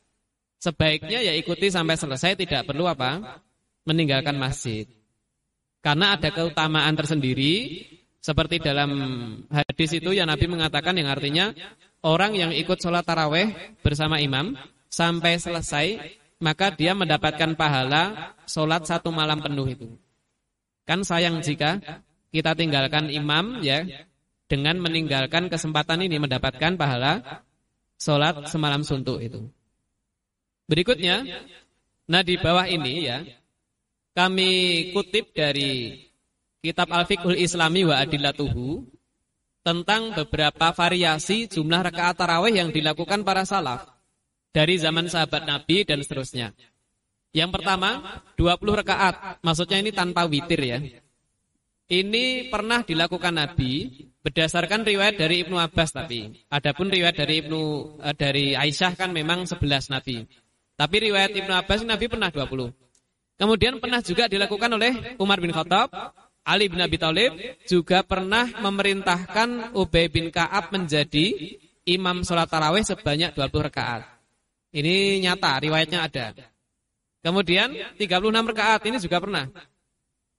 [0.61, 3.41] Sebaiknya ya ikuti sampai selesai, tidak perlu apa?
[3.89, 4.85] Meninggalkan masjid.
[5.81, 7.89] Karena ada keutamaan tersendiri
[8.21, 8.93] seperti dalam
[9.49, 11.57] hadis itu yang Nabi mengatakan yang artinya
[12.05, 14.53] orang yang ikut sholat taraweh bersama imam
[14.93, 15.87] sampai selesai
[16.37, 19.89] maka dia mendapatkan pahala sholat satu malam penuh itu.
[20.85, 21.81] Kan sayang jika
[22.29, 23.89] kita tinggalkan imam ya
[24.51, 27.47] dengan meninggalkan kesempatan ini mendapatkan pahala
[27.95, 29.47] sholat semalam suntuk itu.
[30.67, 31.23] Berikutnya,
[32.11, 33.23] nah di bawah ini ya
[34.11, 34.51] kami
[34.91, 36.03] kutip dari
[36.59, 38.83] kitab Al-Fiqhul Islami wa Adillatuhu
[39.63, 43.87] tentang beberapa variasi jumlah rakaat tarawih yang dilakukan para salaf
[44.51, 46.51] dari zaman sahabat Nabi dan seterusnya.
[47.31, 49.39] Yang pertama, 20 rakaat.
[49.47, 50.83] Maksudnya ini tanpa witir ya.
[51.91, 56.45] Ini pernah dilakukan Nabi berdasarkan riwayat dari Ibnu Abbas tapi.
[56.53, 57.61] Adapun riwayat dari Ibnu
[58.01, 59.61] eh, dari Aisyah kan memang 11
[59.93, 60.25] Nabi.
[60.77, 62.73] Tapi riwayat Ibnu Abbas Nabi pernah 20.
[63.41, 65.89] Kemudian pernah juga dilakukan oleh Umar bin Khattab,
[66.45, 71.57] Ali bin Abi Thalib juga pernah memerintahkan Ubay bin Ka'ab menjadi
[71.89, 74.05] imam sholat tarawih sebanyak 20 rakaat.
[74.73, 76.37] Ini nyata, riwayatnya ada.
[77.21, 79.49] Kemudian 36 rakaat ini juga pernah.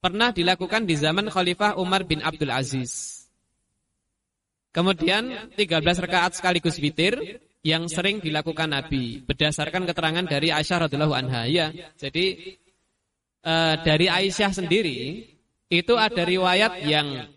[0.02, 3.21] Pernah dilakukan di zaman Khalifah Umar bin Abdul Aziz.
[4.72, 7.20] Kemudian 13 rakaat sekaligus witir
[7.62, 11.44] yang sering dilakukan Nabi berdasarkan keterangan dari Aisyah radhiyallahu anha.
[11.46, 12.56] Ya, jadi
[13.44, 15.28] uh, dari Aisyah sendiri
[15.68, 17.28] itu ada riwayat yang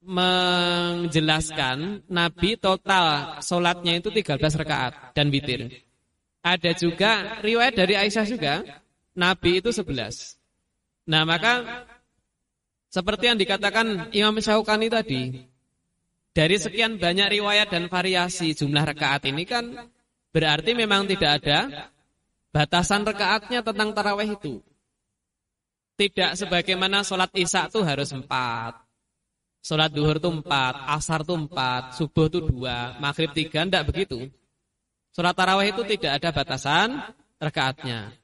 [0.00, 5.84] menjelaskan Nabi total solatnya itu 13 rakaat dan witir.
[6.40, 8.64] Ada juga riwayat dari Aisyah juga
[9.12, 10.40] Nabi itu 11.
[11.04, 11.84] Nah maka
[12.88, 15.49] seperti yang dikatakan Imam Syaukani tadi
[16.30, 19.90] dari sekian banyak riwayat dan variasi jumlah rakaat ini kan
[20.30, 21.90] berarti memang tidak ada
[22.54, 24.62] batasan rakaatnya tentang taraweh itu.
[25.98, 28.78] Tidak sebagaimana sholat isya itu harus empat.
[29.60, 34.32] Sholat duhur itu empat, asar itu empat, subuh itu dua, maghrib tiga, tidak begitu.
[35.12, 36.96] Sholat tarawih itu tidak ada batasan
[37.36, 38.16] rekaatnya.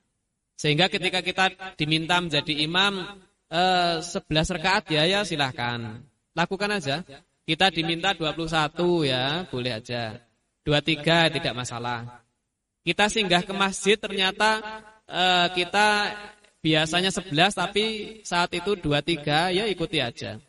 [0.56, 3.04] Sehingga ketika kita diminta menjadi imam
[3.52, 6.00] eh, 11 rekaat ya ya silahkan.
[6.32, 7.04] Lakukan aja.
[7.46, 10.18] Kita diminta 21 ya, boleh aja.
[10.66, 12.26] 23 tidak masalah.
[12.82, 14.58] Kita singgah ke masjid ternyata
[15.06, 16.10] eh, kita
[16.58, 17.84] biasanya 11 tapi
[18.26, 20.42] saat itu 23 ya ikuti aja.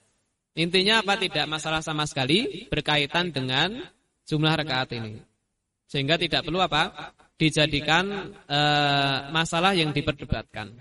[0.57, 3.77] Intinya apa tidak masalah sama sekali berkaitan dengan
[4.25, 5.21] jumlah rakaat ini.
[5.85, 7.13] Sehingga tidak perlu apa?
[7.37, 8.59] dijadikan e,
[9.29, 10.73] masalah yang diperdebatkan.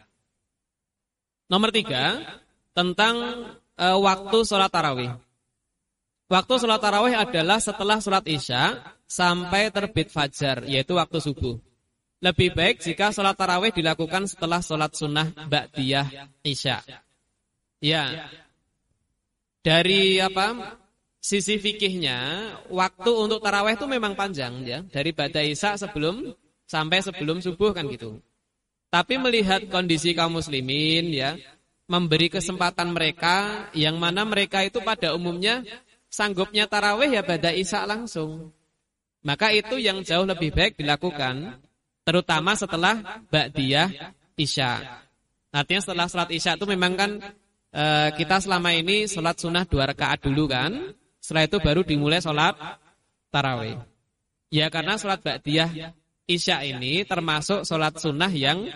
[1.52, 2.24] Nomor tiga
[2.72, 3.44] tentang
[3.76, 5.12] e, waktu sholat tarawih.
[6.26, 11.54] Waktu sholat tarawih adalah setelah sholat isya sampai terbit fajar, yaitu waktu subuh.
[12.18, 16.82] Lebih baik jika sholat tarawih dilakukan setelah sholat sunnah ba'diyah isya.
[17.78, 18.26] Ya.
[19.62, 20.78] Dari apa?
[21.22, 22.18] Sisi fikihnya,
[22.70, 24.82] waktu untuk tarawih itu memang panjang ya.
[24.82, 26.34] Dari ba'da isya sebelum
[26.66, 28.18] sampai sebelum subuh kan gitu.
[28.90, 31.38] Tapi melihat kondisi kaum muslimin ya,
[31.86, 35.62] memberi kesempatan mereka yang mana mereka itu pada umumnya
[36.16, 38.48] sanggupnya tarawih ya ba'da isya langsung.
[39.20, 41.60] Maka itu yang jauh lebih baik dilakukan
[42.08, 45.02] terutama setelah ba'diyah isya.
[45.52, 47.10] Artinya setelah salat isya itu memang kan
[47.68, 47.84] e,
[48.16, 50.96] kita selama ini salat sunnah dua rakaat dulu kan.
[51.20, 52.56] Setelah itu baru dimulai salat
[53.28, 53.76] tarawih.
[54.48, 55.92] Ya karena salat ba'diyah
[56.24, 58.72] isya ini termasuk salat sunnah yang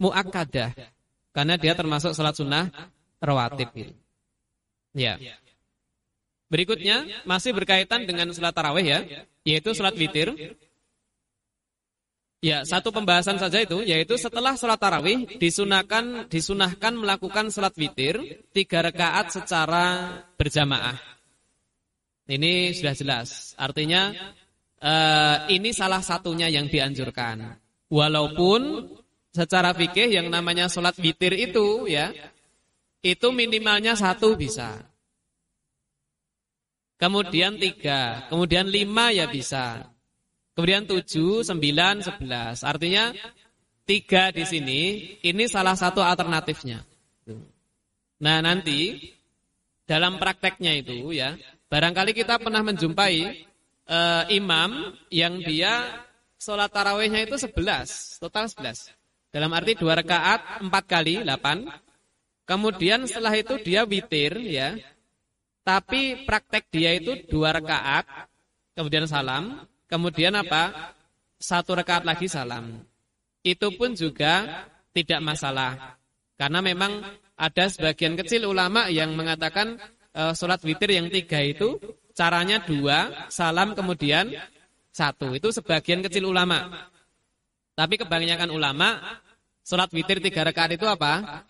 [0.00, 0.74] muakkadah.
[1.30, 2.66] Karena dia termasuk salat sunnah
[3.20, 3.94] rawatib.
[4.96, 5.20] Ya.
[6.50, 9.00] Berikutnya masih berkaitan dengan salat tarawih ya,
[9.46, 10.34] yaitu salat witir.
[12.40, 18.16] Ya, satu pembahasan saja itu, yaitu setelah sholat tarawih disunahkan disunahkan melakukan sholat witir
[18.56, 19.84] tiga rakaat secara
[20.40, 20.96] berjamaah.
[22.24, 23.52] Ini sudah jelas.
[23.60, 24.10] Artinya
[24.80, 27.60] uh, ini salah satunya yang dianjurkan.
[27.92, 28.88] Walaupun
[29.36, 32.08] secara fikih yang namanya sholat witir itu ya
[33.04, 34.89] itu minimalnya satu bisa.
[37.00, 39.88] Kemudian tiga, kemudian lima ya bisa.
[40.52, 41.56] Kemudian 7, 9,
[42.04, 42.60] 11.
[42.68, 43.16] Artinya
[43.88, 44.80] tiga di sini
[45.24, 46.84] ini salah satu alternatifnya.
[48.20, 49.00] Nah, nanti
[49.88, 51.32] dalam prakteknya itu ya,
[51.72, 53.48] barangkali kita pernah menjumpai
[53.88, 56.04] uh, imam yang dia
[56.36, 58.92] sholat tarawihnya itu 11, total 11.
[59.32, 61.64] Dalam arti dua rakaat empat kali 8.
[62.44, 64.74] Kemudian setelah itu dia witir ya.
[65.70, 68.02] Tapi praktek dia itu dua rakaat
[68.74, 70.94] kemudian salam, Kemudian apa?
[71.42, 72.86] Satu rakaat lagi salam.
[73.42, 74.62] Itu pun juga
[74.94, 75.98] tidak masalah.
[76.38, 77.02] Karena memang
[77.34, 79.82] ada sebagian kecil ulama yang mengatakan
[80.14, 81.74] e, sholat witir yang tiga itu
[82.14, 84.30] caranya dua, salam kemudian
[84.94, 85.34] satu.
[85.34, 86.86] Itu sebagian kecil ulama.
[87.74, 89.18] Tapi kebanyakan ulama
[89.66, 91.42] sholat witir tiga rakaat itu apa?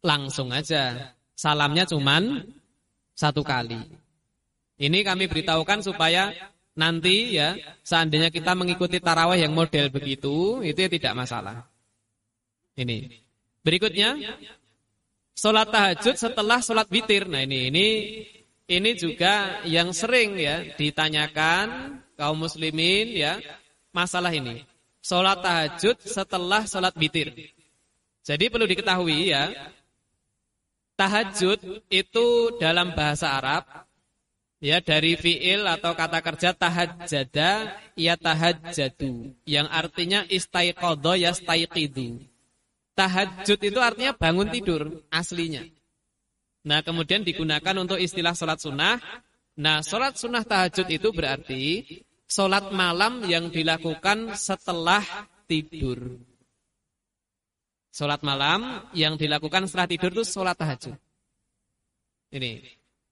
[0.00, 1.12] Langsung aja.
[1.36, 2.40] Salamnya cuman
[3.16, 3.80] satu kali.
[4.76, 6.28] Ini kami beritahukan supaya
[6.76, 11.64] nanti ya seandainya kita mengikuti tarawih yang model begitu itu ya tidak masalah.
[12.76, 13.24] Ini.
[13.64, 14.20] Berikutnya
[15.32, 17.24] salat tahajud setelah salat witir.
[17.24, 17.86] Nah ini ini
[18.68, 23.40] ini juga yang sering ya ditanyakan kaum muslimin ya
[23.96, 24.60] masalah ini.
[25.00, 27.32] Salat tahajud setelah salat witir.
[28.20, 29.72] Jadi perlu diketahui ya
[30.96, 32.26] tahajud itu
[32.58, 33.86] dalam bahasa Arab
[34.56, 42.24] Ya dari fiil atau kata kerja tahajjada ya tahajjadu yang artinya istaiqadha yastaiqidu.
[42.96, 45.60] Tahajud itu artinya bangun tidur aslinya.
[46.64, 48.96] Nah, kemudian digunakan untuk istilah salat sunnah.
[49.60, 51.84] Nah, salat sunnah tahajud itu berarti
[52.24, 55.04] salat malam yang dilakukan setelah
[55.44, 56.16] tidur.
[57.96, 61.00] Salat malam yang dilakukan setelah tidur itu salat tahajud.
[62.28, 62.60] Ini.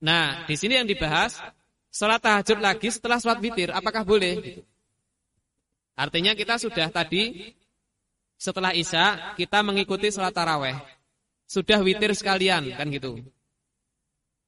[0.04, 1.40] Nah, di sini yang dibahas
[1.88, 4.60] sholat tahajud lagi setelah sholat witir, apakah boleh?
[5.96, 7.56] Artinya kita sudah tadi
[8.36, 10.76] setelah isya kita mengikuti sholat taraweh,
[11.48, 13.24] sudah witir sekalian kan gitu.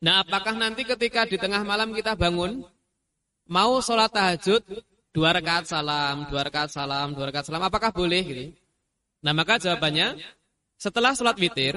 [0.05, 2.61] Nah, apakah nanti ketika di tengah malam kita bangun
[3.49, 4.61] mau sholat tahajud
[5.17, 8.66] dua rakaat salam, dua rakaat salam, dua rakaat salam, apakah boleh gitu?
[9.27, 10.23] Nah, maka jawabannya
[10.79, 11.75] setelah sholat witir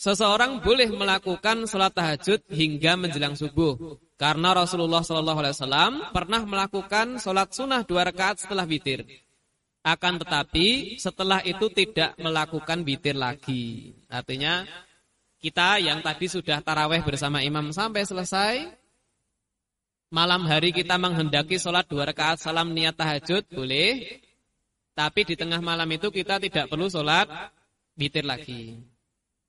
[0.00, 4.00] Seseorang boleh melakukan sholat tahajud hingga menjelang subuh.
[4.16, 9.04] Karena Rasulullah SAW pernah melakukan sholat sunnah dua rakaat setelah witir.
[9.84, 13.92] Akan tetapi setelah itu tidak melakukan witir lagi.
[14.08, 14.64] Artinya
[15.36, 18.72] kita yang tadi sudah taraweh bersama imam sampai selesai.
[20.08, 24.16] Malam hari kita menghendaki sholat dua rakaat salam niat tahajud boleh.
[25.00, 27.24] Tapi di tengah malam itu kita tidak perlu sholat
[27.96, 28.76] witir lagi.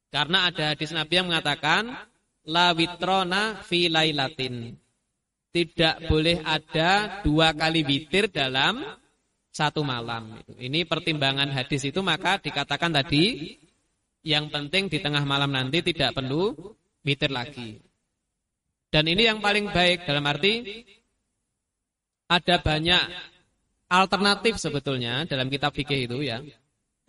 [0.08, 1.92] Karena ada hadis Nabi yang mengatakan
[2.48, 4.80] la witrona fi lailatin.
[5.52, 8.80] Tidak boleh ada dua kali witir dalam
[9.52, 10.40] satu malam.
[10.56, 13.60] Ini pertimbangan hadis itu maka dikatakan tadi
[14.24, 16.56] yang penting di tengah malam nanti tidak perlu
[17.04, 17.76] witir lagi.
[18.88, 20.64] Dan ini yang paling baik dalam arti
[22.32, 23.31] ada banyak
[23.92, 26.40] alternatif sebetulnya dalam kitab fikih itu ya.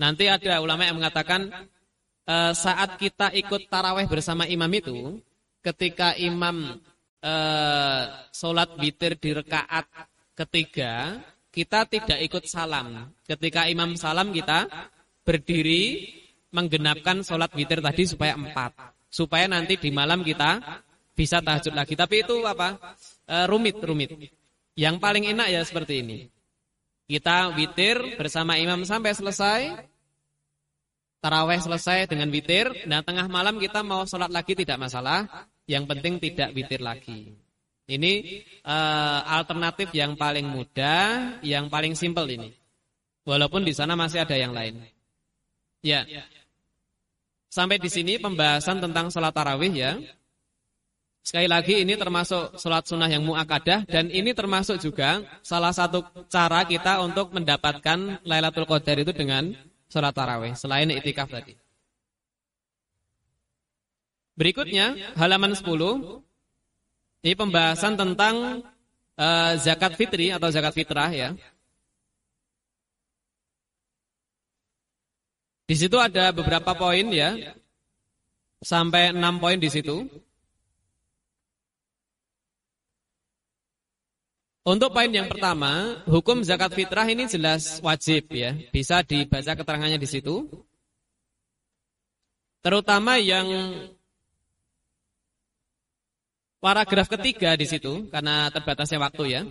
[0.03, 1.47] Nanti ada ulama yang mengatakan
[2.27, 5.23] uh, saat kita ikut taraweh bersama imam itu,
[5.63, 6.83] ketika imam
[7.23, 8.03] uh,
[8.35, 9.87] sholat witir di rekaat
[10.35, 11.23] ketiga,
[11.55, 13.15] kita tidak ikut salam.
[13.23, 14.67] Ketika imam salam kita
[15.23, 16.11] berdiri
[16.51, 18.75] menggenapkan sholat witir tadi supaya empat.
[19.13, 20.59] Supaya nanti di malam kita
[21.15, 21.95] bisa tahajud lagi.
[21.95, 22.97] Tapi itu apa?
[23.29, 24.19] Uh, rumit, rumit.
[24.75, 26.33] Yang paling enak ya seperti ini.
[27.13, 29.61] Kita witir bersama imam sampai selesai.
[31.21, 35.29] Taraweh selesai dengan witir, nah tengah malam kita mau sholat lagi tidak masalah.
[35.69, 37.37] Yang penting tidak witir lagi.
[37.85, 38.13] Ini
[38.65, 42.49] uh, alternatif yang paling mudah, yang paling simpel ini.
[43.29, 44.81] Walaupun di sana masih ada yang lain.
[45.85, 46.09] Ya.
[47.53, 50.01] Sampai di sini pembahasan tentang sholat tarawih ya.
[51.23, 56.67] Sekali lagi ini termasuk sholat sunnah yang mu'akadah dan ini termasuk juga salah satu cara
[56.67, 59.55] kita untuk mendapatkan Lailatul Qadar itu dengan
[59.87, 61.55] sholat tarawih selain itikaf tadi.
[64.35, 65.63] Berikutnya halaman 10
[67.23, 68.67] ini pembahasan tentang
[69.15, 71.31] uh, zakat fitri atau zakat fitrah ya.
[75.71, 77.55] Di situ ada beberapa poin ya.
[78.59, 80.11] Sampai enam poin di situ.
[84.63, 88.55] Untuk poin yang pertama, hukum zakat fitrah ini jelas wajib ya.
[88.71, 90.47] Bisa dibaca keterangannya di situ.
[92.63, 93.51] Terutama yang
[96.63, 99.43] paragraf ketiga di situ karena terbatasnya waktu ya.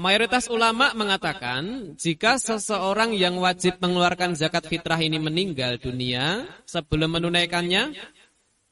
[0.00, 7.92] Mayoritas ulama mengatakan jika seseorang yang wajib mengeluarkan zakat fitrah ini meninggal dunia sebelum menunaikannya,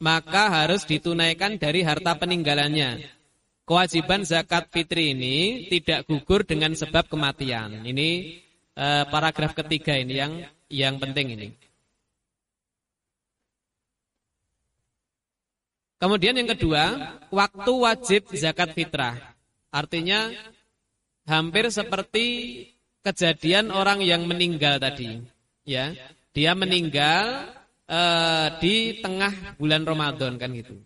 [0.01, 3.20] maka harus ditunaikan dari harta peninggalannya
[3.69, 7.85] kewajiban zakat fitri ini tidak gugur dengan sebab kematian.
[7.87, 8.09] Ini
[8.75, 10.33] eh, paragraf ketiga ini yang
[10.71, 11.49] yang penting ini.
[16.01, 16.85] Kemudian yang kedua,
[17.29, 19.21] waktu wajib zakat fitrah.
[19.69, 20.33] Artinya
[21.29, 22.25] hampir seperti
[23.05, 25.21] kejadian orang yang meninggal tadi.
[25.69, 25.93] Ya,
[26.33, 27.53] dia meninggal
[27.85, 28.75] eh, di
[29.05, 30.81] tengah bulan Ramadan kan gitu.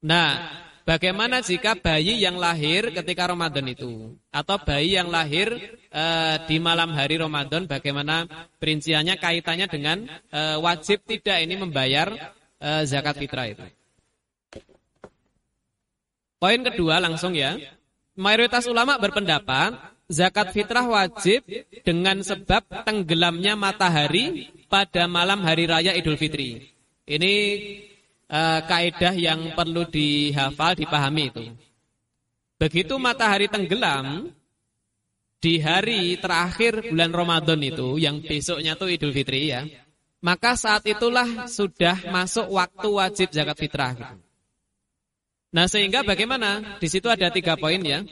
[0.00, 0.48] Nah,
[0.90, 6.04] Bagaimana jika bayi yang lahir ketika Ramadan itu atau bayi yang lahir e,
[6.50, 8.26] di malam hari Ramadan bagaimana
[8.58, 12.10] perinciannya kaitannya dengan e, wajib tidak ini membayar
[12.58, 13.62] e, zakat fitrah itu.
[16.42, 17.54] Poin kedua langsung ya.
[18.18, 19.78] Mayoritas ulama berpendapat
[20.10, 21.46] zakat fitrah wajib
[21.86, 26.66] dengan sebab tenggelamnya matahari pada malam hari raya Idul Fitri.
[27.06, 27.32] Ini
[28.30, 31.44] uh, kaidah yang perlu dihafal, dipahami itu.
[32.56, 34.30] Begitu matahari tenggelam
[35.40, 39.64] di hari terakhir bulan Ramadan itu, yang besoknya itu Idul Fitri ya,
[40.20, 43.92] maka saat itulah sudah masuk waktu wajib zakat fitrah.
[43.96, 44.14] Gitu.
[45.50, 46.78] Nah sehingga bagaimana?
[46.78, 48.04] Di situ ada tiga poin ya.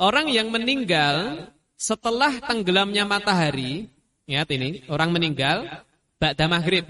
[0.00, 3.90] Orang yang meninggal setelah tenggelamnya matahari,
[4.24, 5.84] ingat ini, orang meninggal,
[6.16, 6.86] ba'da maghrib,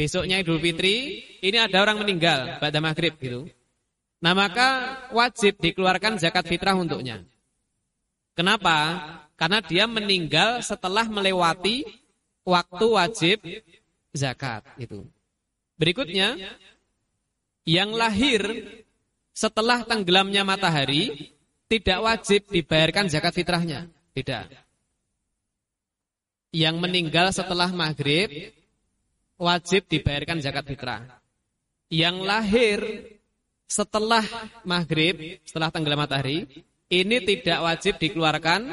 [0.00, 3.44] besoknya Idul Fitri, ini ada orang meninggal pada maghrib gitu.
[4.24, 7.20] Nah maka wajib dikeluarkan zakat fitrah untuknya.
[8.32, 8.96] Kenapa?
[9.36, 11.84] Karena dia meninggal setelah melewati
[12.48, 13.44] waktu wajib
[14.16, 15.04] zakat itu.
[15.76, 16.36] Berikutnya,
[17.68, 18.40] yang lahir
[19.36, 21.32] setelah tenggelamnya matahari
[21.68, 24.48] tidak wajib dibayarkan zakat fitrahnya, tidak.
[26.52, 28.52] Yang meninggal setelah maghrib
[29.40, 31.00] wajib dibayarkan zakat fitrah.
[31.88, 32.80] Yang lahir
[33.64, 34.22] setelah
[34.62, 36.46] maghrib, setelah tenggelam matahari,
[36.92, 38.68] ini tidak wajib dikeluarkan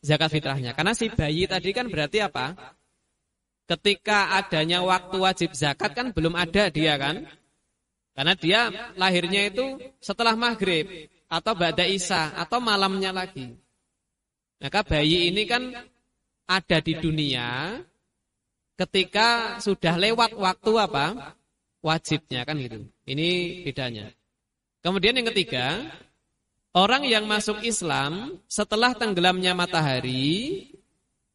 [0.00, 0.72] zakat fitrahnya.
[0.72, 2.56] Karena si bayi tadi kan berarti apa?
[3.68, 7.22] Ketika adanya waktu wajib zakat kan belum ada dia kan?
[8.16, 8.60] Karena dia
[8.98, 13.54] lahirnya itu setelah maghrib atau ba'da isya atau malamnya lagi.
[14.58, 15.70] Maka bayi ini kan
[16.50, 17.78] ada di dunia
[18.80, 21.36] ketika sudah lewat waktu apa?
[21.84, 22.88] Wajibnya kan gitu.
[23.04, 24.12] Ini bedanya.
[24.80, 25.84] Kemudian yang ketiga,
[26.72, 30.68] orang yang masuk Islam setelah tenggelamnya matahari,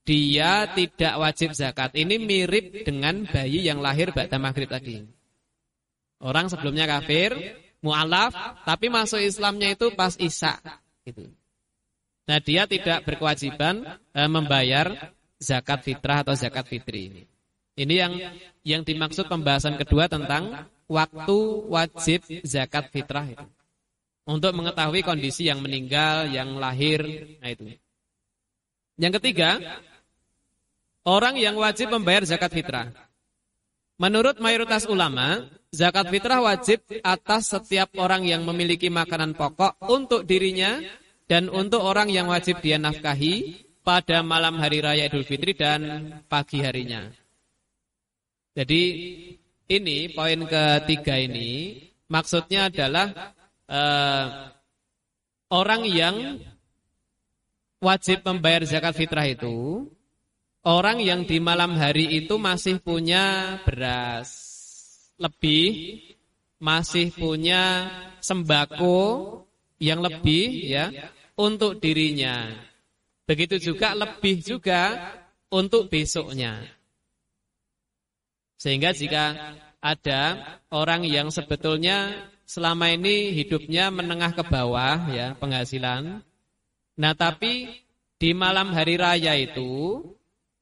[0.05, 1.93] dia tidak wajib zakat.
[1.93, 5.05] Ini mirip dengan bayi yang lahir ba'da maghrib tadi.
[6.21, 7.37] Orang sebelumnya kafir,
[7.85, 8.33] mu'alaf,
[8.65, 10.57] tapi masuk Islamnya itu pas isya.
[11.05, 11.29] Gitu.
[12.25, 17.23] Nah dia tidak berkewajiban eh, membayar zakat fitrah atau zakat fitri ini.
[17.75, 18.13] Ini yang
[18.63, 21.37] yang dimaksud pembahasan kedua tentang waktu
[21.67, 23.45] wajib zakat fitrah itu.
[24.25, 27.03] Untuk mengetahui kondisi yang meninggal, yang lahir,
[27.43, 27.77] nah itu.
[28.97, 29.59] Yang ketiga,
[31.05, 32.89] orang yang wajib membayar zakat fitrah.
[34.01, 40.79] Menurut mayoritas ulama, zakat fitrah wajib atas setiap orang yang memiliki makanan pokok untuk dirinya
[41.27, 46.65] dan untuk orang yang wajib dia nafkahi pada malam hari raya Idul Fitri dan pagi
[46.65, 47.24] harinya.
[48.55, 48.81] Jadi
[49.67, 53.35] ini poin ketiga ini maksudnya adalah
[53.67, 54.25] uh,
[55.51, 56.39] orang yang
[57.83, 59.85] wajib membayar zakat fitrah itu
[60.63, 64.31] orang yang di malam hari itu masih punya beras
[65.21, 65.99] lebih,
[66.57, 68.99] masih punya sembako
[69.79, 70.91] yang lebih ya
[71.35, 72.51] untuk dirinya.
[73.25, 74.81] Begitu juga lebih juga
[75.49, 76.61] untuk besoknya.
[78.65, 80.21] Sehingga jika ada
[80.73, 86.25] orang yang sebetulnya selama ini hidupnya menengah ke bawah ya penghasilan.
[86.97, 87.85] Nah, tapi
[88.17, 90.01] di malam hari raya itu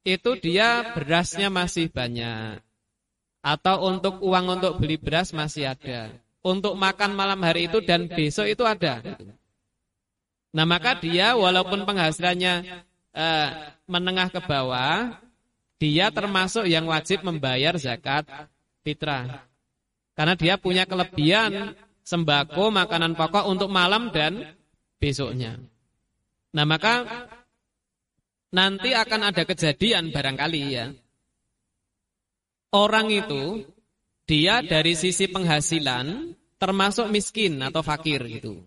[0.03, 2.59] itu dia berasnya masih banyak.
[3.39, 6.11] Atau untuk uang untuk beli beras masih ada.
[6.43, 8.99] Untuk makan malam hari itu dan besok itu ada.
[10.51, 12.83] Nah, maka dia walaupun penghasilannya
[13.15, 13.49] eh,
[13.87, 15.22] menengah ke bawah,
[15.83, 18.23] dia termasuk yang wajib membayar zakat
[18.87, 19.43] fitrah.
[20.15, 21.75] Karena dia punya kelebihan
[22.07, 24.55] sembako, makanan pokok untuk malam dan
[24.95, 25.59] besoknya.
[26.55, 27.03] Nah maka
[28.55, 30.87] nanti akan ada kejadian barangkali ya.
[32.71, 33.67] Orang itu
[34.23, 38.63] dia dari sisi penghasilan termasuk miskin atau fakir gitu.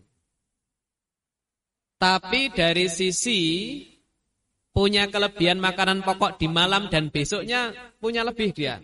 [1.96, 3.40] Tapi dari sisi
[4.76, 8.76] punya kelebihan makanan pokok di malam dan besoknya punya lebih dia.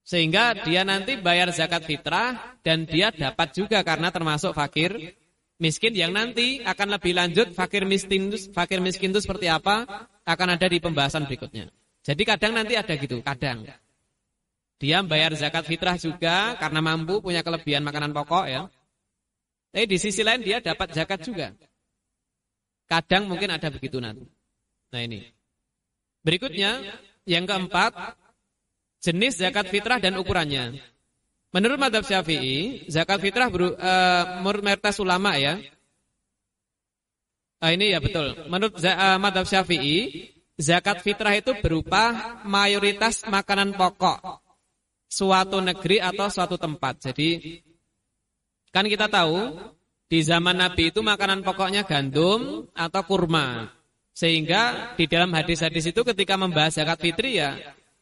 [0.00, 4.96] Sehingga dia nanti bayar zakat fitrah dan dia dapat juga karena termasuk fakir
[5.60, 10.64] miskin yang nanti akan lebih lanjut fakir miskin fakir miskin itu seperti apa akan ada
[10.64, 11.68] di pembahasan berikutnya.
[12.00, 13.68] Jadi kadang nanti ada gitu, kadang.
[14.80, 18.64] Dia bayar zakat fitrah juga karena mampu punya kelebihan makanan pokok ya.
[19.68, 21.52] Tapi di sisi lain dia dapat zakat juga.
[22.88, 24.37] Kadang mungkin ada begitu nanti.
[24.88, 25.20] Nah ini.
[26.24, 26.80] Berikutnya,
[27.28, 27.92] yang keempat,
[29.04, 30.80] jenis zakat fitrah dan ukurannya.
[31.48, 35.56] Menurut madhab syafi'i, zakat fitrah beru, uh, menurut mayoritas ulama ya.
[37.60, 38.36] Uh, ini ya betul.
[38.52, 40.28] Menurut uh, madhab syafi'i,
[40.60, 44.44] zakat fitrah itu berupa mayoritas makanan pokok
[45.08, 47.08] suatu negeri atau suatu tempat.
[47.08, 47.60] Jadi,
[48.68, 49.56] kan kita tahu
[50.04, 53.77] di zaman Nabi itu makanan pokoknya gandum atau kurma.
[54.18, 57.54] Sehingga di dalam hadis-hadis itu ketika membahas zakat fitri ya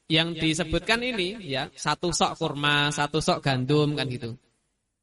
[0.08, 4.32] yang disebutkan ini ya satu sok kurma, satu sok gandum kan gitu.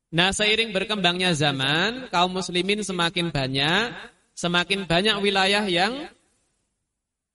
[0.10, 3.94] Nah, seiring berkembangnya zaman, kaum muslimin semakin banyak,
[4.34, 6.10] semakin banyak wilayah yang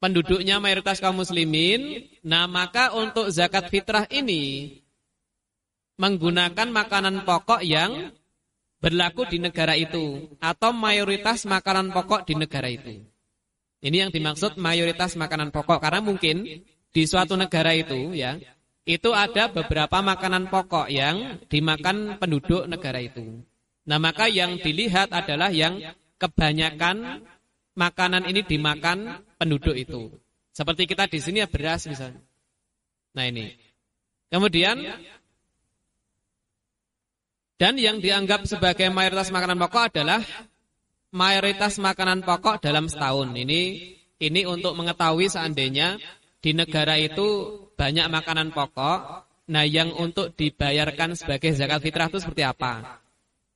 [0.03, 2.03] penduduknya mayoritas kaum muslimin.
[2.27, 4.75] Nah, maka untuk zakat fitrah ini
[6.03, 8.11] menggunakan makanan pokok yang
[8.83, 13.07] berlaku di negara itu atau mayoritas makanan pokok di negara itu.
[13.79, 16.43] Ini yang dimaksud mayoritas makanan pokok karena mungkin
[16.91, 18.35] di suatu negara itu ya,
[18.89, 23.45] itu ada beberapa makanan pokok yang dimakan penduduk negara itu.
[23.87, 25.79] Nah, maka yang dilihat adalah yang
[26.19, 27.23] kebanyakan
[27.79, 30.11] makanan ini dimakan penduduk itu.
[30.51, 32.19] Seperti kita di sini ya beras misalnya.
[33.15, 33.55] Nah, ini.
[34.29, 34.83] Kemudian
[37.59, 40.21] dan yang dianggap sebagai mayoritas makanan pokok adalah
[41.13, 43.33] mayoritas makanan pokok dalam setahun.
[43.33, 43.61] Ini
[44.19, 45.97] ini untuk mengetahui seandainya
[46.39, 52.43] di negara itu banyak makanan pokok, nah yang untuk dibayarkan sebagai zakat fitrah itu seperti
[52.43, 53.03] apa?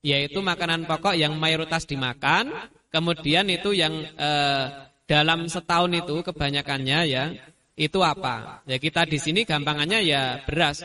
[0.03, 2.51] Yaitu makanan pokok yang mayoritas dimakan,
[2.91, 4.67] kemudian itu yang eh,
[5.07, 7.25] dalam setahun itu kebanyakannya ya
[7.75, 8.63] itu apa?
[8.69, 10.85] Ya kita di sini gampangannya ya beras.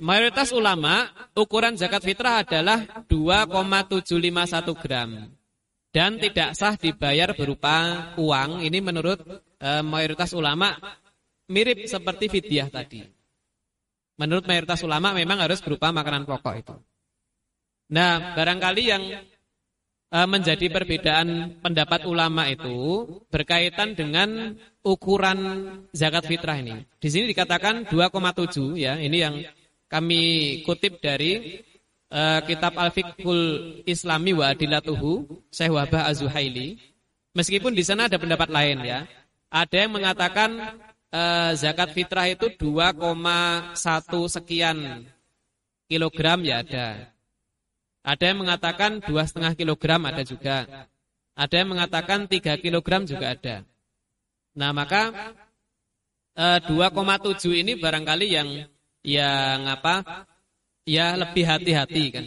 [0.00, 5.28] Mayoritas ulama ukuran zakat fitrah adalah 2,751 gram
[5.92, 8.64] dan tidak sah dibayar berupa uang.
[8.64, 9.20] Ini menurut
[9.60, 10.72] e, mayoritas ulama
[11.52, 13.04] mirip seperti fidyah tadi.
[14.16, 16.76] Menurut mayoritas ulama memang harus berupa makanan pokok itu.
[17.92, 19.04] Nah, barangkali yang
[20.08, 25.38] e, menjadi perbedaan pendapat ulama itu berkaitan dengan ukuran
[25.92, 26.88] zakat fitrah ini.
[26.96, 29.36] Di sini dikatakan 2,7 ya, ini yang
[29.90, 30.22] kami
[30.62, 31.60] kutip dari
[32.14, 33.42] uh, kitab Al-Fiqhul
[33.90, 36.78] Islami wa Adilatuhu Syekh Wahbah Az-Zuhaili.
[37.34, 39.10] Meskipun di sana ada pendapat lain ya.
[39.50, 40.78] Ada yang mengatakan
[41.10, 43.74] uh, zakat fitrah itu 2,1
[44.30, 45.06] sekian
[45.90, 47.10] kilogram ya ada.
[48.06, 50.86] Ada yang mengatakan 2,5 kilogram ada juga.
[51.34, 53.66] Ada yang mengatakan 3 kilogram juga ada.
[54.54, 55.34] Nah maka
[56.38, 58.48] uh, eh, 2,7 ini barangkali yang
[59.00, 60.26] yang apa
[60.84, 62.26] ya lebih hati-hati kan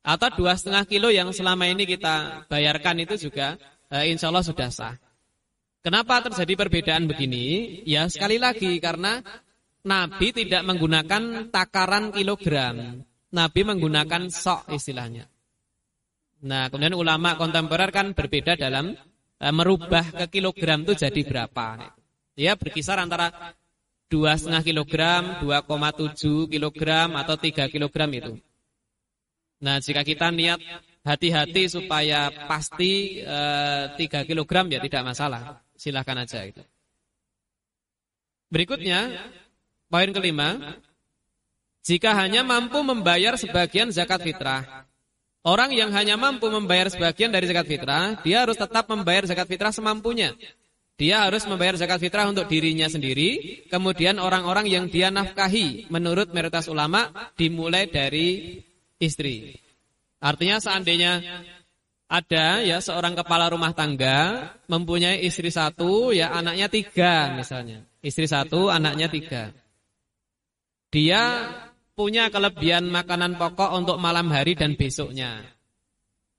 [0.00, 3.60] atau dua setengah kilo yang selama ini kita bayarkan itu juga
[3.92, 4.96] eh, insya Allah sudah sah.
[5.80, 7.80] Kenapa terjadi perbedaan begini?
[7.88, 9.24] Ya sekali lagi karena
[9.80, 13.00] Nabi tidak menggunakan takaran kilogram,
[13.32, 15.24] Nabi menggunakan sok istilahnya.
[16.44, 18.96] Nah kemudian ulama kontemporer kan berbeda dalam
[19.40, 21.96] eh, merubah ke kilogram itu jadi berapa?
[22.40, 23.52] Ya berkisar antara
[24.10, 28.34] dua setengah kilogram, 2,7 kilogram atau 3 kilogram itu.
[29.62, 30.58] Nah, jika kita niat
[31.06, 33.38] hati-hati supaya pasti e,
[33.96, 35.62] eh, 3 kilogram ya tidak masalah.
[35.78, 36.60] Silahkan aja itu.
[38.50, 39.30] Berikutnya,
[39.86, 40.76] poin kelima,
[41.86, 44.84] jika hanya mampu membayar sebagian zakat fitrah.
[45.40, 49.72] Orang yang hanya mampu membayar sebagian dari zakat fitrah, dia harus tetap membayar zakat fitrah
[49.72, 50.36] semampunya.
[51.00, 56.68] Dia harus membayar zakat fitrah untuk dirinya sendiri, kemudian orang-orang yang dia nafkahi menurut mayoritas
[56.68, 57.08] ulama
[57.40, 58.60] dimulai dari
[59.00, 59.56] istri.
[60.20, 61.24] Artinya seandainya
[62.04, 67.80] ada ya seorang kepala rumah tangga mempunyai istri satu, ya anaknya tiga misalnya.
[68.04, 69.56] Istri satu, anaknya tiga.
[70.92, 71.48] Dia
[71.96, 75.48] punya kelebihan makanan pokok untuk malam hari dan besoknya.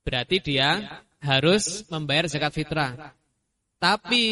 [0.06, 3.10] Berarti dia harus membayar zakat fitrah.
[3.82, 4.24] Tapi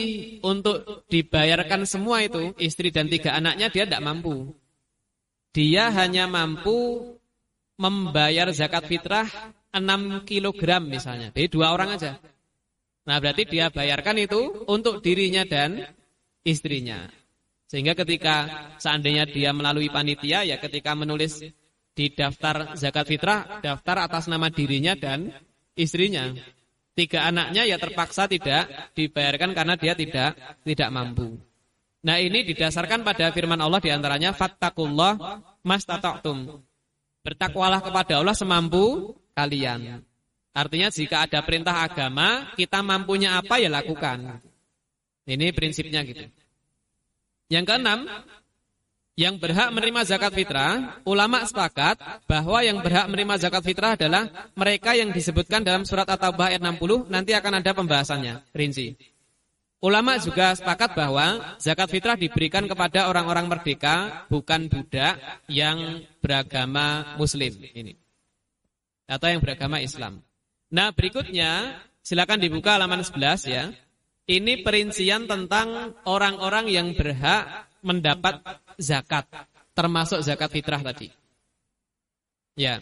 [0.47, 4.55] untuk dibayarkan semua itu, istri dan tiga anaknya dia tidak mampu.
[5.51, 7.03] Dia hanya mampu
[7.75, 9.27] membayar zakat fitrah
[9.75, 11.35] 6 kilogram misalnya.
[11.35, 12.23] Jadi dua orang aja.
[13.11, 15.83] Nah berarti dia bayarkan itu untuk dirinya dan
[16.47, 17.11] istrinya.
[17.67, 18.47] Sehingga ketika
[18.79, 21.43] seandainya dia melalui panitia ya ketika menulis
[21.91, 25.35] di daftar zakat fitrah, daftar atas nama dirinya dan
[25.75, 26.31] istrinya.
[26.95, 30.35] Tiga anaknya ya terpaksa tidak dibayarkan karena dia tidak
[30.67, 31.39] tidak mampu.
[32.01, 36.61] Nah ini didasarkan pada firman Allah di antaranya fattakullah mastata'tum.
[37.21, 40.01] Bertakwalah kepada Allah semampu kalian.
[40.51, 44.43] Artinya jika ada perintah agama, kita mampunya apa ya lakukan.
[45.29, 46.27] Ini prinsipnya gitu.
[47.53, 48.01] Yang keenam,
[49.19, 54.97] yang berhak menerima zakat fitrah, ulama sepakat bahwa yang berhak menerima zakat fitrah adalah mereka
[54.97, 58.97] yang disebutkan dalam surat At-Taubah ayat 60, nanti akan ada pembahasannya, rinci.
[59.81, 65.17] Ulama juga sepakat bahwa zakat fitrah diberikan kepada orang-orang merdeka, bukan budak
[65.49, 67.97] yang beragama muslim ini
[69.11, 70.23] atau yang beragama Islam.
[70.71, 73.75] Nah, berikutnya silakan dibuka halaman 11 ya.
[74.31, 78.41] Ini perincian tentang orang-orang yang berhak mendapat
[78.77, 79.29] zakat,
[79.77, 81.09] termasuk zakat fitrah tadi.
[82.57, 82.81] Ya.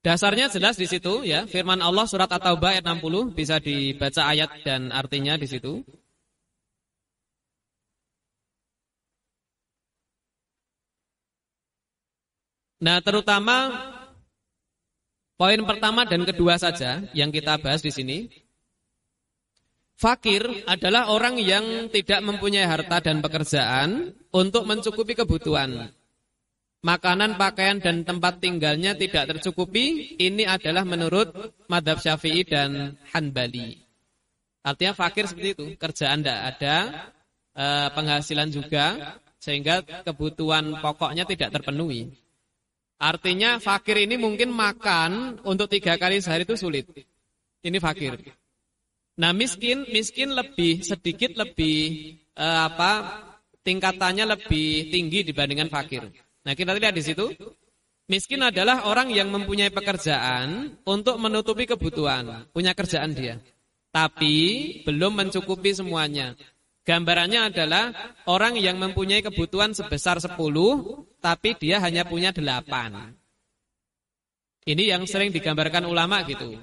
[0.00, 4.88] Dasarnya jelas di situ ya, firman Allah surat At-Taubah ayat 60 bisa dibaca ayat dan
[4.88, 5.84] artinya di situ.
[12.80, 13.68] Nah, terutama
[15.40, 18.28] Poin pertama dan kedua saja yang kita bahas di sini.
[20.00, 25.92] Fakir adalah orang yang tidak mempunyai harta dan pekerjaan untuk mencukupi kebutuhan.
[26.80, 30.16] Makanan, pakaian, dan tempat tinggalnya tidak tercukupi.
[30.16, 33.76] Ini adalah menurut madhab syafi'i dan hanbali.
[34.64, 35.66] Artinya fakir seperti itu.
[35.76, 36.76] Kerjaan tidak ada,
[37.52, 42.08] eh, penghasilan juga, sehingga kebutuhan pokoknya tidak terpenuhi.
[42.96, 46.88] Artinya fakir ini mungkin makan untuk tiga kali sehari itu sulit.
[47.60, 48.39] Ini fakir.
[49.20, 53.20] Nah miskin, miskin lebih sedikit lebih eh, apa
[53.60, 56.08] tingkatannya lebih tinggi dibandingkan fakir.
[56.48, 57.28] Nah kita lihat di situ.
[58.10, 63.38] Miskin adalah orang yang mempunyai pekerjaan untuk menutupi kebutuhan, punya kerjaan dia.
[63.94, 64.34] Tapi
[64.82, 66.34] belum mencukupi semuanya.
[66.82, 67.94] Gambarannya adalah
[68.26, 70.34] orang yang mempunyai kebutuhan sebesar 10
[71.22, 72.66] tapi dia hanya punya 8.
[74.66, 76.58] Ini yang sering digambarkan ulama gitu.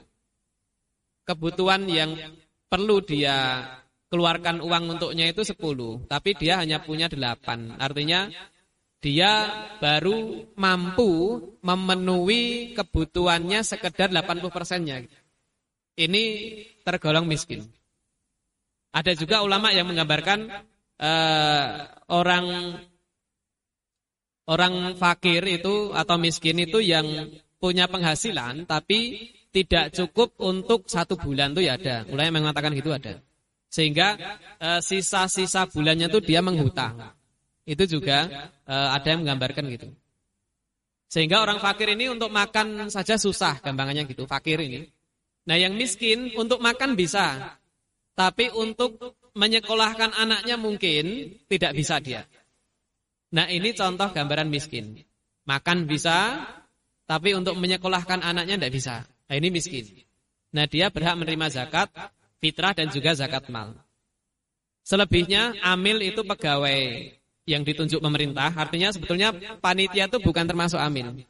[1.23, 2.11] Kebutuhan yang
[2.67, 3.63] perlu dia
[4.07, 7.75] keluarkan uang untuknya itu 10, tapi dia hanya punya 8.
[7.75, 8.31] Artinya
[9.03, 9.31] dia
[9.77, 15.03] baru mampu memenuhi kebutuhannya sekedar 80 persennya.
[15.97, 16.23] Ini
[16.85, 17.67] tergolong miskin.
[18.95, 20.49] Ada juga ulama yang menggambarkan
[20.97, 21.69] uh,
[22.09, 22.45] orang
[24.47, 27.05] orang fakir itu atau miskin itu yang
[27.59, 29.29] punya penghasilan tapi
[29.61, 32.05] tidak cukup untuk satu bulan itu ya ada.
[32.05, 33.17] Yang mengatakan gitu ada.
[33.67, 34.15] Sehingga
[34.61, 37.13] eh, sisa-sisa uh, bulannya itu dia menghutang.
[37.67, 38.31] Itu juga
[38.63, 39.91] uh, ada yang menggambarkan gitu.
[41.11, 44.87] Sehingga orang fakir ini untuk makan saja susah gampangannya gitu, fakir ini.
[45.47, 47.59] Nah, yang miskin untuk makan bisa,
[48.15, 52.23] tapi untuk menyekolahkan anaknya mungkin tidak bisa dia.
[53.29, 54.97] Nah ini contoh gambaran miskin.
[55.45, 56.43] Makan bisa,
[57.05, 58.95] tapi untuk menyekolahkan anaknya tidak bisa.
[59.27, 59.85] Nah ini miskin.
[60.55, 61.91] Nah dia berhak menerima zakat,
[62.39, 63.75] fitrah dan juga zakat mal.
[64.87, 67.11] Selebihnya amil itu pegawai
[67.43, 68.55] yang ditunjuk pemerintah.
[68.55, 71.27] Artinya sebetulnya panitia itu bukan termasuk amil.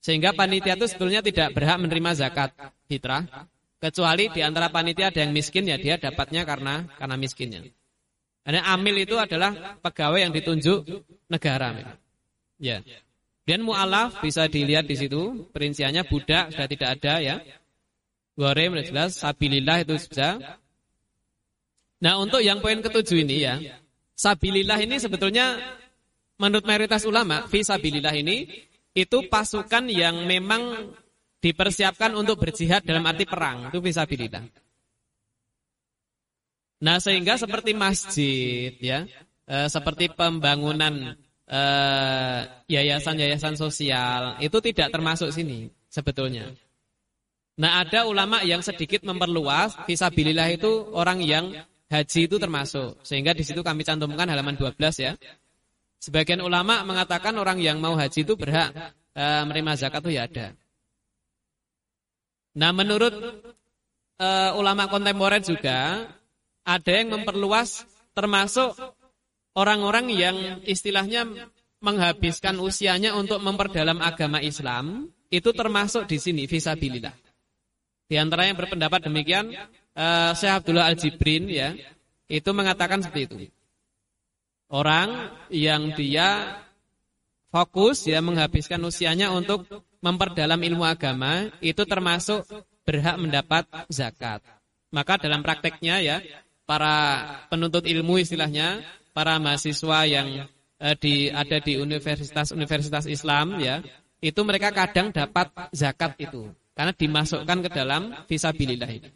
[0.00, 2.50] Sehingga panitia itu sebetulnya tidak berhak menerima zakat
[2.88, 3.24] fitrah.
[3.80, 7.60] Kecuali di antara panitia ada yang miskin ya dia dapatnya karena karena miskinnya.
[8.44, 10.84] Karena amil itu adalah pegawai yang ditunjuk
[11.28, 11.96] negara.
[12.60, 12.80] Ya.
[13.44, 17.36] Dan mu'alaf bisa dilihat di situ perinciannya budak sudah tidak ada ya.
[18.34, 20.40] Gorem sudah jelas, sabilillah itu bisa.
[22.00, 23.60] Nah, untuk yang poin ketujuh ini ya.
[24.16, 25.60] Sabilillah ini sebetulnya
[26.40, 28.48] menurut mayoritas ulama, fi sabilillah ini
[28.94, 30.94] itu pasukan yang memang
[31.44, 34.44] dipersiapkan untuk berjihad dalam arti perang itu bisa fisabilillah.
[36.84, 39.04] Nah, sehingga seperti masjid ya,
[39.44, 46.48] e, seperti pembangunan yayasan yayasan-yayasan sosial itu tidak termasuk sini sebetulnya.
[47.54, 51.54] Nah, ada ulama yang sedikit memperluas fisabilillah itu orang yang
[51.86, 52.98] haji itu termasuk.
[53.06, 55.14] Sehingga di situ kami cantumkan halaman 12 ya.
[56.02, 58.74] Sebagian ulama mengatakan orang yang mau haji itu berhak
[59.14, 60.52] e, menerima zakat itu ya ada.
[62.58, 63.14] Nah, menurut
[64.18, 66.10] e, ulama kontemporer juga
[66.66, 67.86] ada yang memperluas
[68.18, 68.74] termasuk
[69.54, 70.36] orang-orang yang
[70.66, 71.26] istilahnya
[71.80, 77.12] menghabiskan usianya untuk memperdalam agama Islam itu termasuk di sini visabilillah.
[78.04, 79.52] Di antara yang berpendapat demikian
[79.96, 81.72] uh, Syekh Abdullah Al-Jibrin ya,
[82.28, 83.36] itu mengatakan seperti itu.
[84.68, 86.60] Orang yang dia
[87.52, 89.68] fokus ya menghabiskan usianya untuk
[90.02, 92.44] memperdalam ilmu agama itu termasuk
[92.84, 94.44] berhak mendapat zakat.
[94.92, 96.16] Maka dalam prakteknya ya
[96.68, 100.50] para penuntut ilmu istilahnya, para mahasiswa yang
[100.82, 103.80] uh, di ada di universitas-universitas Islam ya,
[104.18, 109.10] itu mereka kadang dapat zakat itu karena dimasukkan ke dalam visabilillah ini.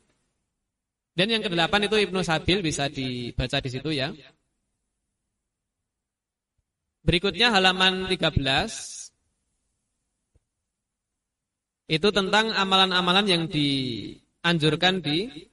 [1.19, 4.15] Dan yang kedelapan itu Ibnu Sabil bisa dibaca di situ ya.
[7.03, 8.15] Berikutnya halaman 13
[11.89, 15.49] itu tentang amalan-amalan yang dianjurkan di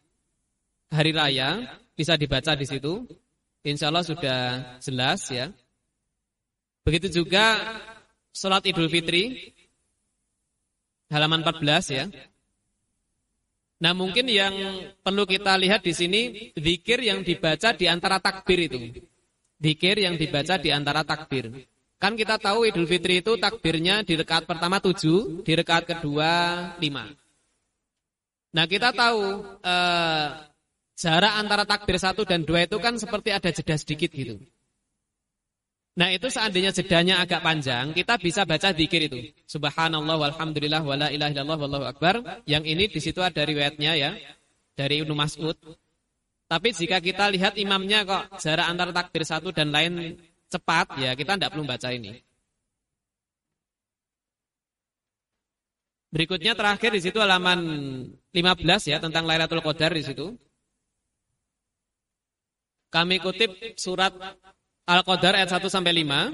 [0.92, 1.66] hari raya
[1.98, 3.08] bisa dibaca di situ.
[3.66, 4.42] Insya Allah sudah
[4.78, 5.50] jelas ya.
[6.86, 7.58] Begitu juga
[8.30, 9.50] sholat Idul Fitri
[11.10, 12.06] halaman 14 ya.
[13.82, 14.54] Nah mungkin yang
[15.02, 16.22] perlu kita lihat di sini
[16.54, 19.02] zikir yang dibaca di antara takbir itu.
[19.58, 21.50] Zikir yang dibaca di antara takbir.
[21.98, 26.32] Kan kita tahu Idul Fitri itu takbirnya di rekaat pertama 7, di rekaat kedua
[26.78, 28.54] 5.
[28.54, 30.28] Nah kita tahu eh,
[30.96, 34.40] jarak antara takbir 1 dan 2 itu kan seperti ada jeda sedikit gitu.
[35.96, 39.32] Nah itu seandainya jedanya agak panjang, kita bisa baca dikir itu.
[39.48, 42.44] Subhanallah walhamdulillah wala ilaha illallah wallahu akbar.
[42.44, 44.12] Yang ini di situ ada riwayatnya ya
[44.76, 45.56] dari Ibnu Mas'ud.
[46.52, 50.20] Tapi jika kita lihat imamnya kok jarak antara takbir satu dan lain
[50.52, 52.20] cepat, ya kita tidak perlu baca ini.
[56.12, 57.60] Berikutnya terakhir di situ halaman
[58.32, 60.36] 15 ya tentang Lailatul Qadar di situ.
[62.96, 64.16] Kami kutip surat
[64.88, 66.32] Al-Qadar ayat 1 sampai 5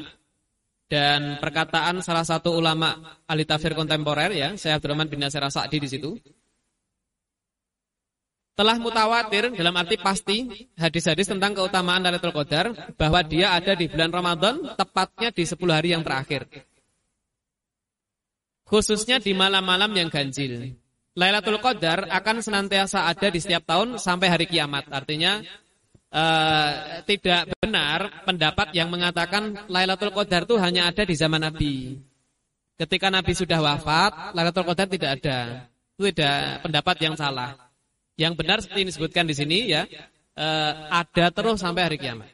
[0.85, 5.89] dan perkataan salah satu ulama ahli tafsir kontemporer ya, Syekh Abdurrahman bin Nasir Sa'di di
[5.89, 6.13] situ.
[8.53, 14.13] Telah mutawatir dalam arti pasti hadis-hadis tentang keutamaan Lailatul Qadar bahwa dia ada di bulan
[14.13, 16.45] Ramadan tepatnya di 10 hari yang terakhir.
[18.69, 20.77] Khususnya di malam-malam yang ganjil.
[21.17, 24.91] Lailatul Qadar akan senantiasa ada di setiap tahun sampai hari kiamat.
[24.93, 25.41] Artinya
[26.11, 31.97] uh, tidak benar pendapat yang mengatakan Lailatul Qadar itu hanya ada di zaman Nabi.
[32.77, 35.67] Ketika Nabi sudah wafat, Lailatul Qadar tidak ada.
[35.95, 37.55] Itu tidak pendapat yang salah.
[38.19, 39.87] Yang benar seperti ini disebutkan di sini ya,
[40.37, 42.29] uh, ada terus sampai hari kiamat.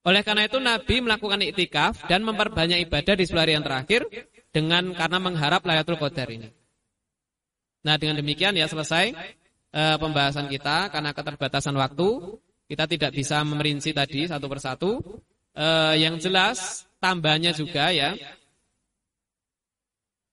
[0.00, 4.08] Oleh karena itu Nabi melakukan iktikaf dan memperbanyak ibadah di 10 hari yang terakhir
[4.48, 6.48] dengan karena mengharap Lailatul Qadar ini.
[7.80, 9.12] Nah, dengan demikian ya selesai
[9.74, 12.38] uh, pembahasan kita karena keterbatasan waktu
[12.70, 14.90] kita tidak bisa memerinci tadi satu persatu.
[15.50, 18.14] Uh, yang jelas tambahnya juga ya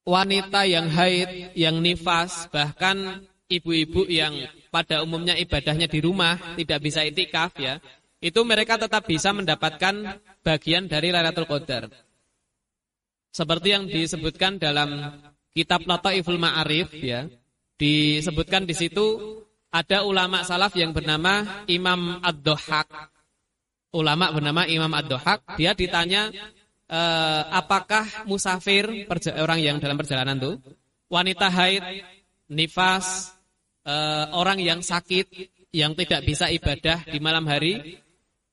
[0.08, 7.04] wanita yang haid, yang nifas, bahkan ibu-ibu yang pada umumnya ibadahnya di rumah tidak bisa
[7.04, 7.84] itikaf ya,
[8.24, 10.16] itu mereka tetap bisa mendapatkan
[10.48, 11.92] bagian dari Lailatul Qadar.
[13.36, 15.20] Seperti yang disebutkan dalam
[15.52, 17.28] kitab Lataiful Ma'arif ya,
[17.78, 19.06] disebutkan di situ
[19.70, 22.90] ada ulama salaf yang bernama Imam Ad-Dohak.
[23.96, 26.30] Ulama bernama Imam Ad-Dohak, dia ditanya
[26.90, 27.02] e,
[27.54, 29.08] apakah musafir
[29.40, 30.52] orang yang dalam perjalanan itu
[31.08, 31.84] wanita haid,
[32.52, 33.32] nifas,
[33.88, 33.96] e,
[34.36, 35.30] orang yang sakit
[35.72, 38.02] yang tidak bisa ibadah di malam hari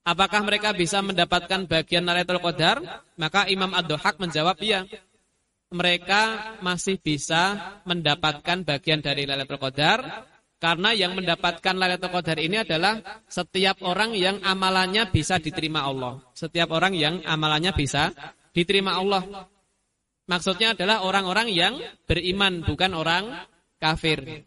[0.04, 2.78] apakah mereka bisa mendapatkan bagian Lailatul Qadar?
[3.16, 4.84] Maka Imam Ad-Dohak menjawab iya
[5.74, 10.24] mereka masih bisa mendapatkan bagian dari Lailatul Qadar
[10.62, 16.22] karena yang mendapatkan Lailatul Qadar ini adalah setiap orang yang amalannya bisa diterima Allah.
[16.32, 18.14] Setiap orang yang amalannya bisa
[18.54, 19.50] diterima Allah.
[20.24, 21.76] Maksudnya adalah orang-orang yang
[22.08, 23.44] beriman bukan orang
[23.76, 24.46] kafir.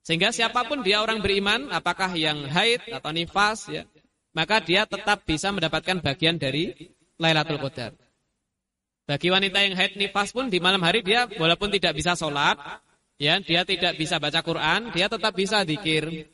[0.00, 3.84] Sehingga siapa pun dia orang beriman, apakah yang haid atau nifas ya,
[4.32, 6.72] maka dia tetap bisa mendapatkan bagian dari
[7.20, 8.07] Lailatul Qadar.
[9.08, 12.60] Bagi wanita yang haid nifas pun di malam hari dia walaupun tidak bisa sholat,
[13.16, 16.28] ya dia tidak bisa baca Quran, dia tetap bisa zikir,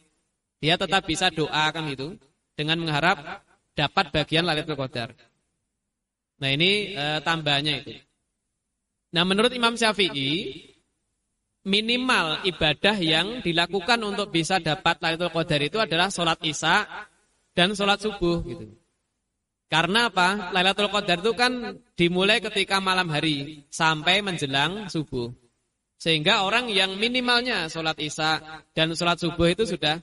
[0.59, 2.18] dia tetap bisa doa kan itu
[2.59, 3.46] dengan mengharap
[3.78, 5.14] dapat bagian Lailatul Qadar.
[6.42, 7.94] Nah ini e, tambahnya itu.
[9.14, 10.66] Nah menurut Imam Syafi'i
[11.62, 16.90] minimal ibadah yang dilakukan untuk bisa dapat Lailatul Qadar itu adalah sholat isya
[17.55, 18.66] dan sholat subuh gitu.
[19.74, 20.55] Karena apa?
[20.55, 25.34] Lailatul Qadar itu kan dimulai ketika malam hari sampai menjelang subuh.
[25.98, 29.98] Sehingga orang yang minimalnya sholat isya dan sholat subuh itu sudah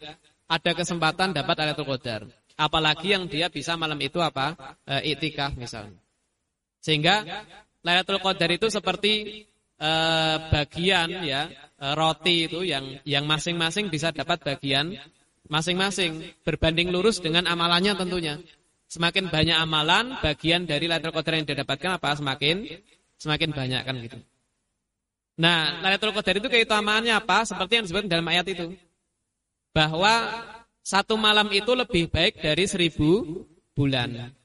[0.52, 2.28] ada kesempatan dapat Lailatul Qadar.
[2.60, 4.76] Apalagi yang dia bisa malam itu apa?
[4.84, 5.96] E, iktikaf misalnya.
[6.84, 7.24] Sehingga
[7.80, 9.48] Lailatul Qadar itu seperti
[9.80, 15.00] eh, bagian ya eh, roti itu yang yang masing-masing bisa dapat bagian
[15.48, 18.36] masing-masing berbanding lurus dengan amalannya tentunya.
[18.92, 22.12] Semakin banyak amalan, bagian dari Lailatul Qadar yang didapatkan apa?
[22.12, 22.68] Semakin
[23.16, 24.20] semakin banyak kan gitu.
[25.40, 27.48] Nah, Lailatul Qadar itu keutamaannya apa?
[27.48, 28.76] Seperti yang disebut dalam ayat itu.
[29.72, 30.44] Bahwa
[30.84, 34.36] satu malam itu lebih baik dari seribu bulan.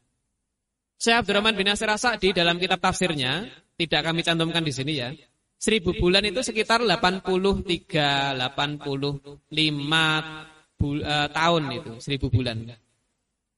[0.95, 5.11] Syekh Abdurrahman bin Nasir Sa'di dalam kitab tafsirnya tidak kami cantumkan di sini ya.
[5.59, 7.35] Seribu bulan itu sekitar 83,
[8.39, 9.43] 85
[10.79, 12.86] bul, uh, tahun itu, seribu bulan.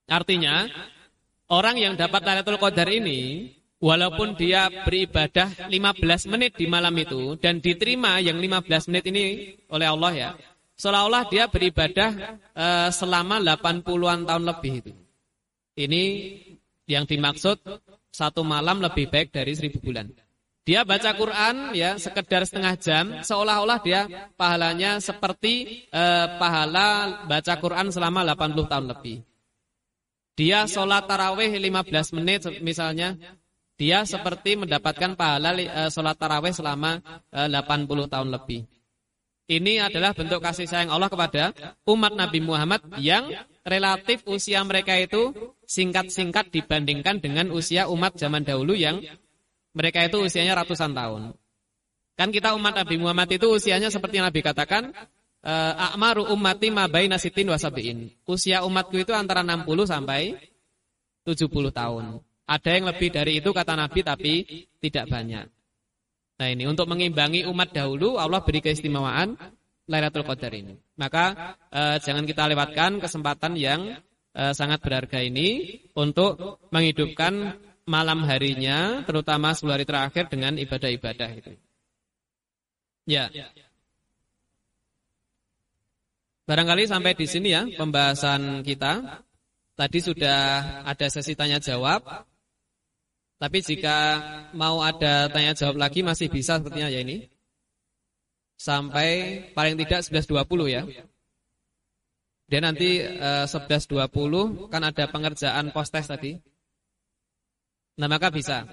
[0.09, 0.65] Artinya,
[1.53, 7.61] orang yang dapat Lailatul Qadar ini, walaupun dia beribadah 15 menit di malam itu, dan
[7.61, 9.25] diterima yang 15 menit ini
[9.69, 10.31] oleh Allah ya,
[10.81, 14.93] seolah-olah dia beribadah uh, selama 80-an tahun lebih itu.
[15.79, 16.05] Ini
[16.89, 17.61] yang dimaksud
[18.09, 20.09] satu malam lebih baik dari seribu bulan.
[20.69, 24.05] Dia baca Quran ya sekedar setengah jam, seolah-olah dia
[24.37, 29.17] pahalanya seperti eh, pahala baca Quran selama 80 tahun lebih.
[30.39, 33.19] Dia sholat taraweh 15 menit misalnya,
[33.75, 37.03] dia seperti mendapatkan pahala eh, sholat taraweh selama
[37.35, 38.63] eh, 80 tahun lebih.
[39.49, 41.57] Ini adalah bentuk kasih sayang Allah kepada
[41.89, 43.33] umat Nabi Muhammad yang
[43.65, 45.33] relatif usia mereka itu
[45.65, 49.01] singkat-singkat dibandingkan dengan usia umat zaman dahulu yang
[49.73, 51.33] mereka itu usianya ratusan tahun.
[52.13, 54.93] Kan kita umat Nabi Muhammad itu usianya seperti yang Nabi katakan,
[55.45, 58.09] eh, Akmaru ummati ma baina sitin wasabiin.
[58.25, 60.37] Usia umatku itu antara 60 sampai
[61.27, 62.05] 70 tahun.
[62.49, 64.35] Ada yang lebih dari itu kata Nabi tapi
[64.81, 65.47] tidak banyak.
[66.39, 69.37] Nah ini untuk mengimbangi umat dahulu Allah beri keistimewaan
[69.89, 70.77] Lailatul Qadar ini.
[70.97, 74.01] Maka eh, jangan kita lewatkan kesempatan yang
[74.33, 77.59] eh, sangat berharga ini untuk menghidupkan
[77.89, 81.53] malam harinya, terutama 10 hari terakhir dengan ibadah-ibadah itu.
[83.09, 83.33] Ya.
[86.49, 89.21] Barangkali sampai di sini ya pembahasan kita.
[89.77, 90.41] Tadi sudah
[90.89, 92.01] ada sesi tanya jawab.
[93.37, 93.97] Tapi jika
[94.57, 97.29] mau ada tanya jawab lagi masih bisa sepertinya ya ini.
[98.57, 100.83] Sampai paling tidak 11.20 ya.
[102.49, 106.41] Dan nanti eh, 11.20 kan ada pengerjaan post test tadi.
[108.01, 108.65] Nah maka bisa.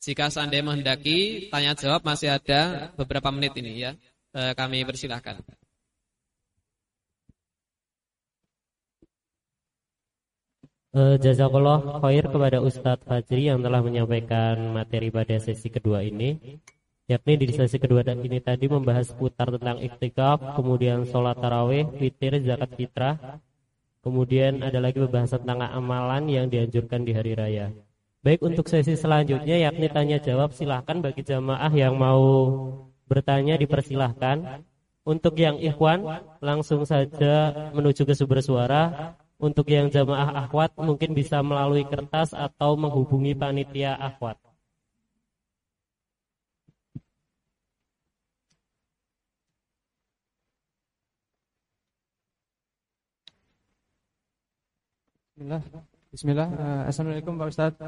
[0.00, 3.96] Jika seandainya menghendaki, tanya jawab masih ada beberapa menit ini ya.
[4.36, 5.40] E, kami persilahkan.
[10.94, 16.62] Uh, Jazakallah khair kepada Ustadz Fajri yang telah menyampaikan materi pada sesi kedua ini
[17.04, 22.70] yakni di sesi kedua ini tadi membahas putar tentang iktikaf, kemudian sholat taraweh, witir, zakat
[22.78, 23.42] fitrah,
[24.00, 27.74] kemudian ada lagi pembahasan tentang amalan yang dianjurkan di hari raya.
[28.24, 32.24] Baik untuk sesi selanjutnya yakni tanya jawab silahkan bagi jamaah yang mau
[33.04, 34.64] bertanya dipersilahkan.
[35.04, 36.00] Untuk yang ikhwan
[36.40, 39.12] langsung saja menuju ke sumber suara.
[39.44, 44.40] Untuk yang jamaah akhwat mungkin bisa melalui kertas atau menghubungi panitia akhwat.
[55.36, 55.62] Bismillah.
[56.08, 56.48] Bismillah.
[56.56, 57.84] Uh, Assalamualaikum Pak Ustadz.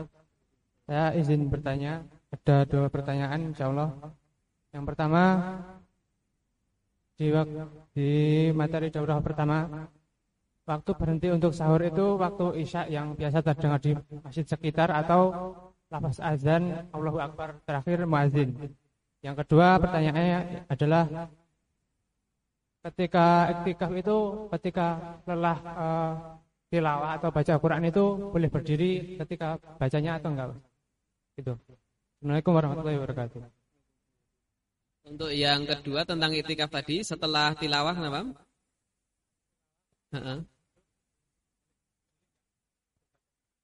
[0.85, 2.05] Saya izin bertanya,
[2.37, 3.97] ada dua pertanyaan insya Allah.
[4.77, 5.23] Yang pertama,
[7.17, 7.33] di,
[7.97, 8.11] di
[8.53, 9.89] materi daurah pertama,
[10.67, 13.95] waktu berhenti untuk sahur itu waktu isya yang biasa terdengar di
[14.27, 15.55] masjid sekitar atau
[15.87, 18.75] lafaz azan Allahu Akbar terakhir muazin.
[19.23, 21.31] Yang kedua pertanyaannya adalah
[22.91, 24.17] ketika iktikaf itu
[24.59, 24.87] ketika
[25.27, 26.13] lelah uh,
[26.67, 30.51] tilawah atau baca Quran itu boleh berdiri ketika bacanya atau enggak?
[31.39, 31.55] Itu.
[32.19, 33.41] Assalamualaikum warahmatullahi wabarakatuh.
[35.07, 38.35] Untuk yang kedua tentang itikaf tadi setelah tilawah kenapa?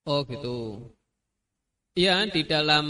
[0.09, 0.91] Oh gitu.
[1.93, 2.87] Iya di dalam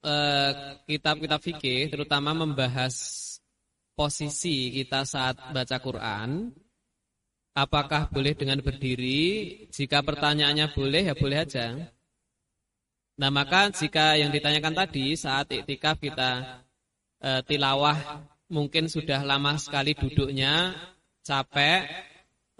[0.00, 0.52] eh,
[0.86, 2.94] kitab-kitab uh, fikih terutama membahas
[3.98, 6.48] posisi kita saat baca Quran
[7.52, 11.66] apakah boleh dengan berdiri jika pertanyaannya boleh ya boleh aja
[13.20, 16.64] Nah maka jika yang ditanyakan tadi saat iktikaf kita
[17.20, 20.72] e, tilawah mungkin sudah lama sekali duduknya,
[21.20, 21.86] capek,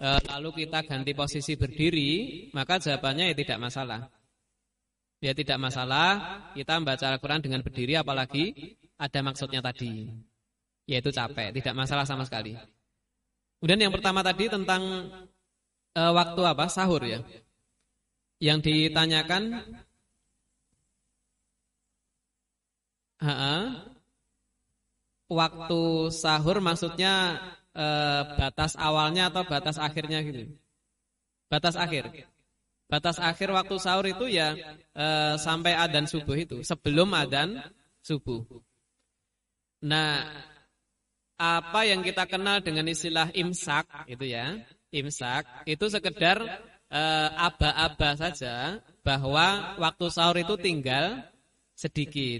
[0.03, 2.11] lalu kita ganti posisi berdiri,
[2.51, 4.11] maka jawabannya ya tidak masalah.
[5.23, 6.09] Ya tidak masalah,
[6.51, 10.11] kita membaca Al-Quran dengan berdiri apalagi ada maksudnya tadi.
[10.83, 12.59] Yaitu capek, tidak masalah sama sekali.
[13.63, 15.07] Kemudian yang pertama tadi tentang
[15.95, 16.67] e, waktu apa?
[16.67, 17.23] Sahur ya.
[18.43, 19.63] Yang ditanyakan
[23.23, 23.87] ha
[25.31, 27.39] waktu sahur maksudnya
[27.73, 27.87] e,
[28.37, 30.53] batas awalnya atau batas akhirnya gitu?
[31.49, 32.09] Batas akhir.
[32.87, 34.53] Batas akhir waktu sahur itu ya
[34.93, 35.07] e,
[35.41, 37.59] sampai adzan subuh itu, sebelum adzan
[38.05, 38.45] subuh.
[39.83, 40.23] Nah,
[41.35, 44.63] apa yang kita kenal dengan istilah imsak itu ya,
[44.95, 46.39] imsak itu sekedar
[46.93, 51.25] eh, aba-aba saja bahwa waktu sahur itu tinggal
[51.73, 52.39] sedikit.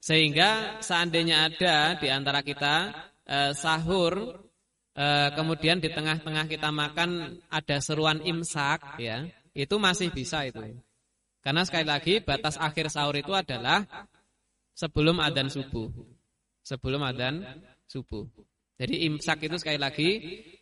[0.00, 2.92] Sehingga seandainya ada di antara kita
[3.30, 4.42] eh, sahur
[4.98, 9.22] eh, kemudian di tengah-tengah kita makan ada seruan imsak ya,
[9.54, 10.60] itu masih bisa itu.
[11.40, 13.86] Karena sekali lagi batas akhir sahur itu adalah
[14.76, 15.88] sebelum adzan subuh.
[16.60, 17.40] Sebelum adzan
[17.88, 18.28] subuh.
[18.80, 20.10] Jadi imsak itu sekali lagi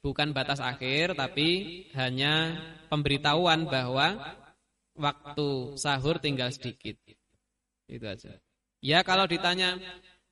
[0.02, 2.58] bukan batas akhir tapi hanya
[2.90, 4.38] pemberitahuan bahwa
[4.98, 6.98] waktu sahur tinggal sedikit.
[7.86, 8.38] Itu aja.
[8.82, 9.78] Ya kalau ditanya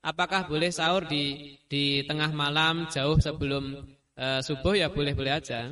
[0.07, 3.83] apakah boleh sahur di di tengah malam jauh sebelum
[4.15, 5.67] e, subuh ya boleh-boleh aja.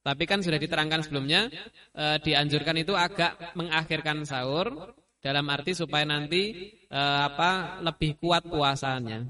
[0.00, 1.52] Tapi kan sudah diterangkan sebelumnya
[1.92, 9.28] e, dianjurkan itu agak mengakhirkan sahur dalam arti supaya nanti e, apa lebih kuat puasanya.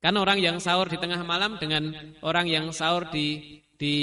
[0.00, 3.96] Kan orang yang sahur di tengah malam dengan orang yang sahur di di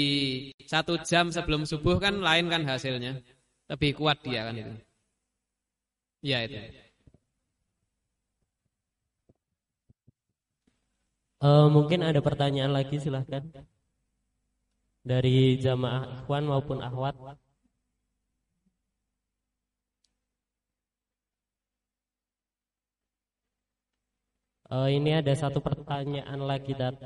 [0.66, 3.22] satu jam sebelum subuh kan lain kan hasilnya.
[3.70, 4.74] Lebih kuat dia kan itu.
[6.24, 6.87] Ya itu.
[11.38, 13.46] Uh, mungkin ada pertanyaan lagi silahkan
[15.06, 17.14] dari jamaah ikhwan maupun ahwat.
[24.68, 26.98] Uh, ini ada satu pertanyaan lagi dat.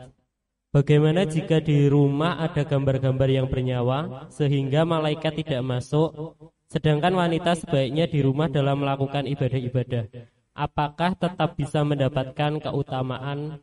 [0.73, 6.41] Bagaimana jika di rumah ada gambar-gambar yang bernyawa sehingga malaikat tidak masuk,
[6.73, 10.09] sedangkan wanita sebaiknya di rumah dalam melakukan ibadah-ibadah?
[10.57, 13.61] Apakah tetap bisa mendapatkan keutamaan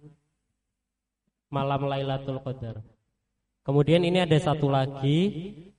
[1.50, 2.82] malam Lailatul Qadar.
[3.66, 5.30] Kemudian ini ada satu lagi,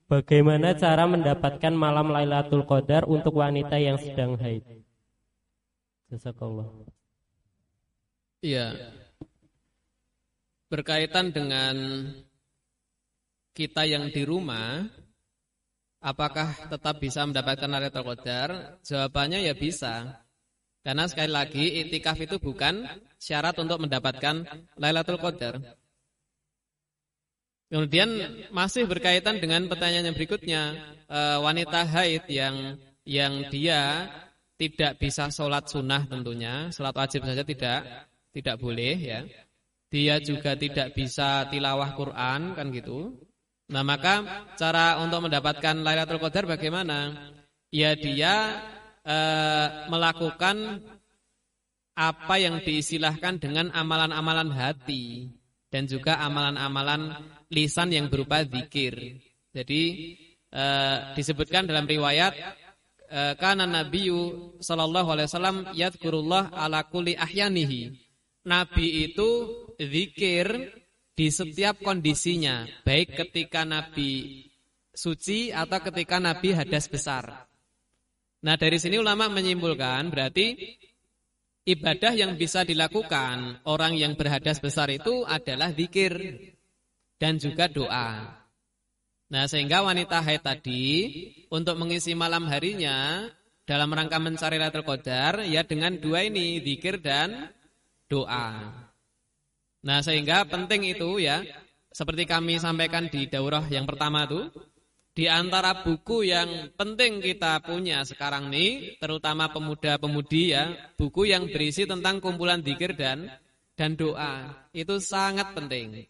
[0.07, 4.63] bagaimana cara mendapatkan malam Lailatul Qadar untuk wanita yang sedang haid?
[6.11, 6.69] Jazakallah.
[8.43, 8.95] Iya.
[10.71, 11.75] Berkaitan dengan
[13.55, 14.87] kita yang di rumah,
[15.99, 18.79] apakah tetap bisa mendapatkan Lailatul Qadar?
[18.87, 20.20] Jawabannya ya bisa.
[20.81, 22.89] Karena sekali lagi itikaf itu bukan
[23.21, 24.49] syarat untuk mendapatkan
[24.81, 25.61] Lailatul Qadar.
[27.71, 28.11] Kemudian
[28.51, 30.63] masih berkaitan dengan pertanyaan yang berikutnya,
[31.07, 34.11] e, wanita haid yang yang dia
[34.59, 39.21] tidak bisa sholat sunnah tentunya, sholat wajib saja tidak tidak boleh ya.
[39.91, 43.15] Dia juga tidak bisa tilawah Quran kan gitu.
[43.71, 47.31] Nah maka cara untuk mendapatkan Lailatul Qadar bagaimana?
[47.71, 48.59] Ya dia
[49.11, 49.17] e,
[49.91, 50.79] melakukan
[51.99, 55.29] apa yang diistilahkan dengan amalan-amalan hati
[55.69, 57.19] dan juga amalan-amalan
[57.51, 59.19] lisan yang berupa zikir.
[59.51, 59.83] Jadi
[60.49, 60.65] e,
[61.19, 62.33] disebutkan dalam riwayat
[63.11, 67.99] e, kana nabiyyu sallallahu alaihi wasallam yadhkurullah ala kulli ahyanihi.
[68.41, 69.29] Nabi itu
[69.77, 70.73] zikir
[71.13, 74.49] di setiap kondisinya, baik ketika nabi
[74.97, 77.50] suci atau ketika nabi hadas besar.
[78.41, 80.57] Nah dari sini ulama menyimpulkan berarti
[81.69, 86.17] ibadah yang bisa dilakukan orang yang berhadas besar itu adalah zikir
[87.21, 88.41] dan juga doa.
[89.31, 90.85] Nah sehingga wanita haid tadi
[91.53, 93.29] untuk mengisi malam harinya
[93.69, 97.53] dalam rangka mencari Lailatul Qadar ya dengan dua ini zikir dan
[98.09, 98.73] doa.
[99.85, 101.45] Nah sehingga penting itu ya
[101.93, 104.51] seperti kami sampaikan di daurah yang pertama tuh
[105.21, 111.85] di antara buku yang penting kita punya sekarang ini, terutama pemuda-pemudi ya, buku yang berisi
[111.85, 113.29] tentang kumpulan zikir dan
[113.77, 114.65] dan doa.
[114.73, 116.09] Itu sangat penting.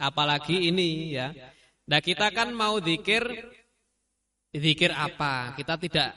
[0.00, 1.28] Apalagi ini ya.
[1.92, 3.28] Nah, kita kan mau zikir
[4.56, 5.52] zikir apa?
[5.52, 6.16] Kita tidak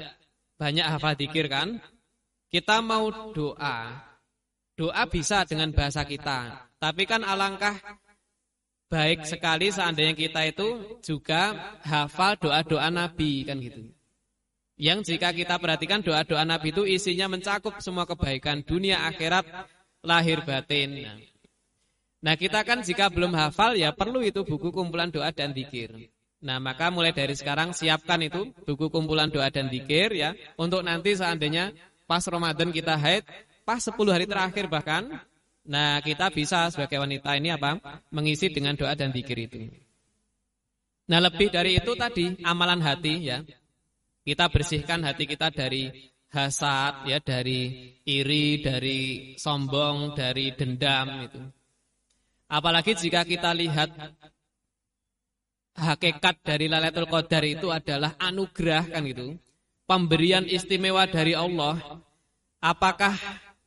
[0.55, 1.83] banyak hafal zikir kan?
[2.47, 4.07] Kita mau doa.
[4.79, 6.71] Doa bisa dengan bahasa kita.
[6.79, 7.75] Tapi kan alangkah
[8.91, 13.87] baik sekali seandainya kita itu juga hafal doa-doa Nabi kan gitu.
[14.75, 19.47] Yang jika kita perhatikan doa-doa Nabi itu isinya mencakup semua kebaikan dunia akhirat
[20.03, 21.07] lahir batin.
[22.21, 26.11] Nah, kita kan jika belum hafal ya perlu itu buku kumpulan doa dan zikir.
[26.41, 30.33] Nah maka mulai dari sekarang siapkan itu buku kumpulan doa dan zikir ya.
[30.57, 31.69] Untuk nanti seandainya
[32.09, 33.21] pas Ramadan kita haid,
[33.61, 35.21] pas 10 hari terakhir bahkan.
[35.69, 37.77] Nah kita bisa sebagai wanita ini apa?
[38.09, 39.69] Mengisi dengan doa dan zikir itu.
[41.11, 43.45] Nah lebih dari itu tadi amalan hati ya.
[44.21, 45.89] Kita bersihkan hati kita dari
[46.31, 51.41] hasad ya, dari iri, dari sombong, dari dendam itu.
[52.51, 53.89] Apalagi jika kita lihat
[55.75, 59.35] hakikat dari Lailatul Qadar itu adalah anugerah kan gitu.
[59.87, 61.79] Pemberian istimewa dari Allah.
[62.61, 63.17] Apakah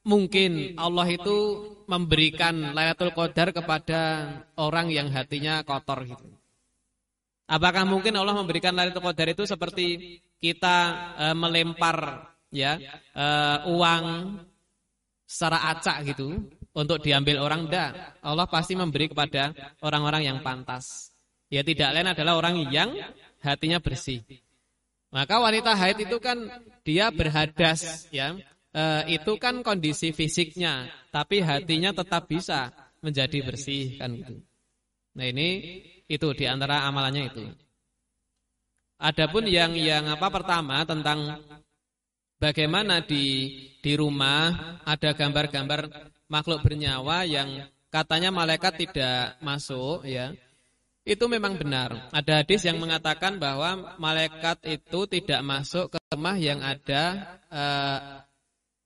[0.05, 1.37] mungkin Allah itu
[1.89, 4.01] memberikan Lailatul Qadar kepada
[4.57, 6.29] orang yang hatinya kotor gitu?
[7.45, 10.77] Apakah mungkin Allah memberikan Lailatul Qadar itu seperti kita
[11.17, 12.81] e, melempar ya
[13.13, 13.27] e,
[13.69, 14.05] uang
[15.25, 16.41] secara acak gitu
[16.75, 18.19] untuk diambil orang enggak.
[18.21, 21.15] Allah pasti memberi kepada orang-orang yang pantas.
[21.49, 22.93] Ya tidak lain adalah orang yang
[23.45, 24.25] hatinya bersih.
[25.15, 26.39] Maka wanita haid itu kan
[26.83, 28.35] dia berhadas ya.
[28.75, 34.43] E, itu kan kondisi fisiknya, tapi hatinya tetap bisa menjadi bersih kan gitu.
[35.15, 35.49] Nah ini
[36.11, 37.45] itu di antara amalannya itu.
[38.99, 41.39] Adapun yang yang apa pertama tentang
[42.43, 50.35] bagaimana di di rumah ada gambar-gambar makhluk bernyawa yang katanya malaikat tidak masuk ya.
[51.05, 52.09] Itu memang benar.
[52.17, 58.25] Ada hadis yang mengatakan bahwa malaikat itu tidak masuk ke rumah yang ada uh,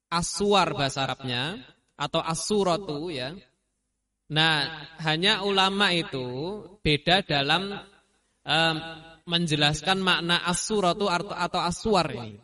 [0.08, 1.60] aswar bahasa Arabnya
[1.96, 3.36] atau asuratu ya.
[4.28, 7.80] Nah, hanya ulama itu beda dalam
[8.44, 8.76] um,
[9.24, 12.40] menjelaskan makna asuratu atau aswar ini.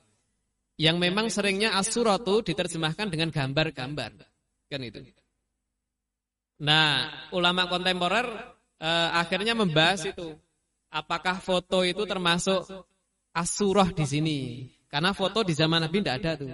[0.74, 4.12] Yang memang seringnya asuratu diterjemahkan dengan gambar-gambar.
[4.68, 5.06] Kan itu.
[6.64, 8.26] Nah, ulama kontemporer
[8.82, 10.34] eh, akhirnya membahas itu.
[10.90, 12.62] Apakah foto itu termasuk
[13.34, 14.38] asurah di sini?
[14.86, 16.48] Karena foto di zaman Nabi tidak ada tuh.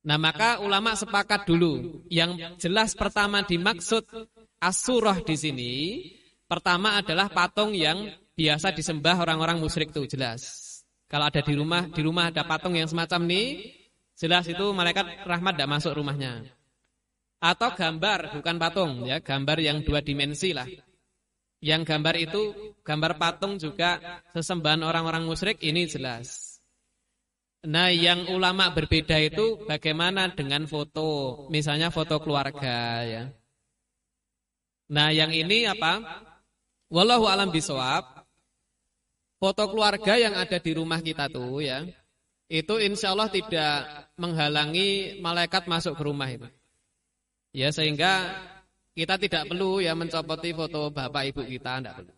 [0.00, 2.04] Nah, maka ulama sepakat dulu.
[2.08, 4.08] Yang jelas pertama dimaksud
[4.56, 5.72] asurah di sini,
[6.48, 10.68] pertama adalah patung yang biasa disembah orang-orang musyrik tuh jelas.
[11.04, 13.76] Kalau ada di rumah, di rumah ada patung yang semacam ini,
[14.16, 16.48] jelas itu malaikat rahmat tidak masuk rumahnya.
[17.40, 20.68] Atau gambar, bukan patung, ya gambar yang dua dimensi lah.
[21.60, 22.42] Yang gambar itu,
[22.80, 24.00] gambar patung juga
[24.32, 26.49] sesembahan orang-orang musyrik, ini jelas.
[27.60, 33.22] Nah yang ulama berbeda itu bagaimana dengan foto, misalnya foto keluarga ya.
[34.88, 36.00] Nah yang ini apa?
[36.88, 38.24] Wallahu alam bisawab.
[39.40, 41.84] Foto keluarga yang ada di rumah kita tuh ya,
[42.50, 43.88] itu insya Allah tidak
[44.20, 46.44] menghalangi malaikat masuk ke rumah itu.
[47.56, 48.36] Ya sehingga
[48.92, 52.14] kita tidak perlu ya mencopoti foto bapak ibu kita, tidak perlu.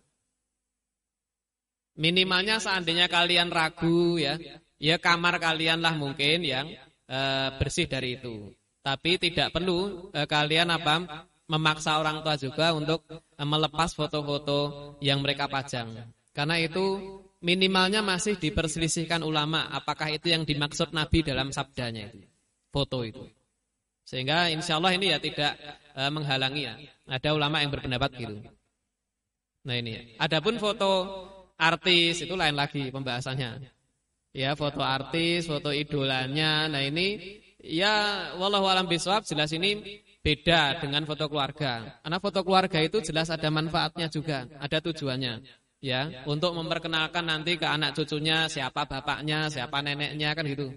[1.95, 4.41] Minimalnya seandainya kalian ragu ya,
[4.83, 6.67] ya kamar kalian lah mungkin yang
[7.07, 7.21] e,
[7.63, 8.51] bersih dari itu.
[8.83, 15.23] Tapi tidak perlu e, kalian apa memaksa orang tua juga untuk e, melepas foto-foto yang
[15.23, 15.95] mereka pajang.
[16.35, 16.99] Karena itu
[17.39, 22.27] minimalnya masih diperselisihkan ulama apakah itu yang dimaksud Nabi dalam sabdanya itu.
[22.75, 23.23] Foto itu.
[24.03, 25.55] Sehingga insya Allah ini ya tidak
[25.95, 26.75] e, menghalangi ya.
[27.07, 28.35] Ada ulama yang berpendapat gitu.
[29.63, 30.19] Nah ini.
[30.19, 30.91] Adapun foto
[31.55, 33.82] artis itu lain lagi pembahasannya.
[34.33, 36.65] Ya foto artis, foto idolanya.
[36.65, 37.21] Nah ini
[37.61, 42.01] ya wallahu alam biswab jelas ini beda dengan foto keluarga.
[42.01, 45.63] Karena foto keluarga itu jelas ada manfaatnya juga, ada tujuannya.
[45.83, 50.71] Ya, untuk memperkenalkan nanti ke anak cucunya siapa bapaknya, siapa neneknya kan gitu.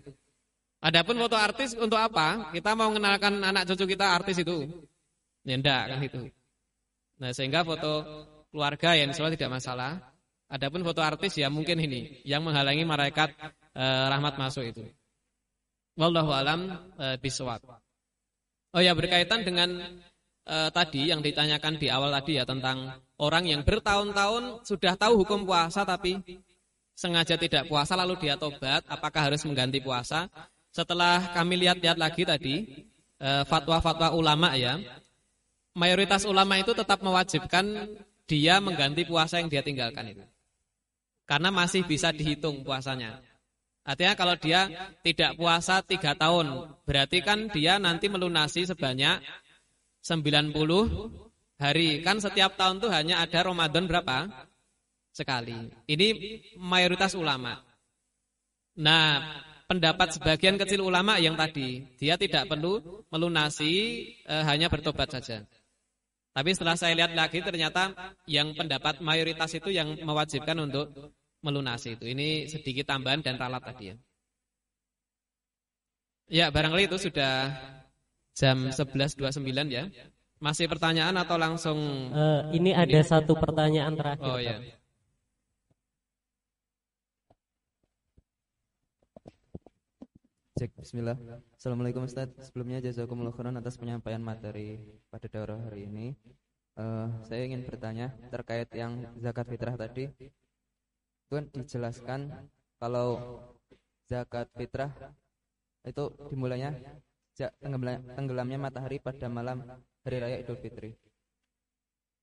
[0.81, 2.49] Adapun foto artis untuk apa?
[2.49, 4.65] Kita mau mengenalkan anak cucu kita artis itu.
[5.45, 6.21] Ya enggak kan itu.
[7.21, 8.01] Nah, sehingga foto
[8.49, 10.14] keluarga yang insya tidak masalah.
[10.55, 13.35] Adapun foto artis ya mungkin ini yang menghalangi malaikat
[13.75, 14.87] eh, rahmat masuk itu.
[15.99, 17.59] Wallahu alam eh, bisawab.
[18.71, 19.99] Oh ya berkaitan dengan
[20.47, 22.87] eh, tadi yang ditanyakan di awal tadi ya tentang
[23.19, 26.23] orang yang bertahun-tahun sudah tahu hukum puasa tapi
[26.95, 30.31] sengaja tidak puasa lalu dia tobat, apakah harus mengganti puasa?
[30.71, 32.55] Setelah kami lihat-lihat lagi tadi
[33.19, 34.79] eh, fatwa-fatwa ulama ya,
[35.75, 37.91] mayoritas ulama itu tetap mewajibkan
[38.23, 40.23] dia mengganti puasa yang dia tinggalkan itu.
[41.25, 43.21] Karena masih bisa dihitung puasanya.
[43.85, 44.65] Artinya kalau dia
[45.05, 49.21] tidak puasa tiga tahun, berarti kan dia nanti melunasi sebanyak
[50.01, 50.53] 90
[51.61, 52.01] hari.
[52.01, 54.29] Kan setiap tahun tuh hanya ada Ramadan berapa?
[55.13, 55.69] Sekali.
[55.85, 56.07] Ini
[56.57, 57.61] mayoritas ulama.
[58.75, 59.21] Nah,
[59.65, 63.73] pendapat sebagian kecil ulama yang tadi dia tidak perlu melunasi
[64.21, 65.47] e, hanya bertobat saja.
[66.35, 67.95] Tapi setelah saya lihat lagi ternyata
[68.27, 70.91] yang pendapat mayoritas itu yang mewajibkan untuk
[71.39, 72.11] melunasi itu.
[72.11, 73.95] Ini sedikit tambahan dan ralat tadi ya.
[76.27, 77.55] Ya, barangkali itu sudah
[78.35, 79.23] jam 11.29
[79.71, 79.87] ya.
[80.43, 83.07] Masih pertanyaan atau langsung uh, ini ada ini?
[83.07, 84.27] satu pertanyaan terakhir.
[84.27, 84.59] Oh ya.
[90.59, 91.15] Cek bismillah.
[91.65, 92.29] Assalamualaikum Ustaz.
[92.45, 94.77] Sebelumnya jazakumullah khairan atas penyampaian materi
[95.09, 96.13] pada daurah hari ini.
[96.77, 100.13] Uh, saya ingin bertanya terkait yang zakat fitrah tadi.
[101.25, 102.29] Tuan dijelaskan
[102.77, 103.41] kalau
[104.05, 104.93] zakat fitrah
[105.89, 106.69] itu dimulainya
[108.13, 109.65] tenggelamnya matahari pada malam
[110.05, 110.93] hari raya Idul Fitri.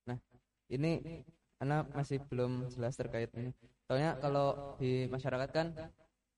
[0.06, 0.22] Nah,
[0.70, 1.02] ini
[1.58, 3.50] anak masih belum jelas terkait ini.
[3.90, 5.74] Soalnya kalau di masyarakat kan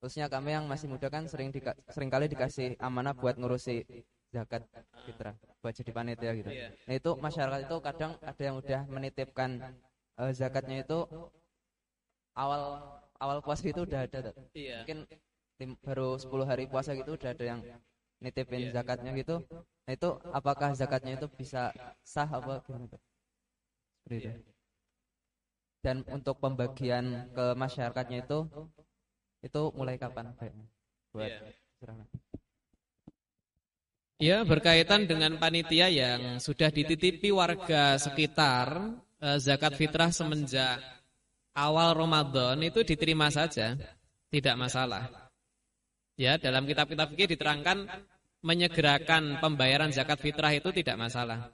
[0.05, 3.81] khususnya kami yang masih muda kan sering dika, sering kali dikasih amanah buat ngurusi
[4.29, 4.61] zakat
[5.01, 5.33] fitrah
[5.65, 6.53] buat jadi panitia gitu.
[6.53, 6.69] Iya.
[6.85, 9.65] Nah itu masyarakat itu kadang ada yang udah menitipkan
[10.21, 11.09] uh, zakatnya itu
[12.37, 12.85] awal
[13.17, 14.29] awal puasa itu udah ada.
[14.53, 14.85] Iya.
[14.85, 14.99] Mungkin
[15.81, 17.65] baru 10 hari puasa gitu udah ada yang
[18.21, 18.77] nitipin iya.
[18.77, 19.41] zakatnya gitu.
[19.89, 21.73] Nah itu apakah zakatnya itu bisa
[22.05, 22.93] sah apa gimana?
[24.05, 24.29] Seperti itu.
[25.81, 28.45] Dan untuk pembagian ke masyarakatnya itu
[29.45, 30.33] itu mulai kapan
[31.13, 31.53] buat yeah.
[34.15, 40.79] Ya berkaitan dengan panitia yang sudah dititipi warga sekitar eh, zakat fitrah semenjak
[41.51, 43.75] awal Ramadan itu diterima saja,
[44.31, 45.11] tidak masalah.
[46.15, 47.91] Ya dalam kitab-kitab fikih diterangkan
[48.39, 51.51] menyegerakan pembayaran zakat fitrah itu tidak masalah.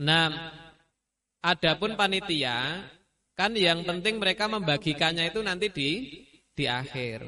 [0.00, 0.32] Nah,
[1.44, 2.80] adapun panitia
[3.32, 5.90] Kan yang penting mereka membagikannya itu nanti di
[6.52, 7.24] di akhir.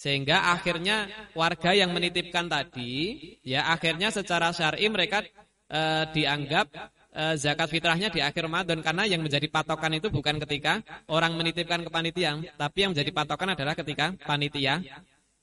[0.00, 5.20] Sehingga akhirnya warga yang menitipkan tadi, ya akhirnya secara syar'i mereka
[5.68, 5.80] e,
[6.16, 6.72] dianggap
[7.12, 8.80] e, zakat fitrahnya di akhir Ramadan.
[8.80, 10.80] karena yang menjadi patokan itu bukan ketika
[11.12, 14.80] orang menitipkan ke panitia, tapi yang menjadi patokan adalah ketika panitia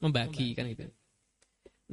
[0.02, 0.90] membagi kan itu.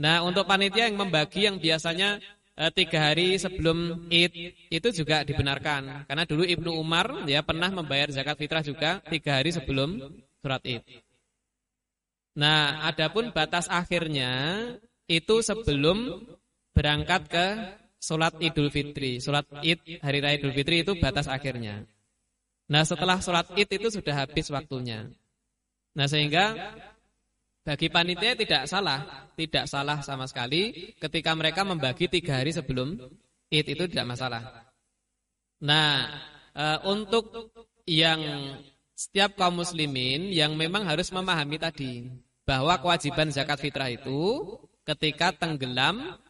[0.01, 2.17] Nah, untuk panitia yang membagi yang biasanya
[2.55, 4.35] e, tiga hari sebelum Id
[4.71, 9.51] itu juga dibenarkan karena dulu Ibnu Umar ya pernah membayar zakat fitrah juga tiga hari
[9.51, 9.99] sebelum
[10.43, 10.83] surat Id.
[12.35, 14.59] Nah, adapun batas akhirnya
[15.07, 16.27] itu sebelum
[16.75, 17.47] berangkat ke
[18.03, 19.23] sholat Idul Fitri.
[19.23, 21.87] Sholat Id hari raya Idul Fitri itu batas akhirnya.
[22.67, 25.07] Nah, setelah sholat Id itu sudah habis waktunya.
[25.95, 26.75] Nah, sehingga
[27.65, 33.01] bagi panitia tidak salah, tidak salah sama sekali ketika mereka membagi tiga hari sebelum
[33.49, 34.69] id itu tidak masalah.
[35.65, 36.13] Nah,
[36.53, 37.33] e, untuk
[37.89, 38.21] yang
[38.93, 42.05] setiap kaum muslimin yang memang harus memahami tadi
[42.45, 44.45] bahwa kewajiban zakat fitrah itu
[44.85, 46.21] ketika tenggelam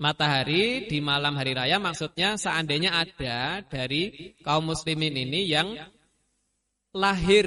[0.00, 5.76] matahari di malam hari raya maksudnya seandainya ada dari kaum muslimin ini yang
[6.96, 7.46] lahir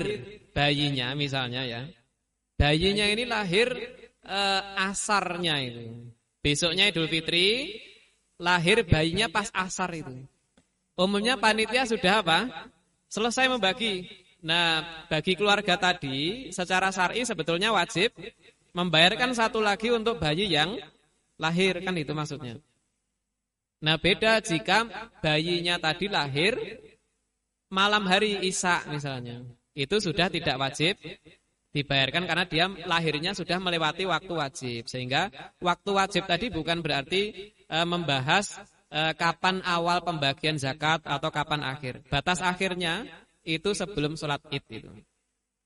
[0.54, 1.82] bayinya misalnya ya
[2.56, 3.67] Bayinya ini lahir
[4.24, 6.11] uh, asarnya itu.
[6.40, 7.75] Besoknya Idul Fitri,
[8.40, 10.14] lahir bayinya pas asar itu.
[10.95, 12.40] Umumnya panitia sudah apa?
[13.11, 14.08] Selesai membagi.
[14.45, 18.14] Nah, bagi keluarga tadi, secara syar'i sebetulnya wajib
[18.77, 20.77] membayarkan satu lagi untuk bayi yang
[21.42, 22.61] lahir, kan itu maksudnya.
[23.84, 24.88] Nah, beda jika
[25.19, 26.56] bayinya tadi lahir
[27.74, 29.43] malam hari Isya misalnya.
[29.75, 30.95] Itu sudah tidak wajib
[31.76, 34.84] dibayarkan karena dia lahirnya sudah melewati waktu wajib.
[34.88, 35.28] Sehingga
[35.60, 38.56] waktu wajib tadi bukan berarti e, membahas
[38.88, 42.08] e, kapan awal pembagian zakat atau kapan akhir.
[42.08, 43.04] Batas akhirnya
[43.44, 44.92] itu sebelum sholat id itu.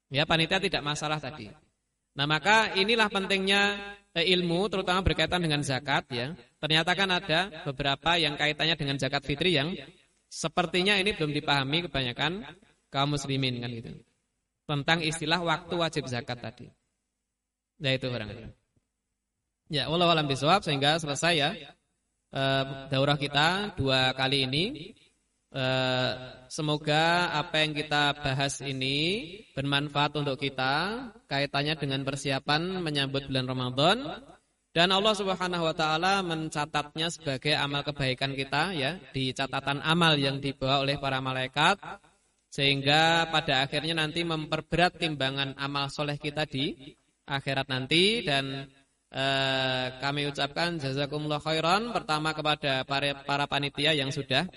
[0.09, 1.53] Ya panitia tidak masalah tadi.
[2.17, 3.77] Nah maka inilah pentingnya
[4.17, 6.33] e, ilmu terutama berkaitan dengan zakat ya.
[6.57, 9.77] Ternyata kan ada beberapa yang kaitannya dengan zakat fitri yang
[10.25, 12.49] sepertinya ini belum dipahami kebanyakan
[12.89, 14.08] kaum muslimin kan gitu
[14.69, 16.69] tentang istilah waktu wajib zakat tadi.
[17.81, 18.53] Ya itu barangkali.
[19.73, 21.49] Ya, Allah alam bisawab sehingga selesai ya
[22.29, 22.43] e,
[22.93, 24.93] daurah kita dua kali ini.
[25.49, 25.65] E,
[26.53, 28.97] semoga apa yang kita bahas ini
[29.57, 33.97] bermanfaat untuk kita kaitannya dengan persiapan menyambut bulan Ramadan
[34.69, 40.37] dan Allah Subhanahu wa taala mencatatnya sebagai amal kebaikan kita ya di catatan amal yang
[40.37, 41.81] dibawa oleh para malaikat
[42.49, 46.97] sehingga pada akhirnya nanti memperberat timbangan amal soleh kita di
[47.29, 48.65] akhirat nanti dan
[49.13, 54.49] eh, kami ucapkan jazakumullah khairan pertama kepada para, para panitia yang sudah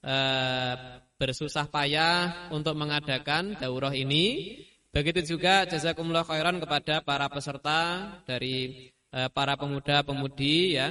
[0.00, 0.74] eh,
[1.20, 4.56] bersusah payah untuk mengadakan daurah ini.
[4.90, 10.90] Begitu juga jazakumullah khairan kepada para peserta dari eh, para pemuda-pemudi ya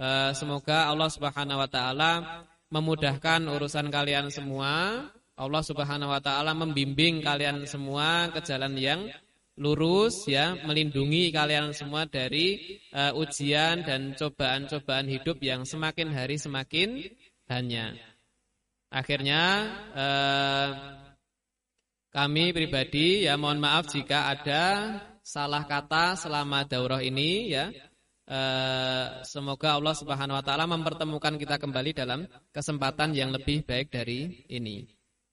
[0.00, 2.12] Eh, semoga Allah Subhanahu wa taala
[2.72, 5.04] memudahkan urusan kalian semua.
[5.40, 9.08] Allah Subhanahu wa taala membimbing kalian semua ke jalan yang
[9.56, 17.08] lurus ya, melindungi kalian semua dari uh, ujian dan cobaan-cobaan hidup yang semakin hari semakin
[17.48, 17.96] hanya.
[18.92, 19.42] Akhirnya
[19.96, 20.68] uh,
[22.12, 24.64] kami pribadi ya mohon maaf jika ada
[25.24, 27.72] salah kata selama daurah ini ya.
[28.30, 34.46] Uh, semoga Allah Subhanahu wa taala mempertemukan kita kembali dalam kesempatan yang lebih baik dari
[34.46, 34.99] ini.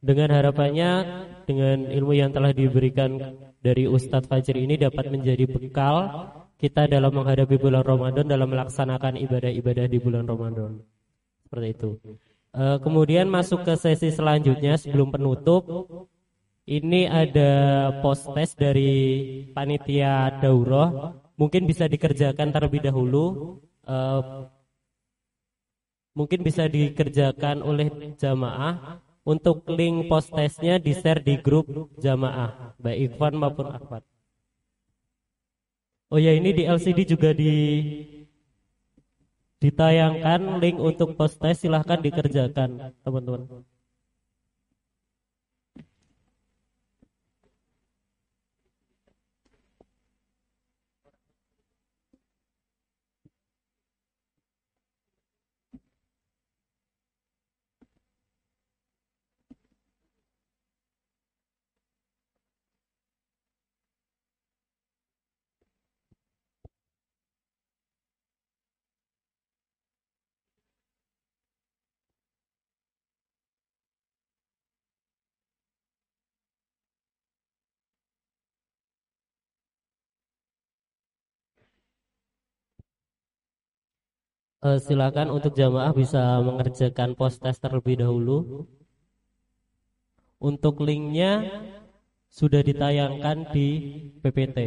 [0.00, 0.90] dengan harapannya
[1.44, 3.20] dengan ilmu yang telah diberikan
[3.60, 6.28] dari Ustadz Fajri ini dapat menjadi bekal
[6.60, 10.80] kita dalam menghadapi bulan Ramadan dalam melaksanakan ibadah-ibadah di bulan Ramadan.
[11.44, 11.90] Seperti itu.
[12.50, 15.62] Uh, kemudian masuk ke sesi selanjutnya sebelum penutup
[16.68, 17.50] ini ada
[18.04, 18.92] post test dari
[19.56, 21.16] panitia daurah.
[21.40, 23.56] Mungkin bisa dikerjakan terlebih dahulu.
[23.88, 24.46] Uh,
[26.12, 29.00] mungkin bisa dikerjakan oleh jamaah.
[29.30, 31.70] Untuk link post testnya di share di grup
[32.02, 34.02] jamaah, baik Ikhwan maupun Akhwat.
[36.10, 37.54] Oh ya ini di LCD juga di
[39.62, 43.62] ditayangkan link untuk post test silahkan dikerjakan teman-teman.
[84.64, 88.64] Uh, silakan untuk jamaah bisa mengerjakan post test terlebih dahulu.
[90.40, 91.44] Untuk linknya
[92.32, 93.68] sudah ditayangkan di
[94.24, 94.58] PPT.